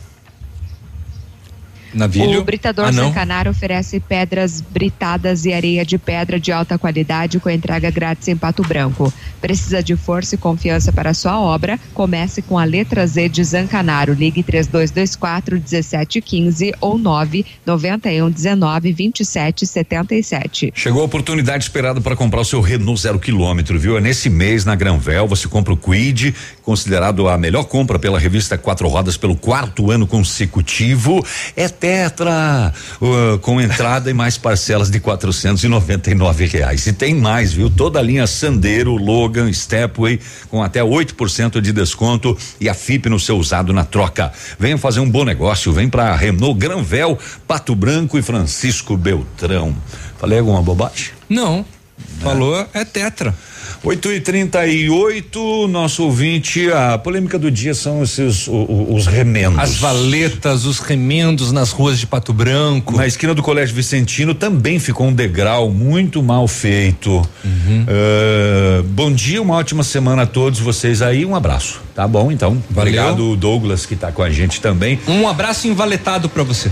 [1.95, 2.41] Navilho.
[2.41, 2.93] O Britador ah.
[2.93, 8.37] Zancanaro oferece pedras britadas e areia de pedra de alta qualidade com entrega grátis em
[8.37, 9.13] Pato Branco.
[9.41, 11.79] Precisa de força e confiança para sua obra?
[11.95, 14.13] Comece com a letra Z de Zancanaro.
[14.13, 20.73] Ligue 3224 1715 ou 991 19 27 77.
[20.75, 23.97] Chegou a oportunidade esperada para comprar o seu Renault zero quilômetro, viu?
[23.97, 28.59] É nesse mês na Granvel você compra o Quid, considerado a melhor compra pela revista
[28.59, 31.25] Quatro Rodas pelo quarto ano consecutivo.
[31.57, 36.87] É Tetra, uh, com entrada e mais parcelas de quatrocentos e noventa e nove reais.
[36.87, 37.71] E tem mais, viu?
[37.71, 43.21] Toda a linha Sandero, Logan, Stepway, com até 8% de desconto e a FIP no
[43.21, 44.33] seu usado na troca.
[44.59, 49.77] Venha fazer um bom negócio, vem para Renault Granvel, Pato Branco e Francisco Beltrão.
[50.19, 51.11] Falei alguma bobagem?
[51.29, 51.65] Não.
[52.21, 53.35] Falou é Tetra.
[53.83, 59.59] 8 e 38 nosso ouvinte, a polêmica do dia são esses o, os remendos.
[59.59, 62.97] As valetas, os remendos nas ruas de Pato Branco.
[62.97, 67.11] Na esquina do Colégio Vicentino também ficou um degrau muito mal feito.
[67.45, 67.87] Uhum.
[67.89, 71.88] Uh, bom dia, uma ótima semana a todos vocês aí, um abraço.
[71.99, 72.63] Tá bom, então.
[72.71, 72.93] Valeu.
[72.93, 75.01] Obrigado, Douglas, que tá com a gente também.
[75.09, 76.71] Um abraço invaletado para você.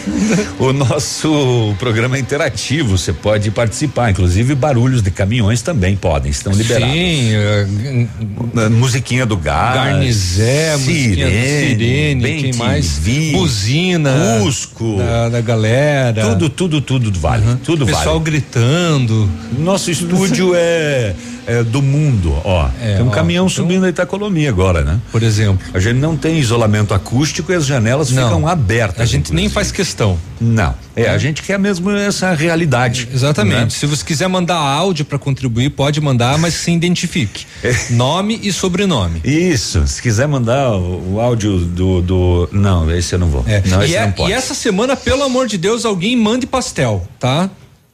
[0.60, 6.52] o nosso programa é interativo, você pode participar, inclusive barulhos de caminhões também podem, estão
[6.52, 6.94] liberados.
[6.94, 9.74] Sim, uh, musiquinha do gás.
[9.74, 12.98] Garnizé, do Sirene, Bem quem mais?
[12.98, 13.32] vi.
[13.32, 14.38] Buzina.
[14.42, 14.98] Cusco.
[14.98, 16.26] Da, da galera.
[16.26, 17.42] Tudo, tudo, tudo vale.
[17.64, 18.32] Tudo Pessoal vale.
[18.32, 19.30] gritando.
[19.58, 21.14] Nosso estúdio é,
[21.48, 22.68] é do mundo, ó.
[22.80, 25.00] É, tem um ó, caminhão então- subindo a Itacolomi agora, né?
[25.10, 25.66] Por exemplo.
[25.74, 28.24] A gente não tem isolamento acústico e as janelas Não.
[28.24, 29.00] ficam abertas.
[29.00, 29.54] A gente nem inclusive.
[29.54, 30.18] faz questão.
[30.40, 30.74] Não.
[30.94, 33.08] É, a gente quer mesmo essa realidade.
[33.12, 33.56] Exatamente.
[33.56, 33.70] né?
[33.70, 37.46] Se você quiser mandar áudio para contribuir, pode mandar, mas se identifique.
[37.90, 39.20] Nome e sobrenome.
[39.24, 39.86] Isso.
[39.86, 42.48] Se quiser mandar o, o áudio do, do.
[42.52, 43.44] Não, esse eu não vou.
[43.46, 43.62] É.
[43.66, 44.30] Não, e, esse é- não pode.
[44.30, 47.48] e essa semana, pelo amor de Deus, alguém mande pastel, tá?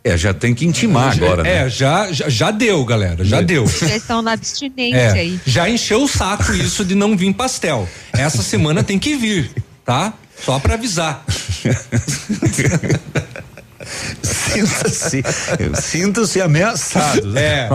[0.07, 1.65] É, já tem que intimar agora, né?
[1.65, 3.43] É, já, já, já deu, galera, já É.
[3.43, 3.67] deu.
[3.67, 5.41] Já estão na abstinência É, aí.
[5.47, 7.89] já encheu o saco isso de não vir pastel.
[8.13, 9.51] Essa semana tem que vir,
[9.83, 10.13] tá?
[10.45, 11.25] Só pra avisar.
[14.55, 15.23] Sinta-se,
[15.81, 17.37] sinta-se ameaçado.
[17.37, 17.69] É.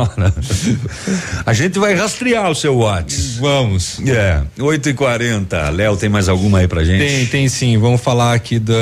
[1.46, 3.40] A gente vai rastrear o seu WhatsApp.
[3.40, 4.00] Vamos.
[4.08, 7.00] É, 8 e 40 Léo, tem mais alguma aí pra gente?
[7.00, 7.78] Tem, tem sim.
[7.78, 8.76] Vamos falar aqui da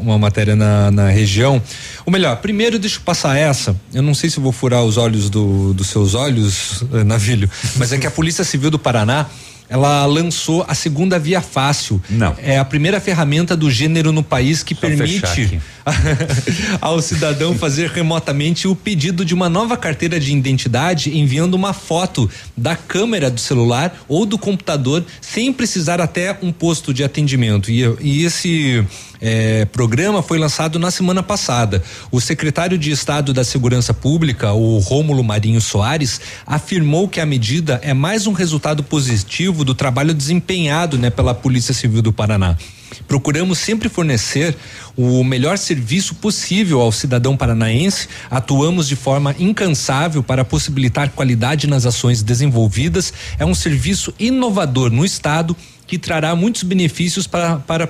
[0.00, 1.60] uma matéria na, na região.
[2.04, 3.76] Ou melhor, primeiro deixa eu passar essa.
[3.92, 7.92] Eu não sei se vou furar os olhos do, dos seus olhos, eh, Navilho, mas
[7.92, 9.26] é que a Polícia Civil do Paraná
[9.68, 12.00] ela lançou a segunda via fácil.
[12.08, 12.34] Não.
[12.38, 15.60] É a primeira ferramenta do gênero no país que fechar permite
[16.80, 22.30] ao cidadão fazer remotamente o pedido de uma nova carteira de identidade enviando uma foto
[22.56, 27.70] da câmera do celular ou do computador sem precisar até um posto de atendimento.
[27.70, 28.84] E, e esse
[29.20, 31.82] eh, programa foi lançado na semana passada.
[32.10, 37.80] O secretário de Estado da Segurança Pública, o Rômulo Marinho Soares, afirmou que a medida
[37.82, 42.56] é mais um resultado positivo do trabalho desempenhado né, pela Polícia Civil do Paraná.
[43.06, 44.56] Procuramos sempre fornecer
[44.96, 51.86] o melhor serviço possível ao cidadão paranaense, atuamos de forma incansável para possibilitar qualidade nas
[51.86, 53.12] ações desenvolvidas.
[53.38, 55.56] É um serviço inovador no Estado
[55.88, 57.88] que trará muitos benefícios para, para,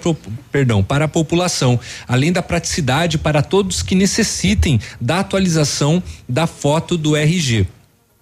[0.51, 6.97] perdão, para a população, além da praticidade para todos que necessitem da atualização da foto
[6.97, 7.66] do RG.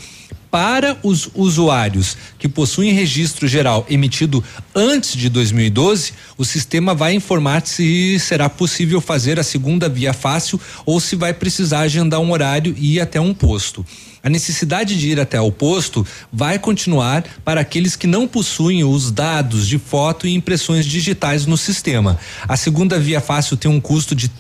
[0.53, 7.63] para os usuários que possuem registro geral emitido antes de 2012, o sistema vai informar
[7.65, 12.42] se será possível fazer a segunda via fácil ou se vai precisar agendar um horário
[12.77, 13.85] e ir até um posto.
[14.23, 19.11] A necessidade de ir até o posto vai continuar para aqueles que não possuem os
[19.11, 22.19] dados de foto e impressões digitais no sistema.
[22.47, 24.31] A segunda via fácil tem um custo de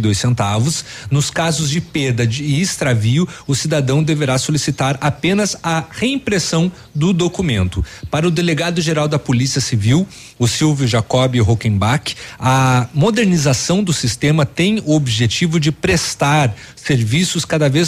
[0.00, 0.84] dois centavos.
[1.10, 7.84] Nos casos de perda e extravio, o cidadão deverá solicitar apenas a reimpressão do documento.
[8.10, 10.06] Para o delegado-geral da Polícia Civil,
[10.38, 17.68] o Silvio Jacob Rockenbach, a modernização do sistema tem o objetivo de prestar serviços cada
[17.68, 17.81] vez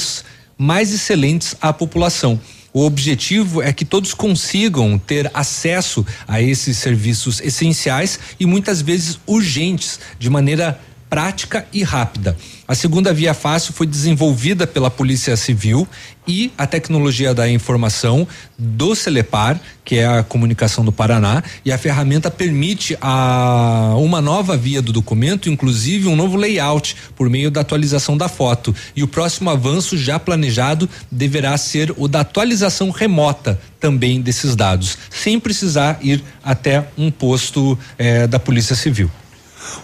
[0.57, 2.41] mais excelentes à população.
[2.73, 9.19] O objetivo é que todos consigam ter acesso a esses serviços essenciais e muitas vezes
[9.27, 12.37] urgentes, de maneira prática e rápida.
[12.67, 15.87] A segunda via fácil foi desenvolvida pela Polícia Civil
[16.27, 18.27] e a tecnologia da informação
[18.59, 24.57] do Celepar, que é a comunicação do Paraná, e a ferramenta permite a uma nova
[24.57, 28.75] via do documento, inclusive um novo layout por meio da atualização da foto.
[28.97, 34.97] E o próximo avanço já planejado deverá ser o da atualização remota também desses dados,
[35.11, 39.11] sem precisar ir até um posto eh, da Polícia Civil.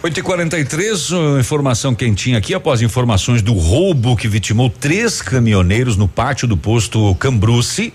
[0.03, 6.09] 8 e 43 informação quentinha aqui após informações do roubo que vitimou três caminhoneiros no
[6.09, 7.93] pátio do posto Cambruce.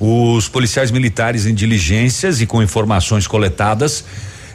[0.00, 4.04] Os policiais militares em diligências e com informações coletadas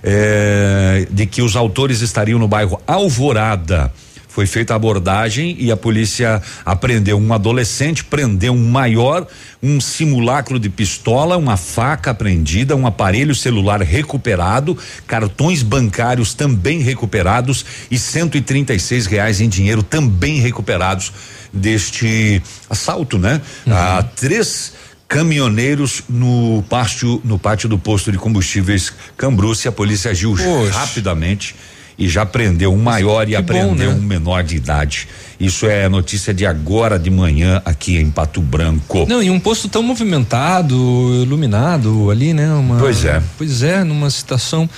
[0.03, 3.91] eh, de que os autores estariam no bairro Alvorada.
[4.37, 9.25] Foi feita a abordagem e a polícia apreendeu um adolescente, prendeu um maior,
[9.63, 14.77] um simulacro de pistola, uma faca apreendida, um aparelho celular recuperado,
[15.07, 21.11] cartões bancários também recuperados e 136 reais em dinheiro também recuperados
[21.51, 22.39] deste
[22.69, 23.41] assalto, né?
[23.65, 23.73] Uhum.
[23.73, 24.73] A três
[25.07, 30.77] caminhoneiros no pátio no pátio do posto de combustíveis Cambruce, a polícia agiu Poxa.
[30.77, 31.55] rapidamente
[31.97, 33.95] e já prendeu um maior e aprendeu né?
[33.95, 35.07] um menor de idade.
[35.39, 39.05] Isso é notícia de agora de manhã aqui em Pato Branco.
[39.07, 40.75] Não, e um posto tão movimentado,
[41.23, 42.51] iluminado ali, né?
[42.53, 43.21] Uma, pois é.
[43.37, 44.69] Pois é, numa situação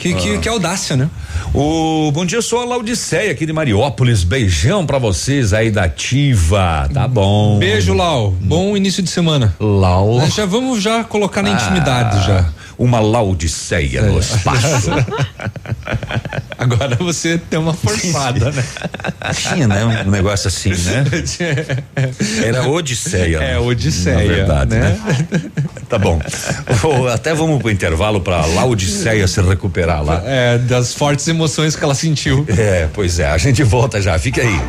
[0.00, 0.38] que, que, ah.
[0.38, 1.08] que audácia, né?
[1.52, 4.24] O bom dia, sou a Laudiceia aqui de Mariópolis.
[4.24, 6.88] Beijão para vocês aí da Ativa.
[6.92, 7.58] Tá bom.
[7.58, 8.34] Beijo, Lau.
[8.40, 9.54] Bom início de semana.
[9.60, 10.16] Lau.
[10.18, 12.48] Nós já vamos já colocar na ah, intimidade já.
[12.78, 14.02] Uma Laudiceia é.
[14.02, 14.90] no espaço.
[16.56, 18.64] Agora você tem uma forçada, né?
[19.34, 20.04] Tinha, né?
[20.06, 21.04] Um negócio assim, né?
[22.44, 23.38] Era Odisseia.
[23.38, 24.16] É, Odisseia.
[24.16, 25.00] Na verdade, né?
[25.32, 25.50] né?
[25.88, 26.20] Tá bom.
[27.12, 30.22] Até vamos pro intervalo pra Laodiceia se recuperar lá.
[30.24, 32.46] É, das fortes emoções que ela sentiu.
[32.48, 33.28] É, pois é.
[33.28, 34.18] A gente volta já.
[34.18, 34.60] Fica aí.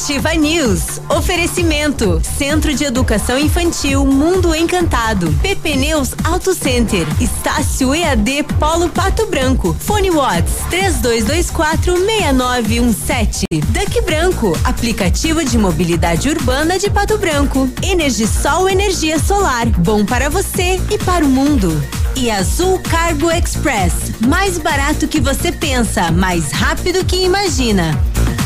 [0.00, 1.00] Ativa News.
[1.08, 2.22] Oferecimento.
[2.38, 5.30] Centro de Educação Infantil Mundo Encantado.
[5.42, 7.06] PP Neus Auto Center.
[7.20, 9.76] Estácio EAD Polo Pato Branco.
[9.78, 13.46] Fone Watts 3224 6917.
[13.50, 14.58] Duck Branco.
[14.64, 17.68] Aplicativo de mobilidade urbana de Pato Branco.
[17.82, 19.66] Energisol Energia Solar.
[19.80, 21.99] Bom para você e para o mundo.
[22.16, 24.12] E Azul Cargo Express.
[24.26, 27.98] Mais barato que você pensa, mais rápido que imagina.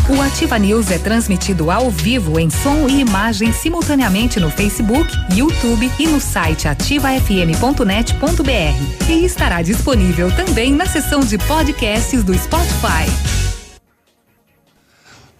[0.08, 5.90] O Ativa News é transmitido ao vivo em som e imagem simultaneamente no Facebook, YouTube
[5.98, 9.08] e no site ativafm.net.br.
[9.08, 13.43] E estará disponível também na seção de podcasts do Spotify.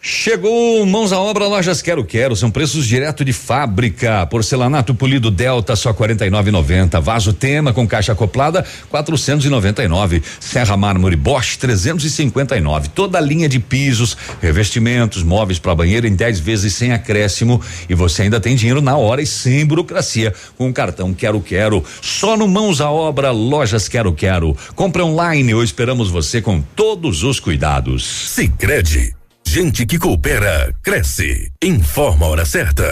[0.06, 4.26] Chegou mãos à obra, lojas Quero Quero, são preços direto de fábrica.
[4.26, 7.00] Porcelanato polido Delta só 49,90.
[7.00, 10.22] Vaso Tema com caixa acoplada 499.
[10.38, 12.88] Serra Mármore Bosch 359.
[12.88, 17.58] Toda a linha de pisos, revestimentos, móveis para banheiro em 10 vezes sem acréscimo
[17.88, 21.82] e você ainda tem dinheiro na hora e sem burocracia com o cartão Quero Quero.
[22.02, 24.54] Só no mãos à obra, lojas Quero Quero.
[24.74, 28.04] Compre online ou esperamos você com todos os cuidados.
[28.04, 29.14] Sicredi
[29.54, 31.52] Gente que coopera, cresce.
[31.62, 32.90] Informa a hora certa.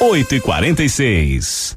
[0.00, 1.76] 8 e 46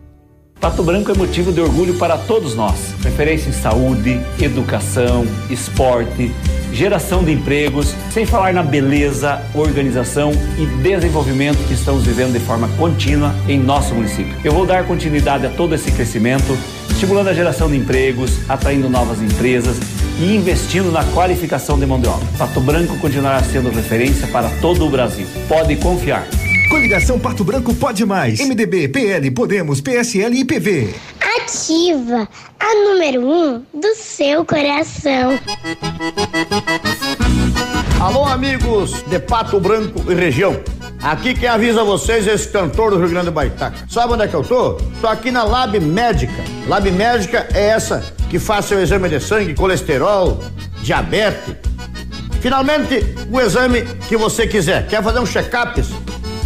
[0.61, 2.93] Pato Branco é motivo de orgulho para todos nós.
[3.03, 6.31] Referência em saúde, educação, esporte,
[6.71, 12.67] geração de empregos, sem falar na beleza, organização e desenvolvimento que estamos vivendo de forma
[12.77, 14.35] contínua em nosso município.
[14.43, 16.55] Eu vou dar continuidade a todo esse crescimento,
[16.91, 19.77] estimulando a geração de empregos, atraindo novas empresas
[20.19, 22.27] e investindo na qualificação de mão de obra.
[22.37, 25.25] Pato Branco continuará sendo referência para todo o Brasil.
[25.49, 26.27] Pode confiar.
[26.71, 28.39] Coligação Pato Branco pode mais.
[28.39, 30.95] MDB, PL, Podemos, PSL e PV.
[31.35, 32.25] Ativa
[32.57, 35.37] a número 1 um do seu coração.
[37.99, 40.61] Alô, amigos de Pato Branco e região.
[41.03, 43.75] Aqui quem avisa vocês é esse cantor do Rio Grande do Baitaca.
[43.89, 44.75] Sabe onde é que eu tô?
[45.01, 46.41] Tô aqui na Lab Médica.
[46.69, 50.41] Lab Médica é essa que faz seu exame de sangue, colesterol,
[50.81, 51.53] diabetes.
[52.39, 54.87] Finalmente, o exame que você quiser.
[54.87, 55.83] Quer fazer um check-up?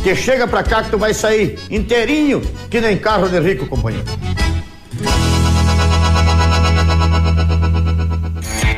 [0.05, 4.05] Que chega pra cá que tu vai sair inteirinho, que nem carro de rico, companheiro.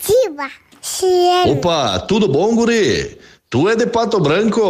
[0.00, 0.50] Ativa.
[1.46, 3.18] Opa, tudo bom, guri?
[3.50, 4.62] Tu é de Pato Branco?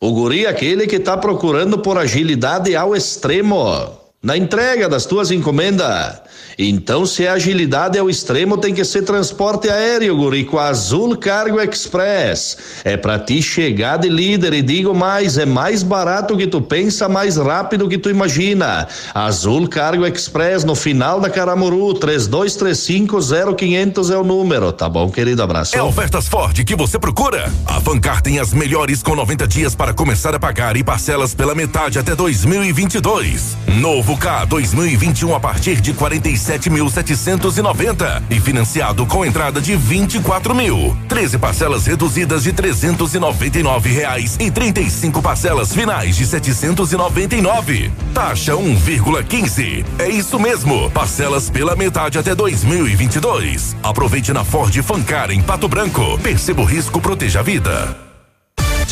[0.00, 5.32] O guri é aquele que tá procurando por agilidade ao extremo na entrega das tuas
[5.32, 6.20] encomendas.
[6.58, 10.68] Então, se a agilidade é o extremo, tem que ser transporte aéreo, guri, com a
[10.68, 12.56] Azul Cargo Express.
[12.84, 17.08] É pra ti chegar de líder e digo mais, é mais barato que tu pensa,
[17.08, 18.86] mais rápido que tu imagina.
[19.14, 25.42] Azul Cargo Express no final da Caramuru, 32350500 é o número, tá bom, querido?
[25.42, 25.76] Abraço.
[25.76, 27.52] É ofertas Ford que você procura?
[27.66, 31.54] A Fancar tem as melhores com 90 dias para começar a pagar e parcelas pela
[31.54, 33.56] metade até 2022.
[33.80, 35.92] Novo K 2021 a partir de
[36.44, 40.96] 47.790 e financiado com entrada de 24 mil.
[41.08, 47.90] 13 parcelas reduzidas de 399 reais e 35 parcelas finais de 799.
[48.12, 49.84] Taxa 1,15.
[49.98, 50.90] É isso mesmo.
[50.90, 53.76] Parcelas pela metade até 2022.
[53.82, 56.18] Aproveite na Ford Fancar em Pato Branco.
[56.18, 58.13] Perceba o risco, proteja a vida.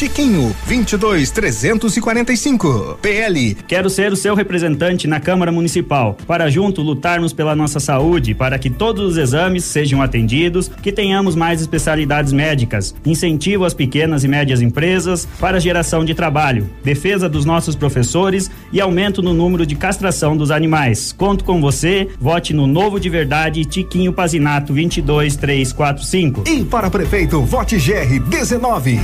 [0.03, 2.99] Tiquinho, 22 345.
[3.01, 3.55] PL.
[3.69, 8.59] Quero ser o seu representante na Câmara Municipal, para junto lutarmos pela nossa saúde, para
[8.59, 14.29] que todos os exames sejam atendidos, que tenhamos mais especialidades médicas, incentivo às pequenas e
[14.29, 19.77] médias empresas para geração de trabalho, defesa dos nossos professores e aumento no número de
[19.77, 21.13] castração dos animais.
[21.13, 26.43] Conto com você, vote no Novo de Verdade Tiquinho Pazinato 22345.
[26.49, 28.99] E para prefeito, vote GR 19.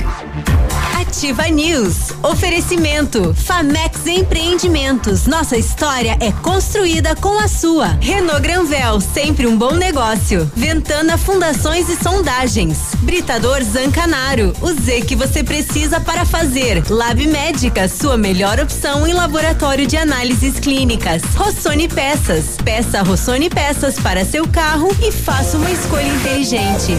[0.99, 2.11] Ativa News.
[2.21, 3.33] Oferecimento.
[3.33, 5.27] Famex Empreendimentos.
[5.27, 7.97] Nossa história é construída com a sua.
[8.01, 10.51] Renault Granvel, sempre um bom negócio.
[10.53, 12.77] Ventana Fundações e Sondagens.
[12.97, 14.53] Britador Zancanaro.
[14.61, 16.83] O Z que você precisa para fazer.
[16.89, 21.21] Lab Médica, sua melhor opção em laboratório de análises clínicas.
[21.33, 22.57] Rossoni Peças.
[22.63, 26.93] Peça Rossoni Peças para seu carro e faça uma escolha inteligente.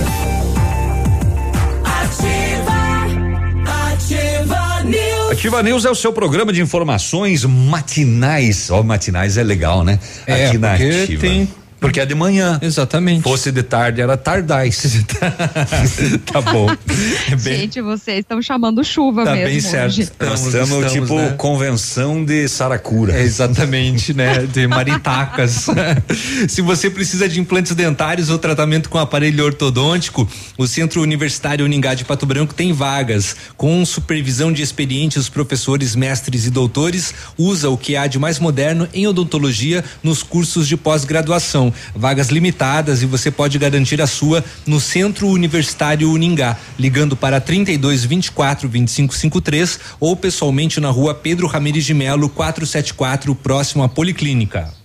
[1.85, 2.70] Ativa.
[5.31, 8.69] Ativa News é o seu programa de informações matinais.
[8.71, 9.99] Ó, matinais é legal, né?
[10.27, 11.21] É, Aqui na Ativa.
[11.21, 11.49] tem-
[11.81, 12.59] Porque é de manhã.
[12.61, 13.23] Exatamente.
[13.23, 14.83] Fosse de tarde, era tardais.
[16.31, 16.69] tá bom.
[17.31, 19.47] É bem, Gente, vocês estão chamando chuva tá mesmo.
[19.47, 19.87] bem certo.
[19.87, 20.01] hoje.
[20.21, 21.35] Nós Estamos- estamos, estamos, tipo né?
[21.39, 23.15] convenção de Saracura.
[23.19, 24.47] É exatamente, né?
[24.47, 25.67] De maritacas.
[26.49, 30.29] Se você precisa de implantes dentários ou tratamento com aparelho ortodôntico,
[30.59, 33.35] o Centro Universitário Uningá de Pato Branco tem vagas.
[33.57, 38.89] Com supervisão de experientes professores, mestres e doutores, usa o que há de mais moderno
[38.93, 41.70] em odontologia nos cursos de pós-graduação.
[41.95, 48.05] Vagas limitadas e você pode garantir a sua no Centro Universitário Uningá, ligando para 32
[48.05, 54.80] 24 25 53 ou pessoalmente na rua Pedro Ramires de Melo, 474, próximo à Policlínica.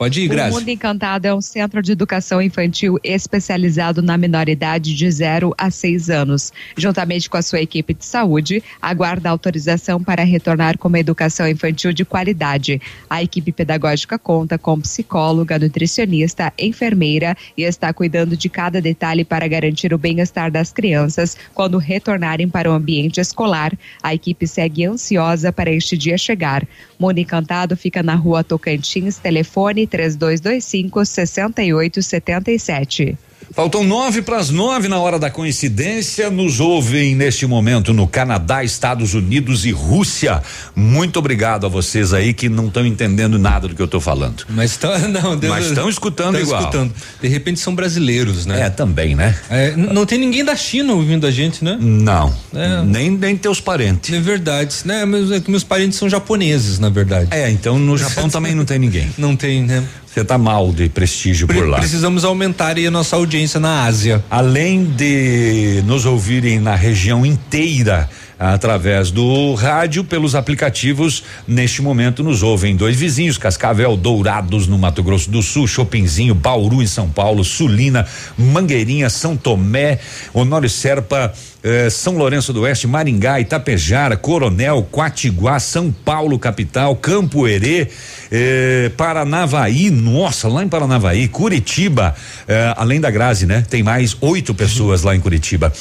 [0.00, 0.56] Pode ir, Grazi.
[0.56, 5.70] O Mundo Encantado é um centro de educação infantil especializado na minoridade de 0 a
[5.70, 6.54] 6 anos.
[6.74, 11.92] Juntamente com a sua equipe de saúde, aguarda autorização para retornar com uma educação infantil
[11.92, 12.80] de qualidade.
[13.10, 19.46] A equipe pedagógica conta com psicóloga, nutricionista, enfermeira e está cuidando de cada detalhe para
[19.46, 23.76] garantir o bem-estar das crianças quando retornarem para o ambiente escolar.
[24.02, 26.66] A equipe segue ansiosa para este dia chegar.
[27.00, 33.18] Mundo Encantado fica na rua Tocantins, telefone 3225 6877.
[33.52, 36.30] Faltam nove para as nove na hora da coincidência.
[36.30, 40.40] Nos ouvem neste momento no Canadá, Estados Unidos e Rússia.
[40.74, 44.44] Muito obrigado a vocês aí que não estão entendendo nada do que eu estou falando.
[44.48, 46.60] Mas estão não, Mas estão escutando tão igual.
[46.60, 46.94] escutando.
[47.20, 48.66] De repente são brasileiros, né?
[48.66, 49.36] É também, né?
[49.50, 51.76] É, não tem ninguém da China ouvindo a gente, né?
[51.80, 52.32] Não.
[52.54, 52.82] É.
[52.84, 54.12] Nem nem teus parentes.
[54.14, 55.04] É verdade, né?
[55.04, 57.26] Mas é meus parentes são japoneses, na verdade.
[57.32, 59.10] É, então no Japão também não tem ninguém.
[59.18, 59.84] Não tem, né?
[60.12, 61.78] Você tá mal de prestígio Pre- por lá.
[61.78, 64.24] Precisamos aumentar aí a nossa audiência na Ásia.
[64.28, 72.42] Além de nos ouvirem na região inteira através do rádio, pelos aplicativos, neste momento nos
[72.42, 77.44] ouvem dois vizinhos, Cascavel, Dourados no Mato Grosso do Sul, Chopinzinho, Bauru em São Paulo,
[77.44, 78.04] Sulina,
[78.36, 79.98] Mangueirinha, São Tomé,
[80.32, 81.32] Honório Serpa,
[81.62, 87.88] eh, São Lourenço do Oeste, Maringá, Itapejara, Coronel, Quatiguá, São Paulo capital, Campo Herê,
[88.30, 92.14] eh, Paranavaí, nossa, lá em Paranavaí, Curitiba,
[92.48, 93.64] eh, além da Grazi, né?
[93.68, 95.72] Tem mais oito pessoas lá em Curitiba.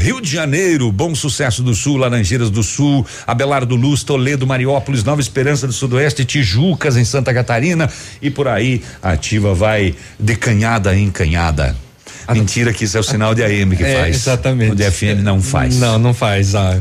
[0.00, 5.20] Rio de Janeiro, Bom Sucesso do Sul, Laranjeiras do Sul, Abelardo Luz, Toledo, Mariópolis, Nova
[5.20, 10.96] Esperança do Sudoeste, Tijucas em Santa Catarina e por aí a ativa vai de canhada
[10.96, 11.87] em canhada.
[12.34, 14.16] Mentira que isso é o sinal de AM que É, faz.
[14.16, 14.72] exatamente.
[14.72, 15.78] O de FM não faz.
[15.78, 16.54] Não, não faz.
[16.54, 16.78] Ah.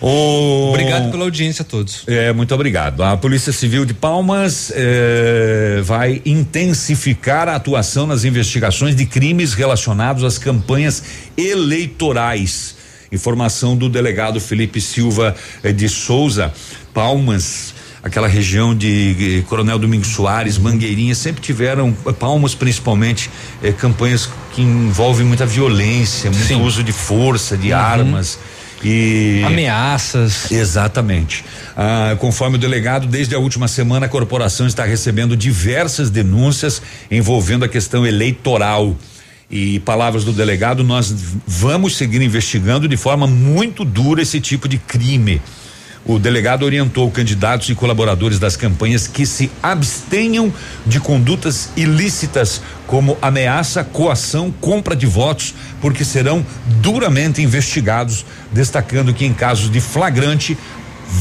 [0.00, 0.70] O...
[0.70, 2.04] Obrigado pela audiência a todos.
[2.06, 3.02] É, muito obrigado.
[3.02, 10.22] A Polícia Civil de Palmas eh, vai intensificar a atuação nas investigações de crimes relacionados
[10.24, 11.02] às campanhas
[11.36, 12.76] eleitorais.
[13.10, 16.52] Informação do delegado Felipe Silva eh, de Souza,
[16.92, 17.74] Palmas.
[18.02, 23.28] Aquela região de eh, Coronel Domingos Soares, Mangueirinha, sempre tiveram, eh, Palmas principalmente,
[23.62, 27.78] eh, campanhas que envolvem muita violência, muito uso de força, de Uhum.
[27.78, 28.38] armas.
[28.84, 30.50] E Ameaças.
[30.52, 31.44] Exatamente.
[31.76, 36.80] Ah, conforme o delegado, desde a última semana a corporação está recebendo diversas denúncias
[37.10, 38.96] envolvendo a questão eleitoral.
[39.50, 41.12] E palavras do delegado, nós
[41.46, 45.40] vamos seguir investigando de forma muito dura esse tipo de crime.
[46.04, 50.52] O delegado orientou candidatos e colaboradores das campanhas que se abstenham
[50.86, 56.44] de condutas ilícitas como ameaça, coação, compra de votos, porque serão
[56.80, 60.56] duramente investigados, destacando que em casos de flagrante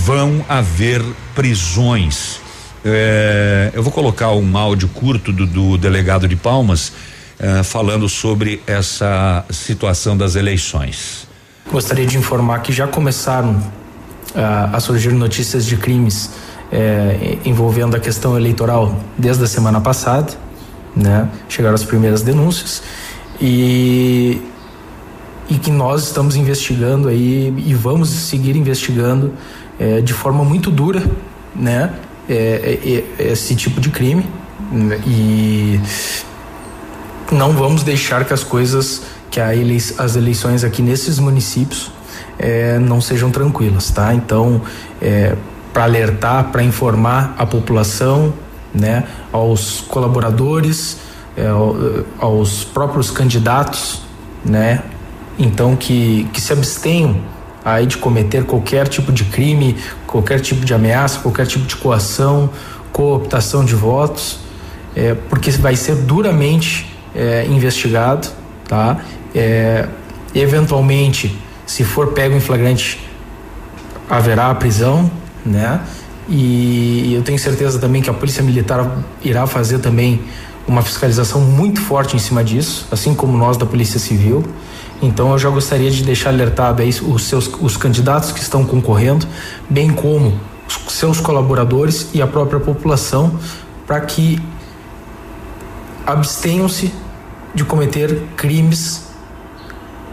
[0.06, 1.04] vão haver
[1.36, 2.40] prisões.
[2.86, 6.94] É, eu vou colocar um áudio curto do, do delegado de Palmas
[7.40, 11.28] eh, falando sobre essa situação das eleições.
[11.72, 13.62] Gostaria de informar que já começaram
[14.36, 16.32] ah, a surgir notícias de crimes
[16.72, 20.34] eh, envolvendo a questão eleitoral desde a semana passada,
[20.96, 21.30] né?
[21.48, 22.82] Chegaram as primeiras denúncias
[23.40, 24.42] e
[25.50, 29.34] e que nós estamos investigando aí e vamos seguir investigando
[29.80, 31.02] eh, de forma muito dura,
[31.56, 31.94] né?
[32.30, 34.26] eh, esse tipo de crime
[35.06, 35.80] e
[37.32, 41.92] não vamos deixar que as coisas, que a elei as eleições aqui nesses municípios
[42.40, 44.14] eh, não sejam tranquilas, tá?
[44.14, 44.62] Então,
[45.74, 48.34] para alertar, para informar a população,
[48.74, 50.98] né, aos colaboradores,
[51.38, 51.76] ao-
[52.20, 54.02] aos próprios candidatos,
[54.44, 54.82] né,
[55.38, 57.18] então que, que se abstenham
[57.64, 59.76] aí de cometer qualquer tipo de crime,
[60.08, 62.50] qualquer tipo de ameaça, qualquer tipo de coação,
[62.92, 64.40] cooptação de votos,
[64.96, 68.28] é, porque vai ser duramente é, investigado,
[68.68, 68.98] tá?
[69.36, 69.86] É,
[70.34, 71.38] eventualmente,
[71.68, 73.00] se for pego em flagrante,
[74.10, 75.12] haverá a prisão,
[75.46, 75.82] né?
[76.30, 78.90] E eu tenho certeza também que a Polícia Militar
[79.24, 80.22] irá fazer também
[80.68, 84.44] uma fiscalização muito forte em cima disso, assim como nós da Polícia Civil.
[85.02, 89.28] Então eu já gostaria de deixar alertado aí os seus os candidatos que estão concorrendo,
[89.70, 90.38] bem como
[90.86, 93.38] os seus colaboradores e a própria população,
[93.86, 94.42] para que
[96.06, 96.94] abstenham-se
[97.54, 99.07] de cometer crimes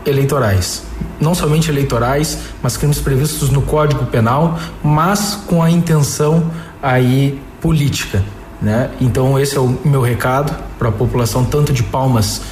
[0.07, 0.83] eleitorais.
[1.21, 6.51] Não somente eleitorais, mas crimes previstos no Código Penal, mas com a intenção
[6.83, 8.23] aí política,
[8.61, 8.91] né?
[9.01, 12.43] Então esse é o meu recado para a população tanto de Palmas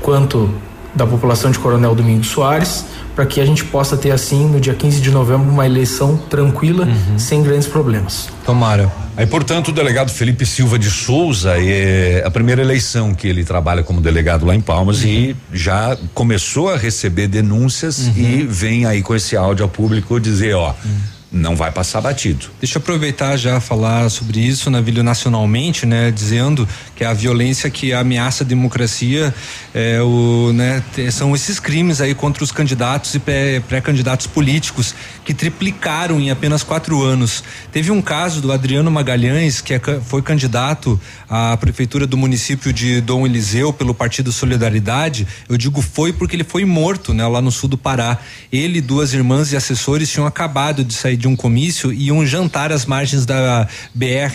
[0.00, 0.52] quanto
[0.98, 2.84] da população de Coronel Domingos Soares,
[3.14, 6.84] para que a gente possa ter assim, no dia 15 de novembro, uma eleição tranquila,
[6.84, 7.18] uhum.
[7.18, 8.28] sem grandes problemas.
[8.44, 8.92] Tomara.
[9.16, 13.82] Aí, portanto, o delegado Felipe Silva de Souza é a primeira eleição que ele trabalha
[13.82, 15.08] como delegado lá em Palmas uhum.
[15.08, 18.12] e já começou a receber denúncias uhum.
[18.16, 22.46] e vem aí com esse áudio ao público dizer, ó, uhum não vai passar batido.
[22.58, 26.10] Deixa eu aproveitar já falar sobre isso, Navilho, nacionalmente, né?
[26.10, 29.34] Dizendo que a violência que ameaça a democracia
[29.74, 30.82] é o, né,
[31.12, 33.20] são esses crimes aí contra os candidatos e
[33.68, 34.94] pré-candidatos políticos
[35.24, 37.44] que triplicaram em apenas quatro anos.
[37.70, 40.98] Teve um caso do Adriano Magalhães, que é, foi candidato
[41.28, 45.26] à prefeitura do município de Dom Eliseu pelo Partido Solidariedade.
[45.48, 47.26] Eu digo foi porque ele foi morto, né?
[47.26, 48.18] Lá no sul do Pará.
[48.50, 52.72] Ele, duas irmãs e assessores tinham acabado de sair de um comício e um jantar
[52.72, 54.34] às margens da BR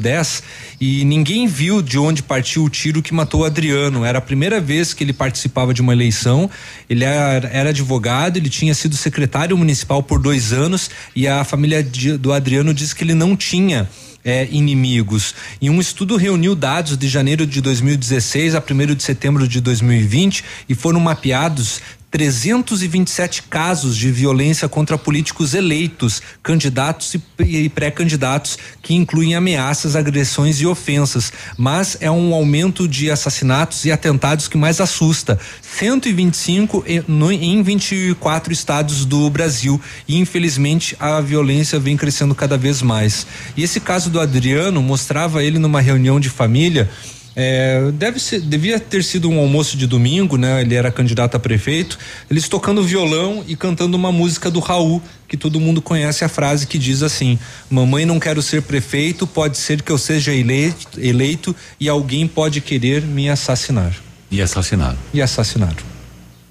[0.00, 0.42] 010
[0.80, 4.04] e ninguém viu de onde partiu o tiro que matou Adriano.
[4.04, 6.50] Era a primeira vez que ele participava de uma eleição.
[6.90, 11.84] Ele era, era advogado, ele tinha sido secretário municipal por dois anos e a família
[11.84, 13.88] de, do Adriano disse que ele não tinha
[14.24, 15.34] é, inimigos.
[15.60, 20.44] E um estudo reuniu dados de janeiro de 2016 a 1 de setembro de 2020
[20.68, 21.80] e foram mapeados
[22.12, 30.66] 327 casos de violência contra políticos eleitos, candidatos e pré-candidatos, que incluem ameaças, agressões e
[30.66, 31.32] ofensas.
[31.56, 35.40] Mas é um aumento de assassinatos e atentados que mais assusta.
[35.62, 39.80] 125 em 24 estados do Brasil.
[40.06, 43.26] E infelizmente a violência vem crescendo cada vez mais.
[43.56, 46.90] E esse caso do Adriano mostrava ele numa reunião de família
[47.34, 50.60] é, deve ser, devia ter sido um almoço de domingo, né?
[50.60, 51.98] Ele era candidato a prefeito.
[52.30, 56.66] Eles tocando violão e cantando uma música do Raul, que todo mundo conhece a frase
[56.66, 57.38] que diz assim:
[57.70, 62.60] Mamãe, não quero ser prefeito, pode ser que eu seja eleito, eleito e alguém pode
[62.60, 63.94] querer me assassinar.
[64.30, 64.98] E assassinaram.
[65.12, 65.92] E assassinaram.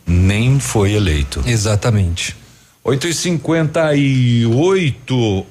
[0.05, 1.41] Nem foi eleito.
[1.45, 2.35] Exatamente.
[2.83, 5.45] 8 e 58 uh,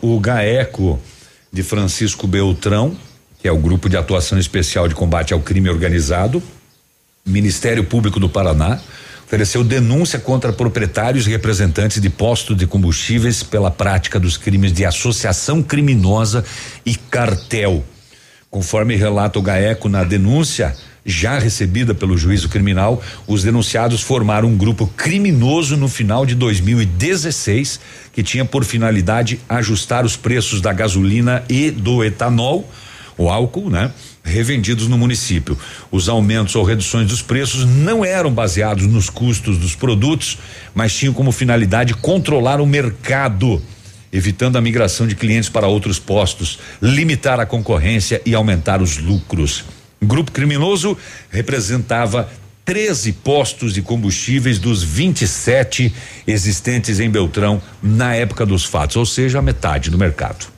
[0.00, 1.00] o GAECO
[1.52, 2.96] de Francisco Beltrão
[3.40, 6.42] que é o Grupo de Atuação Especial de Combate ao Crime Organizado,
[7.24, 8.80] Ministério Público do Paraná,
[9.24, 14.84] ofereceu denúncia contra proprietários e representantes de postos de combustíveis pela prática dos crimes de
[14.84, 16.44] associação criminosa
[16.84, 17.84] e cartel.
[18.50, 20.74] Conforme relata o GAECO na denúncia,
[21.04, 27.78] já recebida pelo juízo criminal, os denunciados formaram um grupo criminoso no final de 2016
[28.12, 32.68] que tinha por finalidade ajustar os preços da gasolina e do etanol
[33.18, 33.90] o álcool, né?
[34.22, 35.58] Revendidos no município.
[35.90, 40.38] Os aumentos ou reduções dos preços não eram baseados nos custos dos produtos,
[40.72, 43.60] mas tinham como finalidade controlar o mercado,
[44.12, 49.64] evitando a migração de clientes para outros postos, limitar a concorrência e aumentar os lucros.
[50.00, 50.96] O grupo criminoso
[51.28, 52.30] representava
[52.64, 55.92] 13 postos de combustíveis dos 27
[56.26, 60.57] existentes em Beltrão na época dos fatos, ou seja, a metade do mercado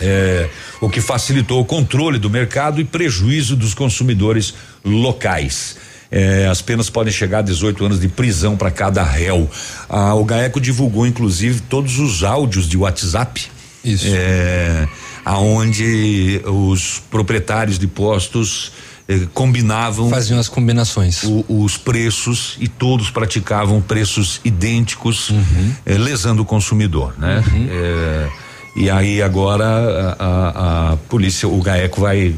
[0.00, 0.48] é,
[0.80, 4.54] o que facilitou o controle do mercado e prejuízo dos consumidores
[4.84, 5.76] locais.
[6.10, 9.50] É, as penas podem chegar a 18 anos de prisão para cada réu.
[9.88, 13.46] Ah, o GAECO divulgou, inclusive, todos os áudios de WhatsApp.
[13.84, 14.06] Isso.
[14.08, 14.88] É,
[15.24, 18.72] aonde os proprietários de postos
[19.08, 20.08] eh, combinavam.
[20.08, 21.22] Faziam as combinações.
[21.24, 25.72] O, os preços e todos praticavam preços idênticos, uhum.
[25.84, 27.42] eh, lesando o consumidor, né?
[27.46, 27.68] Uhum.
[27.70, 28.28] Eh,
[28.76, 32.34] e aí agora a, a, a polícia, o GAECO vai,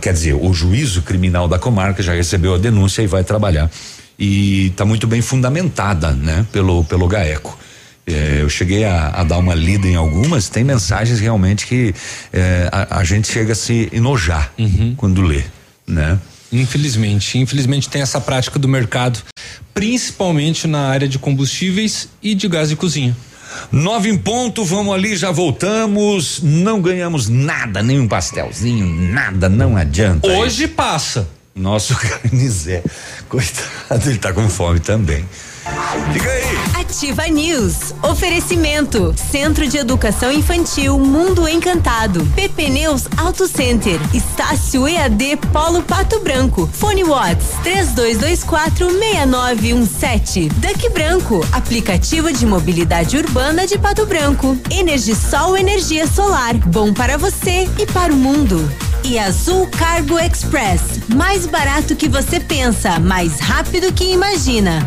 [0.00, 3.70] quer dizer, o juízo criminal da comarca já recebeu a denúncia e vai trabalhar.
[4.18, 7.58] E está muito bem fundamentada, né, pelo, pelo GAECO.
[8.06, 11.92] É, eu cheguei a, a, dar uma lida em algumas, tem mensagens realmente que
[12.32, 14.94] é, a, a, gente chega a se enojar uhum.
[14.96, 15.42] quando lê,
[15.84, 16.16] né?
[16.52, 19.18] Infelizmente, infelizmente tem essa prática do mercado,
[19.74, 23.16] principalmente na área de combustíveis e de gás de cozinha.
[23.70, 26.40] Nove em ponto, vamos ali, já voltamos.
[26.42, 30.28] Não ganhamos nada, nem um pastelzinho, nada, não adianta.
[30.28, 30.68] Hoje aí.
[30.68, 31.28] passa.
[31.54, 32.82] Nosso carnizé,
[33.28, 35.24] coitado, ele tá com fome também.
[35.66, 36.80] Aí.
[36.80, 37.92] Ativa News.
[38.02, 39.12] Oferecimento.
[39.30, 42.24] Centro de Educação Infantil Mundo Encantado.
[42.36, 43.98] PP Neus Auto Center.
[44.14, 46.68] Estácio EAD Polo Pato Branco.
[46.72, 50.48] Fone Watts 3224 6917.
[50.50, 51.44] Duck Branco.
[51.52, 54.56] Aplicativo de mobilidade urbana de Pato Branco.
[54.70, 56.54] Energisol Energia Solar.
[56.68, 58.70] Bom para você e para o mundo.
[59.02, 60.80] E Azul Cargo Express.
[61.14, 64.86] Mais barato que você pensa, mais rápido que imagina.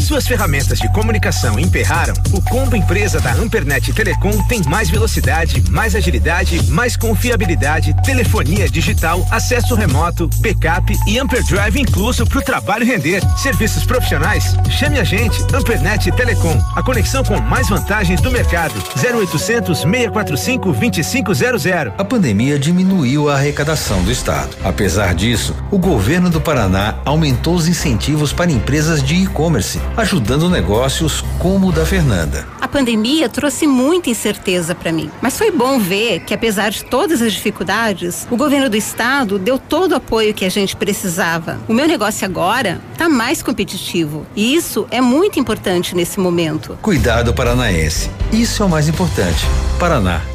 [0.06, 2.14] Suas ferramentas de comunicação emperraram?
[2.32, 9.26] O combo empresa da Ampernet Telecom tem mais velocidade, mais agilidade, mais confiabilidade, telefonia digital,
[9.32, 13.24] acesso remoto, backup e Amperdrive incluso para o trabalho render.
[13.36, 14.56] Serviços profissionais?
[14.70, 18.76] Chame a gente, Ampernet Telecom, a conexão com mais vantagens do mercado.
[18.96, 21.66] 0800 645 2500.
[21.98, 24.56] A pandemia diminuiu a arrecadação do estado.
[24.64, 31.24] Apesar disso, o governo do Paraná aumentou os incentivos para empresas de e-commerce ajudando negócios
[31.40, 32.46] como o da Fernanda.
[32.60, 37.22] A pandemia trouxe muita incerteza para mim, mas foi bom ver que apesar de todas
[37.22, 41.60] as dificuldades, o governo do estado deu todo o apoio que a gente precisava.
[41.68, 46.78] O meu negócio agora está mais competitivo e isso é muito importante nesse momento.
[46.82, 48.10] Cuidado paranaense.
[48.32, 49.46] Isso é o mais importante.
[49.80, 50.35] Paraná.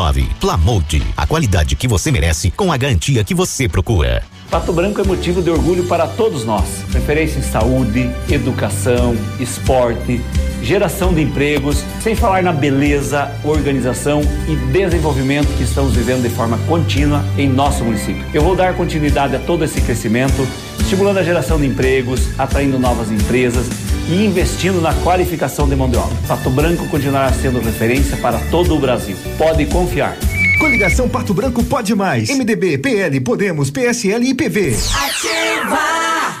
[0.39, 4.23] Plamold, a qualidade que você merece com a garantia que você procura.
[4.49, 6.83] Pato Branco é motivo de orgulho para todos nós.
[6.91, 10.19] Referência em saúde, educação, esporte,
[10.61, 16.57] geração de empregos, sem falar na beleza, organização e desenvolvimento que estamos vivendo de forma
[16.67, 18.25] contínua em nosso município.
[18.33, 20.47] Eu vou dar continuidade a todo esse crescimento,
[20.91, 23.65] estimulando a geração de empregos, atraindo novas empresas
[24.09, 26.17] e investindo na qualificação de mão de obra.
[26.27, 29.15] Pato Branco continuará sendo referência para todo o Brasil.
[29.37, 30.17] Pode confiar.
[30.59, 32.29] Coligação Pato Branco pode mais.
[32.29, 34.75] MDB, PL, Podemos, PSL e PV.
[34.93, 36.40] Ativa!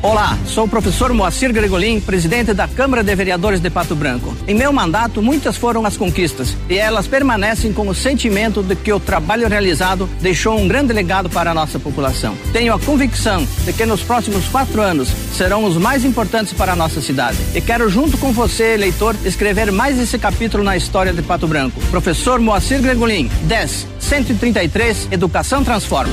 [0.00, 4.32] Olá, sou o professor Moacir Gregolin, presidente da Câmara de Vereadores de Pato Branco.
[4.46, 8.92] Em meu mandato, muitas foram as conquistas e elas permanecem com o sentimento de que
[8.92, 12.36] o trabalho realizado deixou um grande legado para a nossa população.
[12.52, 16.76] Tenho a convicção de que nos próximos quatro anos serão os mais importantes para a
[16.76, 21.22] nossa cidade e quero, junto com você, eleitor, escrever mais esse capítulo na história de
[21.22, 21.80] Pato Branco.
[21.90, 26.12] Professor Moacir Gregolin, 10, 133, Educação Transforma.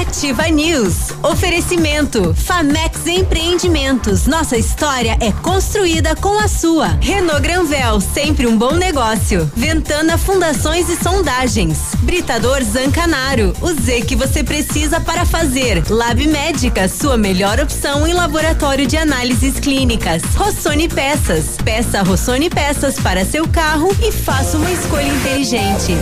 [0.00, 1.12] Ativa News.
[1.22, 2.34] Oferecimento.
[2.34, 4.26] Famex Empreendimentos.
[4.26, 6.98] Nossa história é construída com a sua.
[7.00, 9.50] Renault Granvel, sempre um bom negócio.
[9.54, 11.94] Ventana Fundações e Sondagens.
[12.00, 13.52] Britador Zancanaro.
[13.60, 15.82] O Z que você precisa para fazer.
[15.90, 20.22] Lab Médica, sua melhor opção em laboratório de análises clínicas.
[20.34, 21.56] Rossoni Peças.
[21.62, 25.92] Peça Rossoni Peças para seu carro e faça uma escolha inteligente.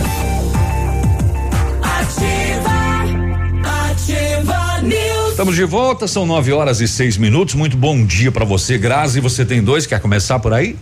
[1.81, 2.72] Ativa.
[5.33, 7.55] Estamos de volta, são nove horas e seis minutos.
[7.55, 9.19] Muito bom dia para você, Grazi.
[9.19, 10.75] Você tem dois, quer começar por aí?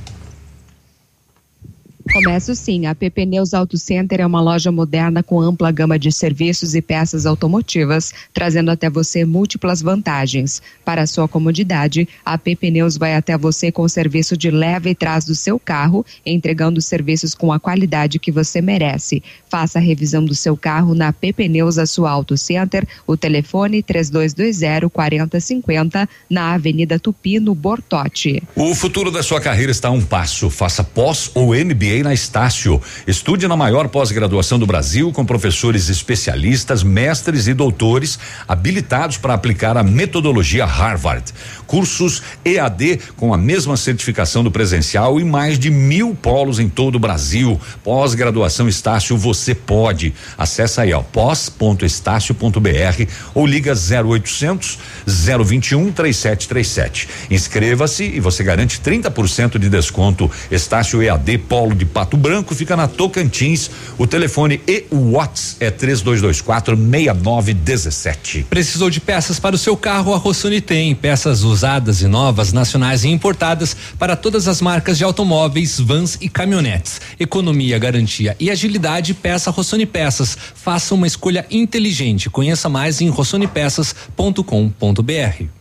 [2.13, 2.87] Começo sim.
[2.87, 6.81] A PP Neus Auto Center é uma loja moderna com ampla gama de serviços e
[6.81, 10.61] peças automotivas, trazendo até você múltiplas vantagens.
[10.83, 14.95] Para sua comodidade, a PP Neus vai até você com o serviço de leva e
[14.95, 19.23] trás do seu carro, entregando serviços com a qualidade que você merece.
[19.49, 22.85] Faça a revisão do seu carro na PP Neus, a sua Auto Center.
[23.07, 28.43] O telefone 3220 4050 na Avenida Tupi, no Bortote.
[28.53, 30.49] O futuro da sua carreira está a um passo.
[30.49, 32.81] Faça pós ou MBA na Estácio.
[33.07, 39.77] Estude na maior pós-graduação do Brasil com professores especialistas, mestres e doutores habilitados para aplicar
[39.77, 41.23] a metodologia Harvard.
[41.67, 46.95] Cursos EAD com a mesma certificação do presencial e mais de mil polos em todo
[46.95, 47.59] o Brasil.
[47.83, 50.13] Pós-graduação Estácio, você pode.
[50.37, 57.07] Acesse aí, ó, pós.estácio.br ou liga 0800 021 3737.
[57.29, 60.29] Inscreva-se e você garante 30% de desconto.
[60.49, 63.69] Estácio EAD Polo de Pato Branco fica na Tocantins.
[63.97, 68.47] O telefone e o WhatsApp é 3224 6917.
[68.49, 70.13] Precisou de peças para o seu carro?
[70.13, 75.03] A Rossoni tem peças usadas e novas, nacionais e importadas para todas as marcas de
[75.03, 76.99] automóveis, vans e caminhonetes.
[77.19, 80.37] Economia, garantia e agilidade, peça Rossoni Peças.
[80.55, 82.29] Faça uma escolha inteligente.
[82.29, 85.60] Conheça mais em rossonepeças.com.br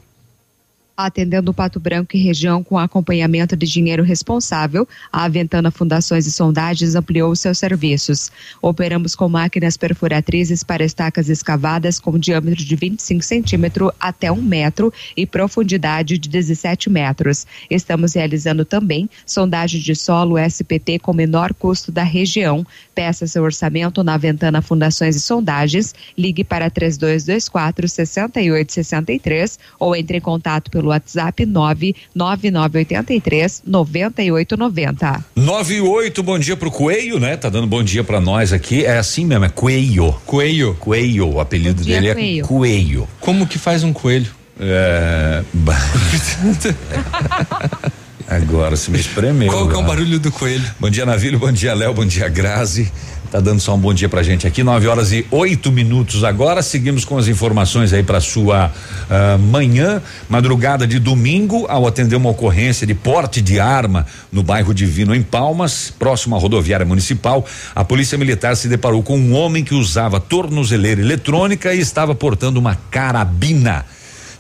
[1.06, 6.32] atendendo o Pato Branco e região com acompanhamento de dinheiro responsável, a Aventana Fundações e
[6.32, 8.30] Sondagens ampliou seus serviços.
[8.60, 14.92] Operamos com máquinas perfuratrizes para estacas escavadas com diâmetro de 25 centímetros até um metro
[15.16, 17.46] e profundidade de 17 metros.
[17.68, 22.66] Estamos realizando também sondagem de solo SPT com menor custo da região.
[23.00, 25.94] Peça seu orçamento na Aventana Fundações e Sondagens.
[26.18, 35.24] Ligue para 3224 6863 ou entre em contato pelo WhatsApp 99983 9890.
[35.34, 37.38] 98, bom dia pro Coelho, né?
[37.38, 38.84] Tá dando bom dia para nós aqui.
[38.84, 40.12] É assim mesmo, é Coelho.
[40.26, 40.76] Coelho.
[40.78, 42.44] Coelho, o apelido dia, dele coelho.
[42.44, 43.08] é Coelho.
[43.18, 44.30] Como que faz um coelho?
[44.60, 45.42] É.
[48.30, 49.50] Agora se me espremeu.
[49.50, 49.88] Qual que é o né?
[49.88, 50.64] barulho do coelho?
[50.78, 52.92] Bom dia, Navilho, bom dia, Léo, bom dia, Grazi.
[53.28, 56.62] Tá dando só um bom dia pra gente aqui, 9 horas e oito minutos agora.
[56.62, 58.72] Seguimos com as informações aí para sua
[59.08, 64.72] ah, manhã, madrugada de domingo, ao atender uma ocorrência de porte de arma no bairro
[64.72, 67.44] Divino, em Palmas, próximo à rodoviária municipal.
[67.74, 72.58] A polícia militar se deparou com um homem que usava tornozeleira eletrônica e estava portando
[72.60, 73.84] uma carabina.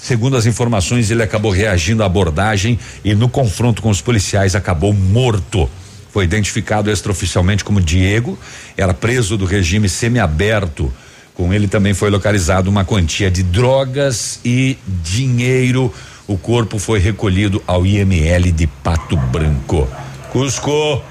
[0.00, 4.92] Segundo as informações, ele acabou reagindo à abordagem e no confronto com os policiais acabou
[4.94, 5.68] morto.
[6.10, 8.38] Foi identificado extraoficialmente como Diego,
[8.76, 10.92] era preso do regime semiaberto.
[11.34, 15.92] Com ele também foi localizado uma quantia de drogas e dinheiro.
[16.26, 19.88] O corpo foi recolhido ao IML de Pato Branco.
[20.30, 21.02] Cusco,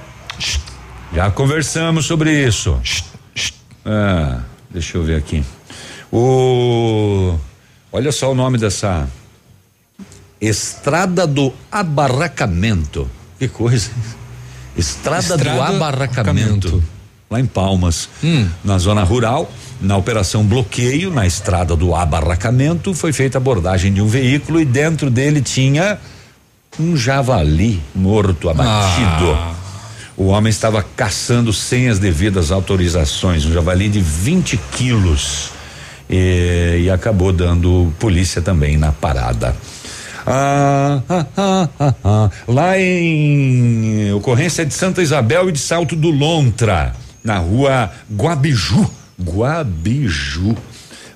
[1.13, 2.79] já conversamos sobre isso.
[3.85, 5.43] Ah, deixa eu ver aqui.
[6.11, 7.37] O
[7.91, 9.07] Olha só o nome dessa
[10.39, 13.09] Estrada do Abarracamento.
[13.37, 13.89] Que coisa.
[14.77, 16.67] Estrada, Estrada do Abarracamento.
[16.67, 16.83] Abarracamento.
[17.29, 18.09] Lá em Palmas,
[18.63, 24.01] na zona rural, na operação bloqueio, na estrada do Abarracamento, foi feita a abordagem de
[24.01, 25.99] um veículo e dentro dele tinha
[26.79, 29.37] um javali morto, abatido.
[30.17, 35.51] O homem estava caçando sem as devidas autorizações, um javali de 20 quilos.
[36.09, 39.55] E, e acabou dando polícia também na parada.
[40.25, 42.29] Ah, ah, ah, ah, ah.
[42.47, 48.89] Lá em ocorrência de Santa Isabel e de Salto do Lontra, na rua Guabiju.
[49.21, 50.55] Guabiju.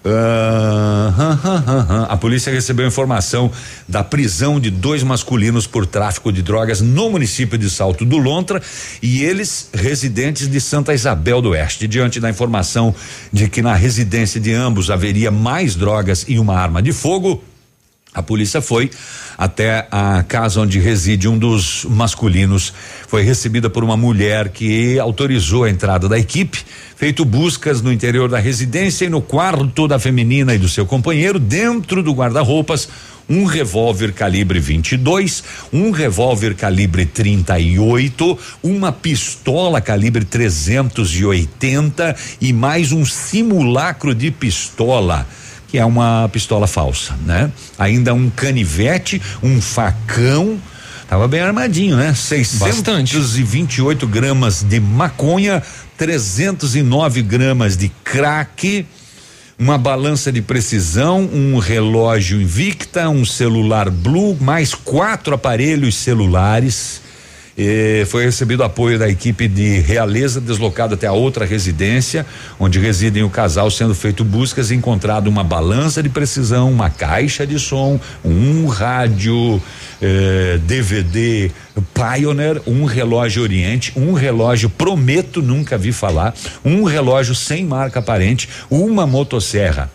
[0.06, 2.08] Ah.
[2.10, 3.50] A polícia recebeu informação
[3.88, 8.62] da prisão de dois masculinos por tráfico de drogas no município de Salto do Lontra
[9.02, 11.88] e eles residentes de Santa Isabel do Oeste.
[11.88, 12.94] Diante da informação
[13.32, 17.42] de que na residência de ambos haveria mais drogas e uma arma de fogo,
[18.14, 18.92] A polícia foi
[19.36, 22.72] até a casa onde reside um dos masculinos.
[23.08, 26.64] Foi recebida por uma mulher que autorizou a entrada da equipe.
[26.96, 31.40] Feito buscas no interior da residência e no quarto da feminina e do seu companheiro,
[31.40, 32.88] dentro do guarda-roupas,
[33.28, 43.04] um revólver calibre 22, um revólver calibre 38, uma pistola calibre 380 e mais um
[43.04, 45.28] simulacro de pistola
[45.74, 47.52] que é uma pistola falsa, né?
[47.80, 50.62] Ainda um canivete, um facão,
[51.10, 52.14] tava bem armadinho, né?
[52.14, 55.64] 628 gramas de maconha,
[55.98, 58.86] 309 gramas de crack,
[59.58, 67.02] uma balança de precisão, um relógio Invicta, um celular Blue, mais quatro aparelhos celulares.
[67.58, 72.26] E foi recebido apoio da equipe de Realeza, deslocado até a outra residência,
[72.60, 77.46] onde residem o casal, sendo feito buscas e encontrado uma balança de precisão, uma caixa
[77.46, 79.62] de som, um rádio
[80.02, 81.52] eh, DVD
[81.94, 86.34] Pioneer, um relógio Oriente, um relógio Prometo, nunca vi falar,
[86.66, 89.92] um relógio sem marca aparente, uma motosserra.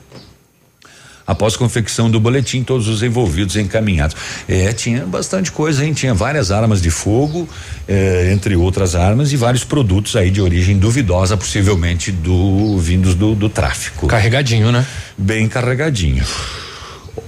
[1.29, 4.17] Após confecção do boletim, todos os envolvidos encaminhados.
[4.49, 5.93] É, tinha bastante coisa, hein?
[5.93, 7.47] Tinha várias armas de fogo,
[7.87, 13.35] é, entre outras armas, e vários produtos aí de origem duvidosa, possivelmente do vindos do,
[13.35, 14.07] do tráfico.
[14.07, 14.87] Carregadinho, né?
[15.19, 16.25] Bem carregadinho.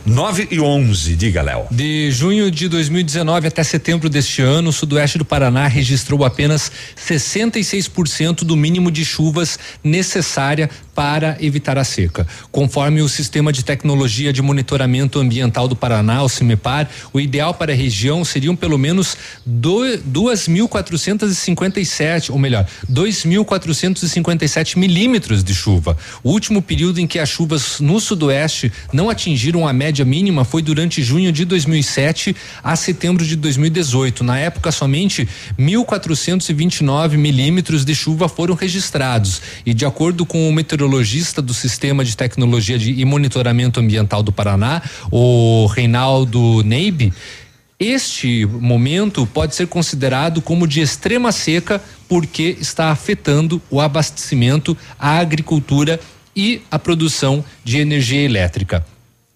[0.06, 1.66] 9 e 11, diga, Léo.
[1.70, 8.44] De junho de 2019 até setembro deste ano, o sudoeste do Paraná registrou apenas 66%
[8.44, 12.26] do mínimo de chuvas necessária para evitar a seca.
[12.52, 17.72] Conforme o Sistema de Tecnologia de Monitoramento Ambiental do Paraná, o CIMEPAR, o ideal para
[17.72, 19.16] a região seriam pelo menos
[19.48, 25.96] 2.457, ou melhor, 2.457 milímetros de chuva.
[26.22, 30.60] O último período em que as chuvas no sudoeste não atingiram a média mínima foi
[30.62, 34.22] durante junho de 2007 a setembro de 2018.
[34.22, 35.26] Na época, somente
[35.58, 39.40] 1.429 milímetros de chuva foram registrados.
[39.64, 40.89] E de acordo com o meteorologista
[41.42, 47.12] do Sistema de Tecnologia de, e Monitoramento Ambiental do Paraná, o Reinaldo Neib,
[47.78, 55.18] este momento pode ser considerado como de extrema seca porque está afetando o abastecimento, a
[55.18, 55.98] agricultura
[56.36, 58.84] e a produção de energia elétrica.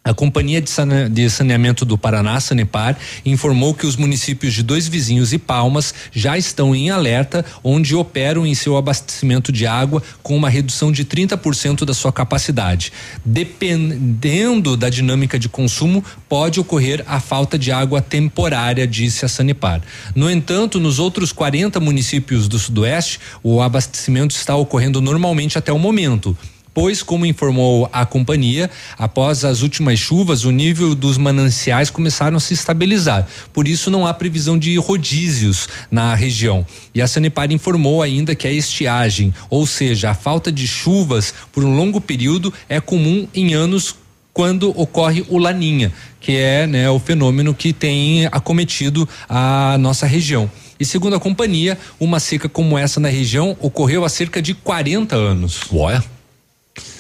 [0.07, 2.95] A Companhia de Saneamento do Paraná, Sanepar,
[3.25, 8.47] informou que os municípios de Dois Vizinhos e Palmas já estão em alerta, onde operam
[8.47, 12.93] em seu abastecimento de água com uma redução de 30% da sua capacidade.
[13.25, 19.81] Dependendo da dinâmica de consumo, pode ocorrer a falta de água temporária, disse a Sanepar.
[20.15, 25.79] No entanto, nos outros 40 municípios do Sudoeste, o abastecimento está ocorrendo normalmente até o
[25.79, 26.37] momento
[26.75, 28.69] pois, como informou a companhia,
[28.99, 33.27] após as últimas chuvas, o nível dos mananciais começaram a se estabilizar.
[33.53, 36.67] Por isso, não há previsão de rodízios na região.
[36.93, 41.65] E a Sanepar informou ainda que a estiagem, ou seja, a falta de chuvas por
[41.65, 43.95] um longo período, é comum em anos
[44.33, 50.51] quando ocorre o laninha, que é né, o fenômeno que tem acometido a nossa região.
[50.79, 55.15] E segundo a companhia, uma seca como essa na região ocorreu há cerca de 40
[55.15, 55.61] anos.
[55.73, 56.03] Ué?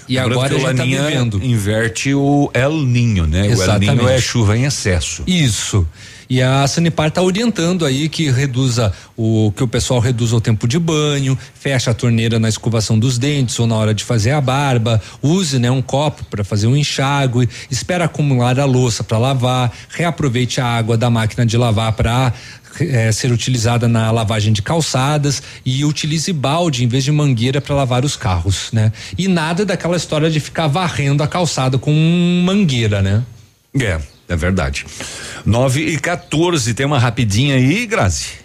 [0.09, 1.43] E agora o a gente tá Laninha vivendo.
[1.43, 3.47] inverte o El Ninho, né?
[3.47, 3.91] Exatamente.
[3.91, 5.23] O El Ninho é chuva em excesso.
[5.27, 5.87] Isso.
[6.29, 10.67] E a Sanepar está orientando aí que reduza o que o pessoal reduza o tempo
[10.67, 14.41] de banho, fecha a torneira na escovação dos dentes ou na hora de fazer a
[14.41, 19.73] barba, use né um copo para fazer um enxágue, espera acumular a louça para lavar,
[19.89, 22.33] reaproveite a água da máquina de lavar para
[22.81, 27.75] eh, ser utilizada na lavagem de calçadas e utilize balde em vez de mangueira para
[27.75, 28.93] lavar os carros, né?
[29.17, 31.93] E nada daquela história de ficar varrendo a calçada com
[32.45, 33.23] mangueira, né?
[33.81, 34.87] É, é verdade.
[35.45, 38.44] 9 e 14, tem uma rapidinha aí, Grazi.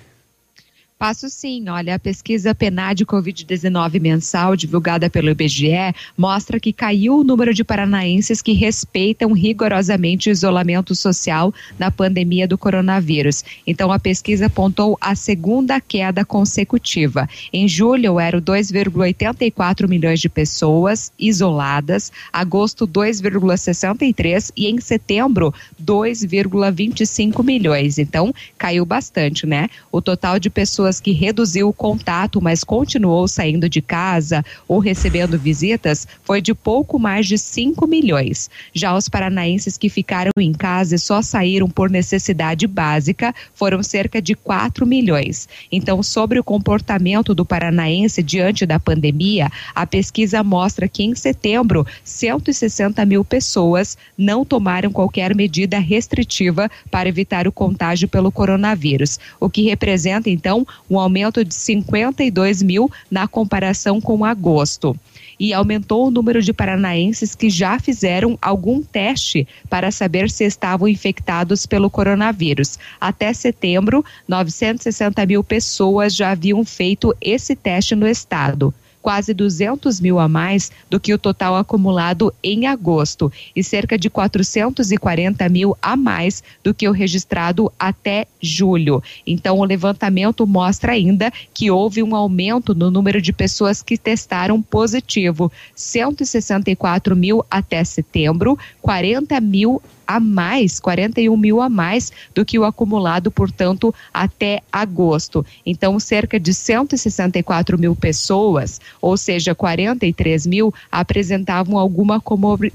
[0.99, 7.23] Passo sim, olha, a pesquisa PNAD Covid-19 mensal divulgada pelo IBGE mostra que caiu o
[7.23, 13.45] número de paranaenses que respeitam rigorosamente o isolamento social na pandemia do coronavírus.
[13.65, 17.29] Então, a pesquisa apontou a segunda queda consecutiva.
[17.53, 27.97] Em julho, eram 2,84 milhões de pessoas isoladas, agosto 2,63 e em setembro 2,25 milhões.
[27.97, 29.69] Então, caiu bastante, né?
[29.89, 34.79] O total de pessoas pessoas que reduziu o contato, mas continuou saindo de casa ou
[34.79, 38.49] recebendo visitas, foi de pouco mais de 5 milhões.
[38.73, 44.21] Já os paranaenses que ficaram em casa e só saíram por necessidade básica foram cerca
[44.21, 45.47] de 4 milhões.
[45.71, 51.85] Então, sobre o comportamento do paranaense diante da pandemia, a pesquisa mostra que em setembro,
[52.03, 59.49] 160 mil pessoas não tomaram qualquer medida restritiva para evitar o contágio pelo coronavírus, o
[59.49, 64.95] que representa então um aumento de 52 mil na comparação com agosto
[65.39, 70.87] e aumentou o número de paranaenses que já fizeram algum teste para saber se estavam
[70.87, 72.77] infectados pelo coronavírus.
[72.99, 80.19] Até setembro, 960 mil pessoas já haviam feito esse teste no estado quase 200 mil
[80.19, 85.95] a mais do que o total acumulado em agosto e cerca de 440 mil a
[85.95, 89.01] mais do que o registrado até julho.
[89.25, 94.61] Então, o levantamento mostra ainda que houve um aumento no número de pessoas que testaram
[94.61, 102.57] positivo: 164 mil até setembro, 40 mil a mais, 41 mil a mais do que
[102.57, 105.45] o acumulado, portanto, até agosto.
[105.63, 112.19] Então, cerca de 164 mil pessoas, ou seja, 43 mil, apresentavam alguma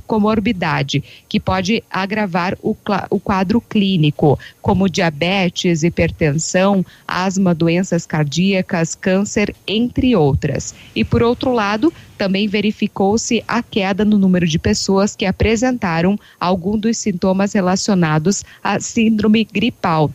[0.07, 2.77] comorbidade que pode agravar o,
[3.11, 10.73] o quadro clínico, como diabetes, hipertensão, asma, doenças cardíacas, câncer, entre outras.
[10.95, 16.79] E, por outro lado, também verificou-se a queda no número de pessoas que apresentaram algum
[16.79, 20.11] dos sintomas relacionados à síndrome gripal.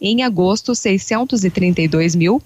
[0.00, 2.42] Em agosto, 632 mil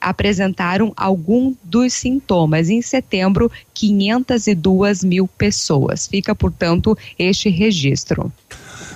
[0.00, 2.68] apresentaram algum dos sintomas.
[2.68, 6.06] Em setembro, 502 mil pessoas.
[6.06, 8.30] Fica, portanto, este registro.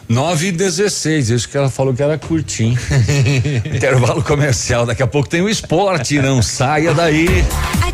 [0.09, 2.79] 9 e 16, isso que ela falou que era curtinho.
[3.65, 7.29] Intervalo comercial, daqui a pouco tem o esporte, não saia daí.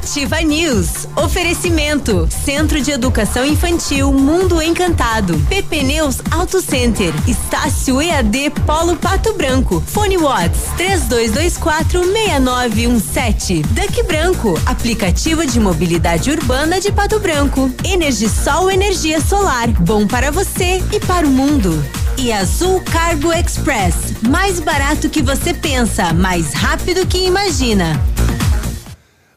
[0.05, 1.09] Ativa News.
[1.16, 5.36] Oferecimento: Centro de Educação Infantil Mundo Encantado.
[5.49, 7.12] PP Neus Auto Center.
[7.27, 9.82] Estácio EAD Polo Pato Branco.
[9.86, 13.62] Fone Watts 3224 6917.
[13.62, 14.61] Duck Branco.
[14.66, 17.70] Aplicativo de mobilidade urbana de Pato Branco.
[17.82, 19.69] Energisol energia solar.
[19.69, 21.82] Bom para você e para o mundo
[22.19, 24.15] e Azul Cargo Express.
[24.28, 28.01] Mais barato que você pensa, mais rápido que imagina.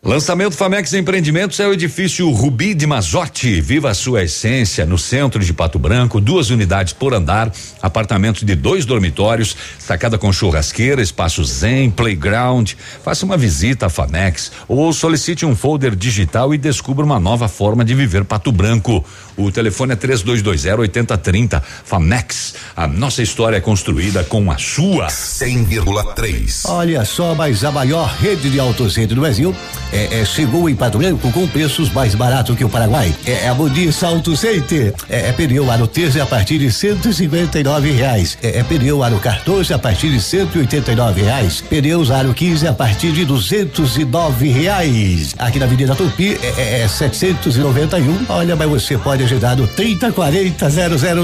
[0.08, 3.60] Lançamento Famex Empreendimentos é o edifício Rubi de Mazotti.
[3.60, 7.52] Viva a sua essência no centro de Pato Branco, duas unidades por andar,
[7.82, 12.72] apartamento de dois dormitórios, sacada com churrasqueira, espaço zen, playground.
[13.04, 17.84] Faça uma visita à Famex ou solicite um folder digital e descubra uma nova forma
[17.84, 19.04] de viver Pato Branco.
[19.38, 21.64] O telefone é 3220 8030.
[21.85, 25.07] Famex, a nossa história é construída com a sua.
[25.07, 26.64] 100,3.
[26.65, 29.55] Olha só, mas a maior rede de autocentro do Brasil
[29.93, 33.14] é, é, chegou em Pato Branco com preços mais baratos que o Paraguai.
[33.26, 34.93] É, é a Modis Auto Center.
[35.07, 38.38] É, é pneu aro 13 a partir de 159 reais.
[38.41, 41.61] É, é pneu aro 14 a partir de 189 reais.
[41.61, 45.35] Pneus aro 15 a partir de 209 reais.
[45.38, 48.26] Aqui na Avenida Tupi é, é 791.
[48.30, 50.70] Olha, mas você pode agendar no 3040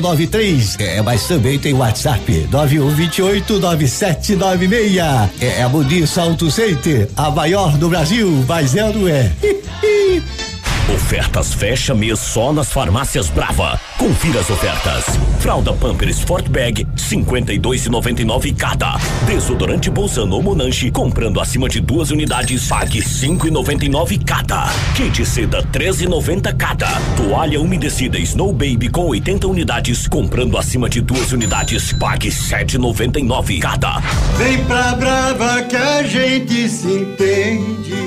[0.01, 0.75] 0093.
[0.79, 4.97] É, mas também tem WhatsApp 9128 9796.
[5.41, 9.31] É, é a Modis Auto Center, a maior do Brasil mas ou não é?
[10.93, 13.79] Ofertas fecha mês só nas farmácias Brava.
[13.97, 15.05] Confira as ofertas.
[15.39, 18.97] Fralda Pampers Sport Bag 52,99 cada.
[19.25, 24.69] Desodorante Bolsano ou Monange comprando acima de duas unidades pague 5,99 cada.
[24.95, 26.89] Kit seda 13,90 cada.
[27.15, 33.99] Toalha umedecida Snow Baby com 80 unidades comprando acima de duas unidades pague 7,99 cada.
[34.37, 38.02] Vem pra Brava que a gente se entende.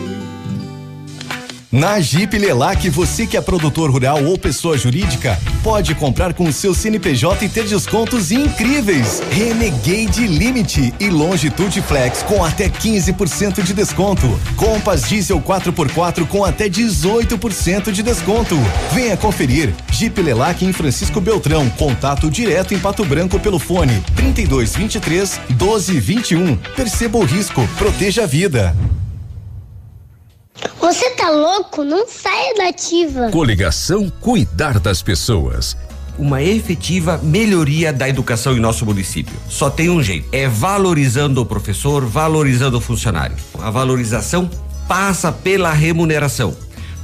[1.70, 6.52] Na Jeep Lelac, você que é produtor rural ou pessoa jurídica, pode comprar com o
[6.52, 9.20] seu CNPJ e ter descontos incríveis.
[9.32, 14.26] Renegade Limite e Longitude Flex com até 15% de desconto.
[14.54, 18.54] Compass Diesel 4x4 com até 18% de desconto.
[18.92, 19.74] Venha conferir.
[19.90, 21.68] Jeep Lelac em Francisco Beltrão.
[21.70, 26.56] Contato direto em Pato Branco pelo fone 3223 1221.
[26.76, 28.74] Perceba o risco, proteja a vida.
[30.80, 31.84] Você tá louco?
[31.84, 33.30] Não saia da ativa.
[33.30, 35.76] Coligação Cuidar das Pessoas.
[36.18, 39.34] Uma efetiva melhoria da educação em nosso município.
[39.48, 43.36] Só tem um jeito: é valorizando o professor, valorizando o funcionário.
[43.60, 44.48] A valorização
[44.88, 46.56] passa pela remuneração,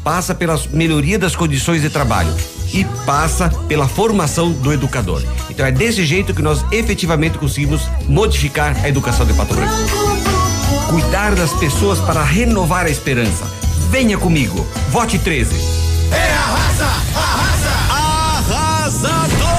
[0.02, 2.34] passa pela melhoria das condições de trabalho
[2.72, 5.22] e passa pela formação do educador.
[5.50, 10.11] Então é desse jeito que nós efetivamente conseguimos modificar a educação de Pato Branco.
[10.92, 13.46] Cuidar das pessoas para renovar a esperança.
[13.90, 14.66] Venha comigo.
[14.90, 15.56] Vote 13.
[16.12, 16.84] É arrasa,
[17.16, 19.51] arrasa, arrasador!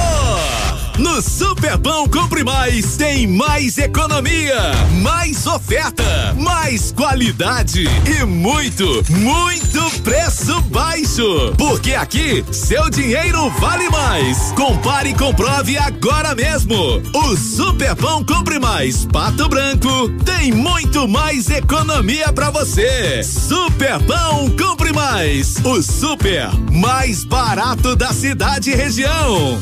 [0.98, 4.72] No Superpão Compre Mais tem mais economia,
[5.02, 11.52] mais oferta, mais qualidade e muito, muito preço baixo.
[11.58, 14.52] Porque aqui seu dinheiro vale mais.
[14.56, 16.76] Compare e comprove agora mesmo.
[17.14, 23.24] O Superpão Compre Mais Pato Branco tem muito mais economia para você.
[23.24, 29.60] Superpão Compre Mais, o super mais barato da cidade e região.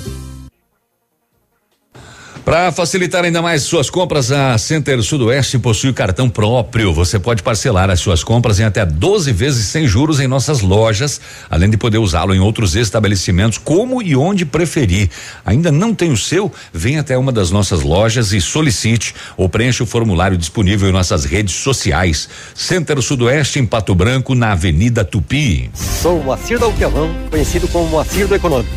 [2.43, 6.91] Para facilitar ainda mais suas compras, a Center Sudoeste possui cartão próprio.
[6.91, 11.21] Você pode parcelar as suas compras em até 12 vezes sem juros em nossas lojas,
[11.51, 15.09] além de poder usá-lo em outros estabelecimentos, como e onde preferir.
[15.45, 16.51] Ainda não tem o seu?
[16.73, 21.25] Venha até uma das nossas lojas e solicite ou preencha o formulário disponível em nossas
[21.25, 22.27] redes sociais.
[22.55, 25.69] Center Sudoeste em Pato Branco, na Avenida Tupi.
[26.01, 28.71] Sou Moacir do Alquiavão, conhecido como Moacir do Econômico.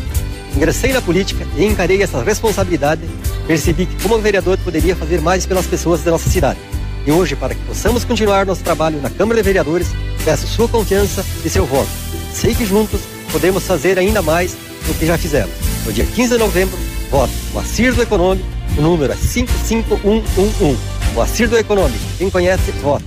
[0.55, 3.01] Ingressei na política e encarei essa responsabilidade.
[3.45, 6.59] Percebi que, como vereador, poderia fazer mais pelas pessoas da nossa cidade.
[7.05, 9.89] E hoje, para que possamos continuar nosso trabalho na Câmara de Vereadores,
[10.23, 11.89] peço sua confiança e seu voto.
[12.33, 13.01] Sei que juntos
[13.31, 14.55] podemos fazer ainda mais
[14.87, 15.51] do que já fizemos.
[15.85, 16.77] No dia 15 de novembro,
[17.11, 20.77] voto Moacir do Econômico, o número é 55111.
[21.13, 23.05] Moacir do Econômico, quem conhece, vota.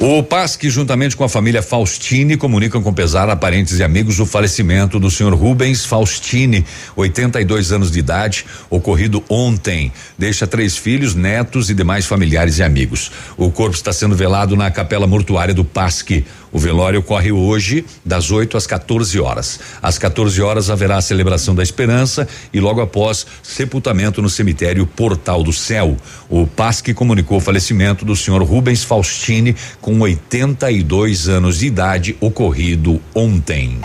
[0.00, 4.26] O PASC, juntamente com a família Faustini, comunicam com pesar a parentes e amigos o
[4.26, 6.64] falecimento do senhor Rubens Faustini,
[6.94, 9.90] 82 anos de idade, ocorrido ontem.
[10.16, 13.10] Deixa três filhos, netos e demais familiares e amigos.
[13.36, 16.24] O corpo está sendo velado na capela mortuária do PASC.
[16.52, 19.60] O velório ocorre hoje, das 8 às 14 horas.
[19.82, 25.42] Às 14 horas haverá a celebração da esperança e logo após, sepultamento no cemitério Portal
[25.42, 25.96] do Céu.
[26.28, 33.00] O PASC comunicou o falecimento do senhor Rubens Faustini, com 82 anos de idade, ocorrido
[33.14, 33.78] ontem.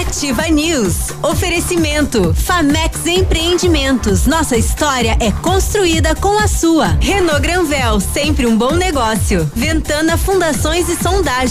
[0.00, 1.10] Ativa News.
[1.22, 2.32] Oferecimento.
[2.34, 4.26] Famex Empreendimentos.
[4.26, 6.96] Nossa história é construída com a sua.
[7.00, 9.50] Renault Granvel, sempre um bom negócio.
[9.54, 11.47] Ventana Fundações e Sondagens.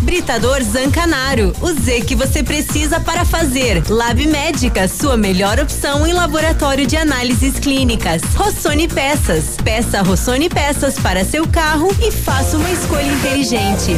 [0.00, 1.54] Britador Zancanaro.
[1.62, 3.82] O Z que você precisa para fazer.
[3.88, 8.20] Lab Médica, sua melhor opção em laboratório de análises clínicas.
[8.34, 9.56] Rossoni Peças.
[9.64, 13.96] Peça Rossoni Peças para seu carro e faça uma escolha inteligente.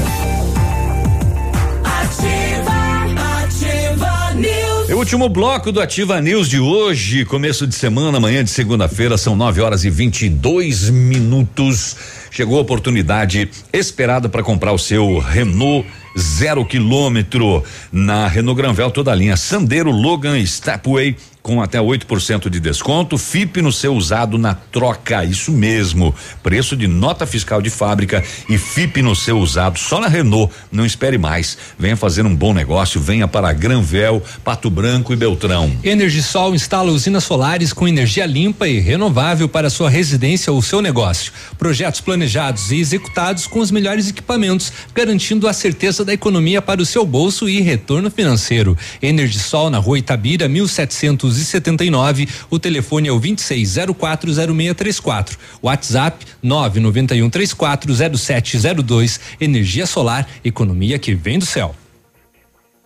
[1.85, 4.70] Ativa, ativa News.
[4.91, 9.37] O último bloco do Ativa News de hoje, começo de semana, manhã de segunda-feira, são
[9.37, 11.97] 9 horas e 22 minutos.
[12.29, 15.87] Chegou a oportunidade esperada para comprar o seu Renault
[16.19, 17.63] zero quilômetro
[17.93, 21.17] na Renault Granvel, toda a linha Sandero, Logan, Stepway
[21.51, 26.15] com até 8% de desconto, FIP no seu usado na troca, isso mesmo.
[26.45, 30.55] Preço de nota fiscal de fábrica e FIP no seu usado só na Renault.
[30.71, 31.59] Não espere mais.
[31.77, 35.73] Venha fazer um bom negócio, venha para Granvel, Pato Branco e Beltrão.
[35.83, 41.33] Energisol instala usinas solares com energia limpa e renovável para sua residência ou seu negócio.
[41.59, 46.87] Projetos planejados e executados com os melhores equipamentos, garantindo a certeza da economia para o
[46.87, 48.79] seu bolso e retorno financeiro.
[49.03, 52.29] Energisol na rua Itabira, 1700 279.
[52.51, 55.39] O telefone é o 26040634.
[55.63, 59.21] WhatsApp 991340702.
[59.41, 61.75] Energia solar, economia que vem do céu.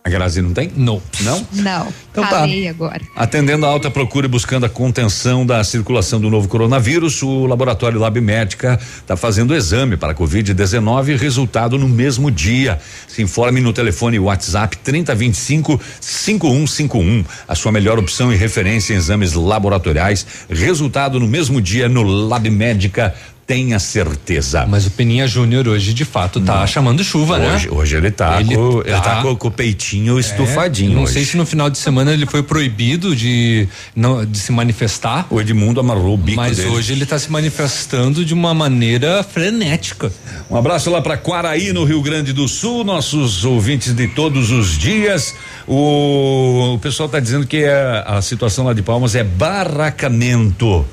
[0.05, 0.71] A Grazi não tem?
[0.77, 1.01] Não.
[1.21, 1.47] Não?
[1.51, 1.93] Não.
[2.11, 2.45] Então tá.
[2.69, 3.01] Agora.
[3.15, 7.99] Atendendo a alta procura e buscando a contenção da circulação do novo coronavírus, o laboratório
[7.99, 12.79] Lab Médica está fazendo o exame para Covid-19 resultado no mesmo dia.
[13.07, 17.25] Se informe no telefone WhatsApp 3025 5151.
[17.47, 20.23] A sua melhor opção e referência em exames laboratoriais.
[20.47, 23.15] Resultado no mesmo dia no Lab Médica
[23.47, 24.65] tenha certeza.
[24.67, 26.67] Mas o Peninha Júnior hoje de fato tá Não.
[26.67, 27.75] chamando chuva, hoje, né?
[27.75, 30.95] Hoje ele tá, Ele com, ele tá- tá com, com o peitinho É, estufadinho.
[30.95, 31.13] não hoje.
[31.13, 35.27] sei se no final de semana ele foi proibido de, não, de se manifestar.
[35.29, 36.69] O Edmundo amarrou o bico Mas dele.
[36.69, 40.11] hoje ele está se manifestando de uma maneira frenética.
[40.49, 44.75] Um abraço lá para Quaraí, no Rio Grande do Sul, nossos ouvintes de todos os
[44.75, 45.35] dias.
[45.67, 50.85] O, o pessoal está dizendo que é- a situação lá de Palmas é barracamento.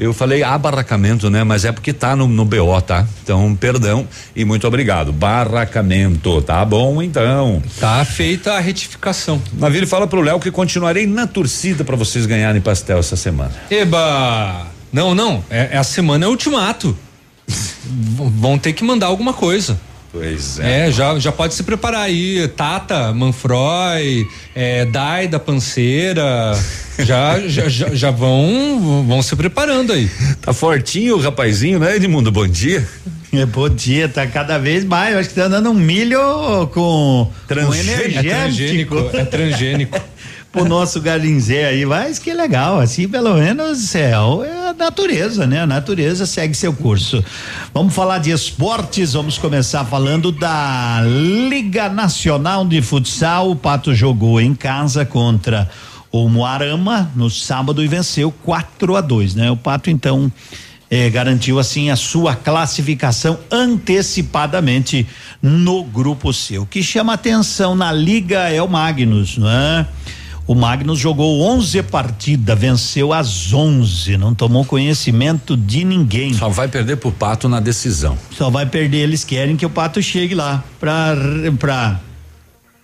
[0.00, 1.44] Eu falei abarracamento, né?
[1.44, 3.06] Mas é porque tá no, no BO, tá?
[3.22, 5.12] Então, perdão e muito obrigado.
[5.12, 7.62] Barracamento, tá bom então.
[7.78, 9.42] Tá feita a retificação.
[9.52, 13.52] Navile fala pro Léo que continuarei na torcida para vocês ganharem pastel essa semana.
[13.70, 14.68] Eba!
[14.90, 15.44] Não, não.
[15.50, 16.96] É, a semana é ultimato.
[17.86, 19.78] Vão ter que mandar alguma coisa.
[20.10, 20.88] Pois é.
[20.88, 22.48] É, já, já pode se preparar aí.
[22.48, 26.58] Tata, Manfroy, é, Dai da Panceira.
[27.04, 30.10] Já, já, já, já vão, vão se preparando aí.
[30.40, 32.30] Tá fortinho o rapazinho, né, Edmundo?
[32.30, 32.86] Bom dia.
[33.32, 35.14] É, bom dia, tá cada vez mais.
[35.14, 36.20] Eu acho que tá dando um milho
[36.72, 38.26] com, com energético.
[38.26, 39.10] É transgênico.
[39.12, 40.00] É transgênico.
[40.52, 45.60] pro nosso galinzé aí, mas que legal, assim pelo menos é, é a natureza, né?
[45.60, 47.24] A natureza segue seu curso.
[47.72, 53.50] Vamos falar de esportes, vamos começar falando da Liga Nacional de Futsal.
[53.50, 55.70] O Pato jogou em casa contra
[56.12, 59.50] o Moarama no sábado e venceu 4 a 2, né?
[59.50, 60.30] O Pato então
[60.90, 65.06] eh, garantiu assim a sua classificação antecipadamente
[65.40, 66.58] no grupo C.
[66.58, 69.86] O que chama atenção na liga é o Magnus, não é?
[70.46, 76.34] O Magnus jogou 11 partidas, venceu as 11, não tomou conhecimento de ninguém.
[76.34, 78.18] Só vai perder pro Pato na decisão.
[78.36, 81.14] Só vai perder, eles querem que o Pato chegue lá pra,
[81.56, 82.00] pra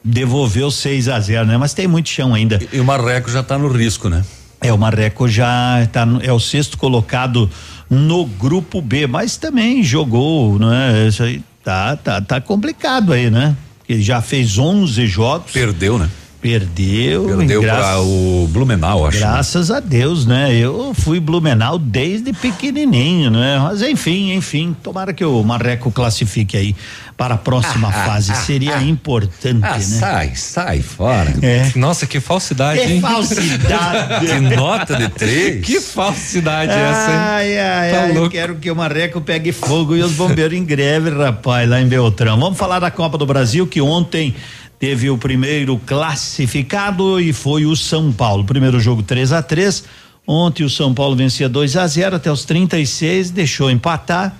[0.06, 1.56] devolver o 6 a 0 né?
[1.56, 2.58] Mas tem muito chão ainda.
[2.72, 4.24] E, e o Marreco já tá no risco, né?
[4.60, 7.50] É, o Marreco já tá no, é o sexto colocado
[7.90, 11.08] no grupo B, mas também jogou, não é?
[11.08, 13.56] Isso aí tá, tá, tá complicado aí, né?
[13.88, 15.52] Ele já fez 11 jogos.
[15.52, 16.08] Perdeu, né?
[16.46, 17.24] Perdeu.
[17.24, 19.18] Perdeu para o Blumenau, acho.
[19.18, 19.76] Graças né?
[19.76, 20.54] a Deus, né?
[20.54, 23.58] Eu fui Blumenau desde pequenininho, né?
[23.58, 26.76] Mas enfim, enfim, tomara que o Marreco classifique aí
[27.16, 28.34] para a próxima fase.
[28.36, 29.80] Seria importante, ah, né?
[29.80, 31.34] Sai, sai fora.
[31.42, 31.72] É.
[31.74, 33.00] Nossa, que falsidade, que hein?
[33.00, 34.26] falsidade.
[34.26, 35.64] que nota de três.
[35.64, 37.16] Que falsidade é essa, hein?
[37.16, 40.64] Ai, ai, tá ai, eu quero que o Marreco pegue fogo e os bombeiros em
[40.64, 42.38] greve, rapaz, lá em Beltrão.
[42.38, 44.34] Vamos falar da Copa do Brasil, que ontem
[44.78, 48.44] teve o primeiro classificado e foi o São Paulo.
[48.44, 49.84] Primeiro jogo 3 a 3
[50.26, 54.34] Ontem o São Paulo vencia 2 a 0 até os 36, deixou empatar.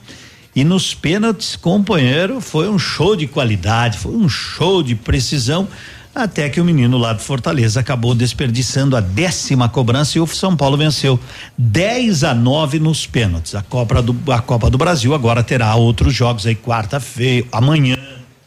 [0.54, 5.68] E nos pênaltis, companheiro, foi um show de qualidade, foi um show de precisão.
[6.12, 10.56] Até que o menino lá do Fortaleza acabou desperdiçando a décima cobrança e o São
[10.56, 11.20] Paulo venceu
[11.58, 13.54] 10 a 9 nos pênaltis.
[13.54, 17.96] A Copa do, a Copa do Brasil agora terá outros jogos aí quarta-feira, amanhã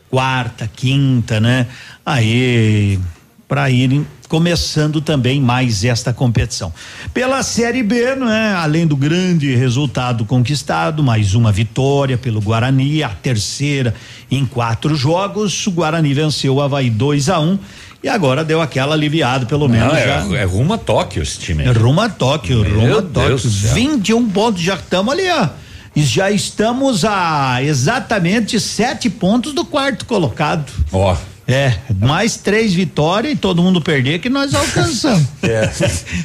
[0.10, 1.68] quarta, quinta, né?
[2.06, 3.00] Aí
[3.48, 6.72] para irem começando também mais esta competição.
[7.12, 8.54] Pela Série B, não é?
[8.54, 13.96] Além do grande resultado conquistado, mais uma vitória pelo Guarani, a terceira
[14.30, 17.60] em quatro jogos, o Guarani venceu o Havaí 2 a 1 um,
[18.04, 20.38] e agora deu aquela aliviada, pelo Não, menos é, já.
[20.38, 21.64] é rumo a Tóquio esse time.
[21.64, 23.36] É rumo a Tóquio, Meu rumo a Tóquio.
[23.36, 23.74] do céu.
[23.74, 25.50] 21 pontos, já estamos ali, ó.
[25.96, 30.72] E já estamos a exatamente sete pontos do quarto colocado.
[30.92, 31.16] Ó.
[31.52, 35.26] É, mais três vitórias e todo mundo perder que nós alcançamos.
[35.42, 35.72] É.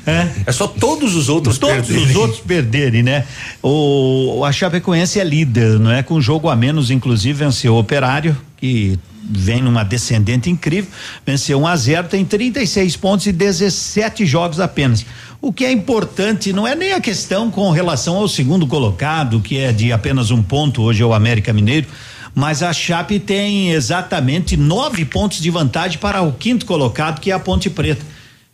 [0.07, 0.29] é.
[0.45, 2.11] É só todos os outros Todos perderem.
[2.11, 3.25] os outros perderem, né?
[3.63, 6.03] O, a Chapecoense é líder, não é?
[6.03, 8.99] Com jogo a menos, inclusive, venceu o Operário, que
[9.31, 10.91] vem numa descendente incrível,
[11.25, 15.05] venceu 1 a 0 tem 36 pontos e 17 jogos apenas.
[15.41, 19.59] O que é importante não é nem a questão com relação ao segundo colocado, que
[19.59, 21.87] é de apenas um ponto, hoje é o América Mineiro,
[22.35, 27.35] mas a Chape tem exatamente nove pontos de vantagem para o quinto colocado, que é
[27.35, 28.05] a Ponte Preta.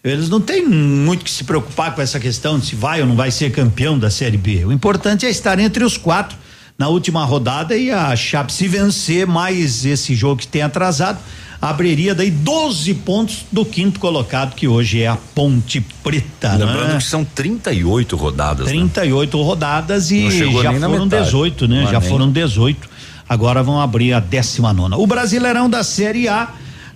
[0.03, 3.15] Eles não têm muito que se preocupar com essa questão de se vai ou não
[3.15, 4.65] vai ser campeão da Série B.
[4.65, 6.37] O importante é estar entre os quatro
[6.81, 11.19] na última rodada e a Chape se vencer mais esse jogo que tem atrasado,
[11.61, 16.53] abriria daí 12 pontos do quinto colocado, que hoje é a Ponte Preta.
[16.53, 16.97] Lembrando né?
[16.97, 18.65] que são 38 rodadas.
[18.69, 18.73] né?
[18.73, 21.25] 38 rodadas e já foram metade.
[21.27, 21.83] 18, né?
[21.83, 22.09] É já nem.
[22.09, 22.89] foram 18.
[23.29, 26.49] Agora vão abrir a 19 O Brasileirão da Série A.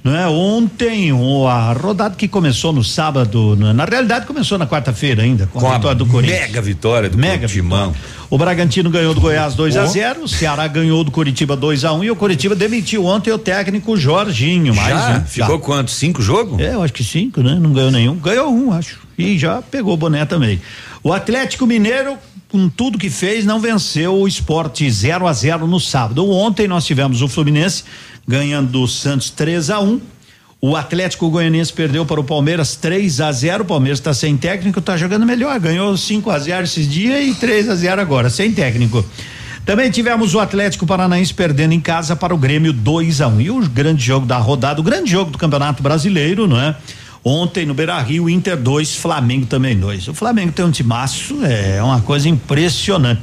[0.05, 0.29] Né?
[0.29, 1.11] Ontem,
[1.49, 3.73] a rodada que começou no sábado, né?
[3.73, 6.41] na realidade começou na quarta-feira ainda, com, Com a vitória do Corinthians.
[6.43, 7.93] mega vitória do Mega Timão.
[7.93, 8.15] vitória.
[8.29, 9.87] O Bragantino ganhou do Goiás 2 a Oh.
[9.87, 13.39] 0 o Ceará ganhou do Curitiba 2 a 1 e o Curitiba demitiu ontem o
[13.39, 14.75] técnico Jorginho.
[14.75, 15.19] Mais Já?
[15.19, 15.25] um.
[15.25, 15.91] Ficou quanto?
[15.91, 16.61] Cinco jogos?
[16.61, 17.57] É, eu acho que cinco, né?
[17.59, 18.17] Não ganhou nenhum.
[18.17, 18.99] Ganhou um, acho.
[19.17, 20.61] E já pegou o boné também.
[21.03, 22.17] O Atlético Mineiro,
[22.51, 26.29] com tudo que fez, não venceu o esporte 0 a 0 no sábado.
[26.31, 27.85] Ontem nós tivemos o Fluminense
[28.27, 30.01] ganhando do Santos 3 a 1
[30.61, 34.79] O Atlético Goianiense perdeu para o Palmeiras 3 a 0 O Palmeiras está sem técnico,
[34.79, 35.59] está jogando melhor.
[35.61, 39.05] Ganhou 5 a 0 esses dias e 3 a 0 agora, sem técnico.
[39.65, 43.51] Também tivemos o Atlético Paranaense perdendo em casa para o Grêmio 2 a 1 E
[43.51, 46.77] o grande jogo da rodada, o grande jogo do Campeonato Brasileiro, não é?
[47.25, 50.09] Ontem no Beira Rio, Inter 2, Flamengo também 2.
[50.09, 53.23] O Flamengo tem um timaço, é uma coisa impressionante.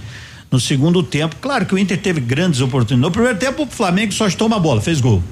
[0.52, 3.02] No segundo tempo, claro que o Inter teve grandes oportunidades.
[3.02, 5.23] No primeiro tempo, o Flamengo só toma a bola, fez gol.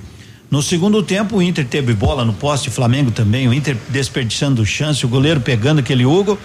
[0.50, 4.66] No segundo tempo, o Inter teve bola no poste, o Flamengo também, o Inter desperdiçando
[4.66, 6.40] chance, o goleiro pegando aquele Hugo.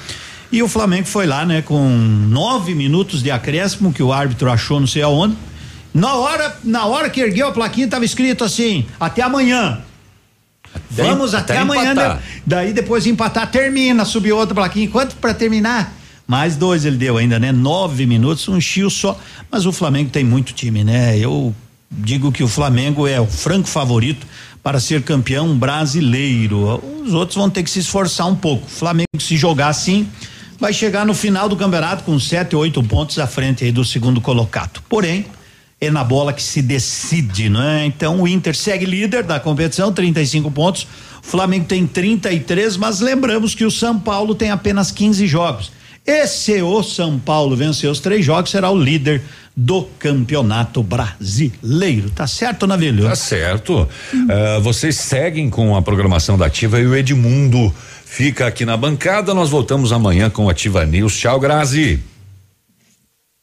[0.50, 4.80] E o Flamengo foi lá, né, com nove minutos de acréscimo que o árbitro achou
[4.80, 5.36] não sei aonde.
[5.94, 9.80] Na hora, na hora que ergueu a plaquinha, estava escrito assim: até amanhã.
[10.90, 11.92] Vamos até, até amanhã.
[11.92, 12.16] empatar.
[12.16, 12.22] né?
[12.44, 14.88] Daí depois de empatar, termina, subiu outra plaquinha.
[14.88, 15.92] Quanto pra terminar?
[16.26, 17.52] Mais dois ele deu ainda, né?
[17.52, 19.18] Nove minutos, um chio só.
[19.50, 21.18] Mas o Flamengo tem muito time, né?
[21.18, 21.54] Eu
[21.90, 24.26] digo que o Flamengo é o franco favorito
[24.62, 26.82] para ser campeão brasileiro.
[27.04, 28.66] Os outros vão ter que se esforçar um pouco.
[28.66, 30.08] O Flamengo, se jogar assim,
[30.58, 34.20] vai chegar no final do campeonato com sete, oito pontos à frente aí do segundo
[34.20, 34.82] colocado.
[34.88, 35.26] Porém,
[35.80, 37.84] é na bola que se decide, não é?
[37.84, 40.86] Então o Inter segue líder da competição, 35 pontos.
[41.22, 45.70] O Flamengo tem 33, mas lembramos que o São Paulo tem apenas 15 jogos.
[46.06, 49.22] E se o São Paulo vencer os três jogos, será o líder
[49.56, 52.10] do campeonato brasileiro.
[52.10, 53.04] Tá certo, Navilho?
[53.04, 53.88] Tá certo.
[54.12, 57.72] Eh, vocês seguem com a programação da Ativa e o Edmundo
[58.04, 59.32] fica aqui na bancada.
[59.32, 61.16] Nós voltamos amanhã com o Ativa News.
[61.16, 62.00] Tchau, Grazi.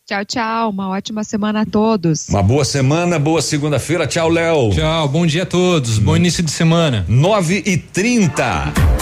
[0.08, 0.70] Tchau, tchau.
[0.70, 2.30] Uma ótima semana a todos.
[2.30, 4.06] Uma boa semana, boa segunda-feira.
[4.06, 4.70] Tchau, Léo.
[4.72, 5.98] Tchau, bom dia a todos.
[5.98, 7.06] Bom início de semana.
[7.08, 9.01] 9 e 30.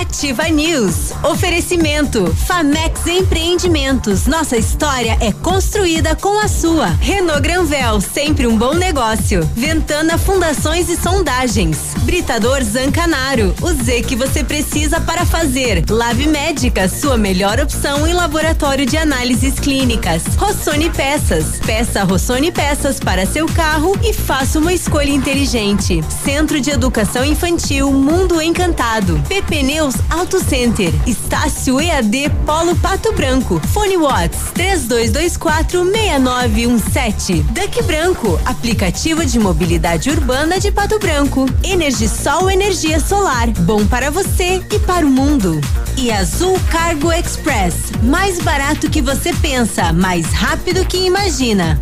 [0.00, 1.12] Ativa News.
[1.24, 2.32] Oferecimento.
[2.46, 4.26] Famex Empreendimentos.
[4.26, 6.86] Nossa história é construída com a sua.
[7.00, 9.42] Renault Granvel, sempre um bom negócio.
[9.56, 11.94] Ventana Fundações e Sondagens.
[12.02, 13.52] Britador Zancanaro.
[13.60, 15.84] O Z que você precisa para fazer.
[15.90, 20.22] Lab Médica, sua melhor opção em laboratório de análises clínicas.
[20.36, 21.58] Rossoni Peças.
[21.66, 26.00] Peça Rossoni Peças para seu carro e faça uma escolha inteligente.
[26.24, 29.20] Centro de Educação Infantil Mundo Encantado.
[29.28, 30.92] PP Neus Auto Center.
[31.06, 33.60] Estácio EAD Polo Pato Branco.
[33.72, 37.42] Fone Watts 3224 6917.
[37.50, 41.46] Duck Branco, aplicativo de mobilidade urbana de Pato Branco.
[41.62, 45.60] Energisol energia solar, bom para você e para o mundo.
[45.96, 51.80] E Azul Cargo Express, mais barato que você pensa, mais rápido que imagina.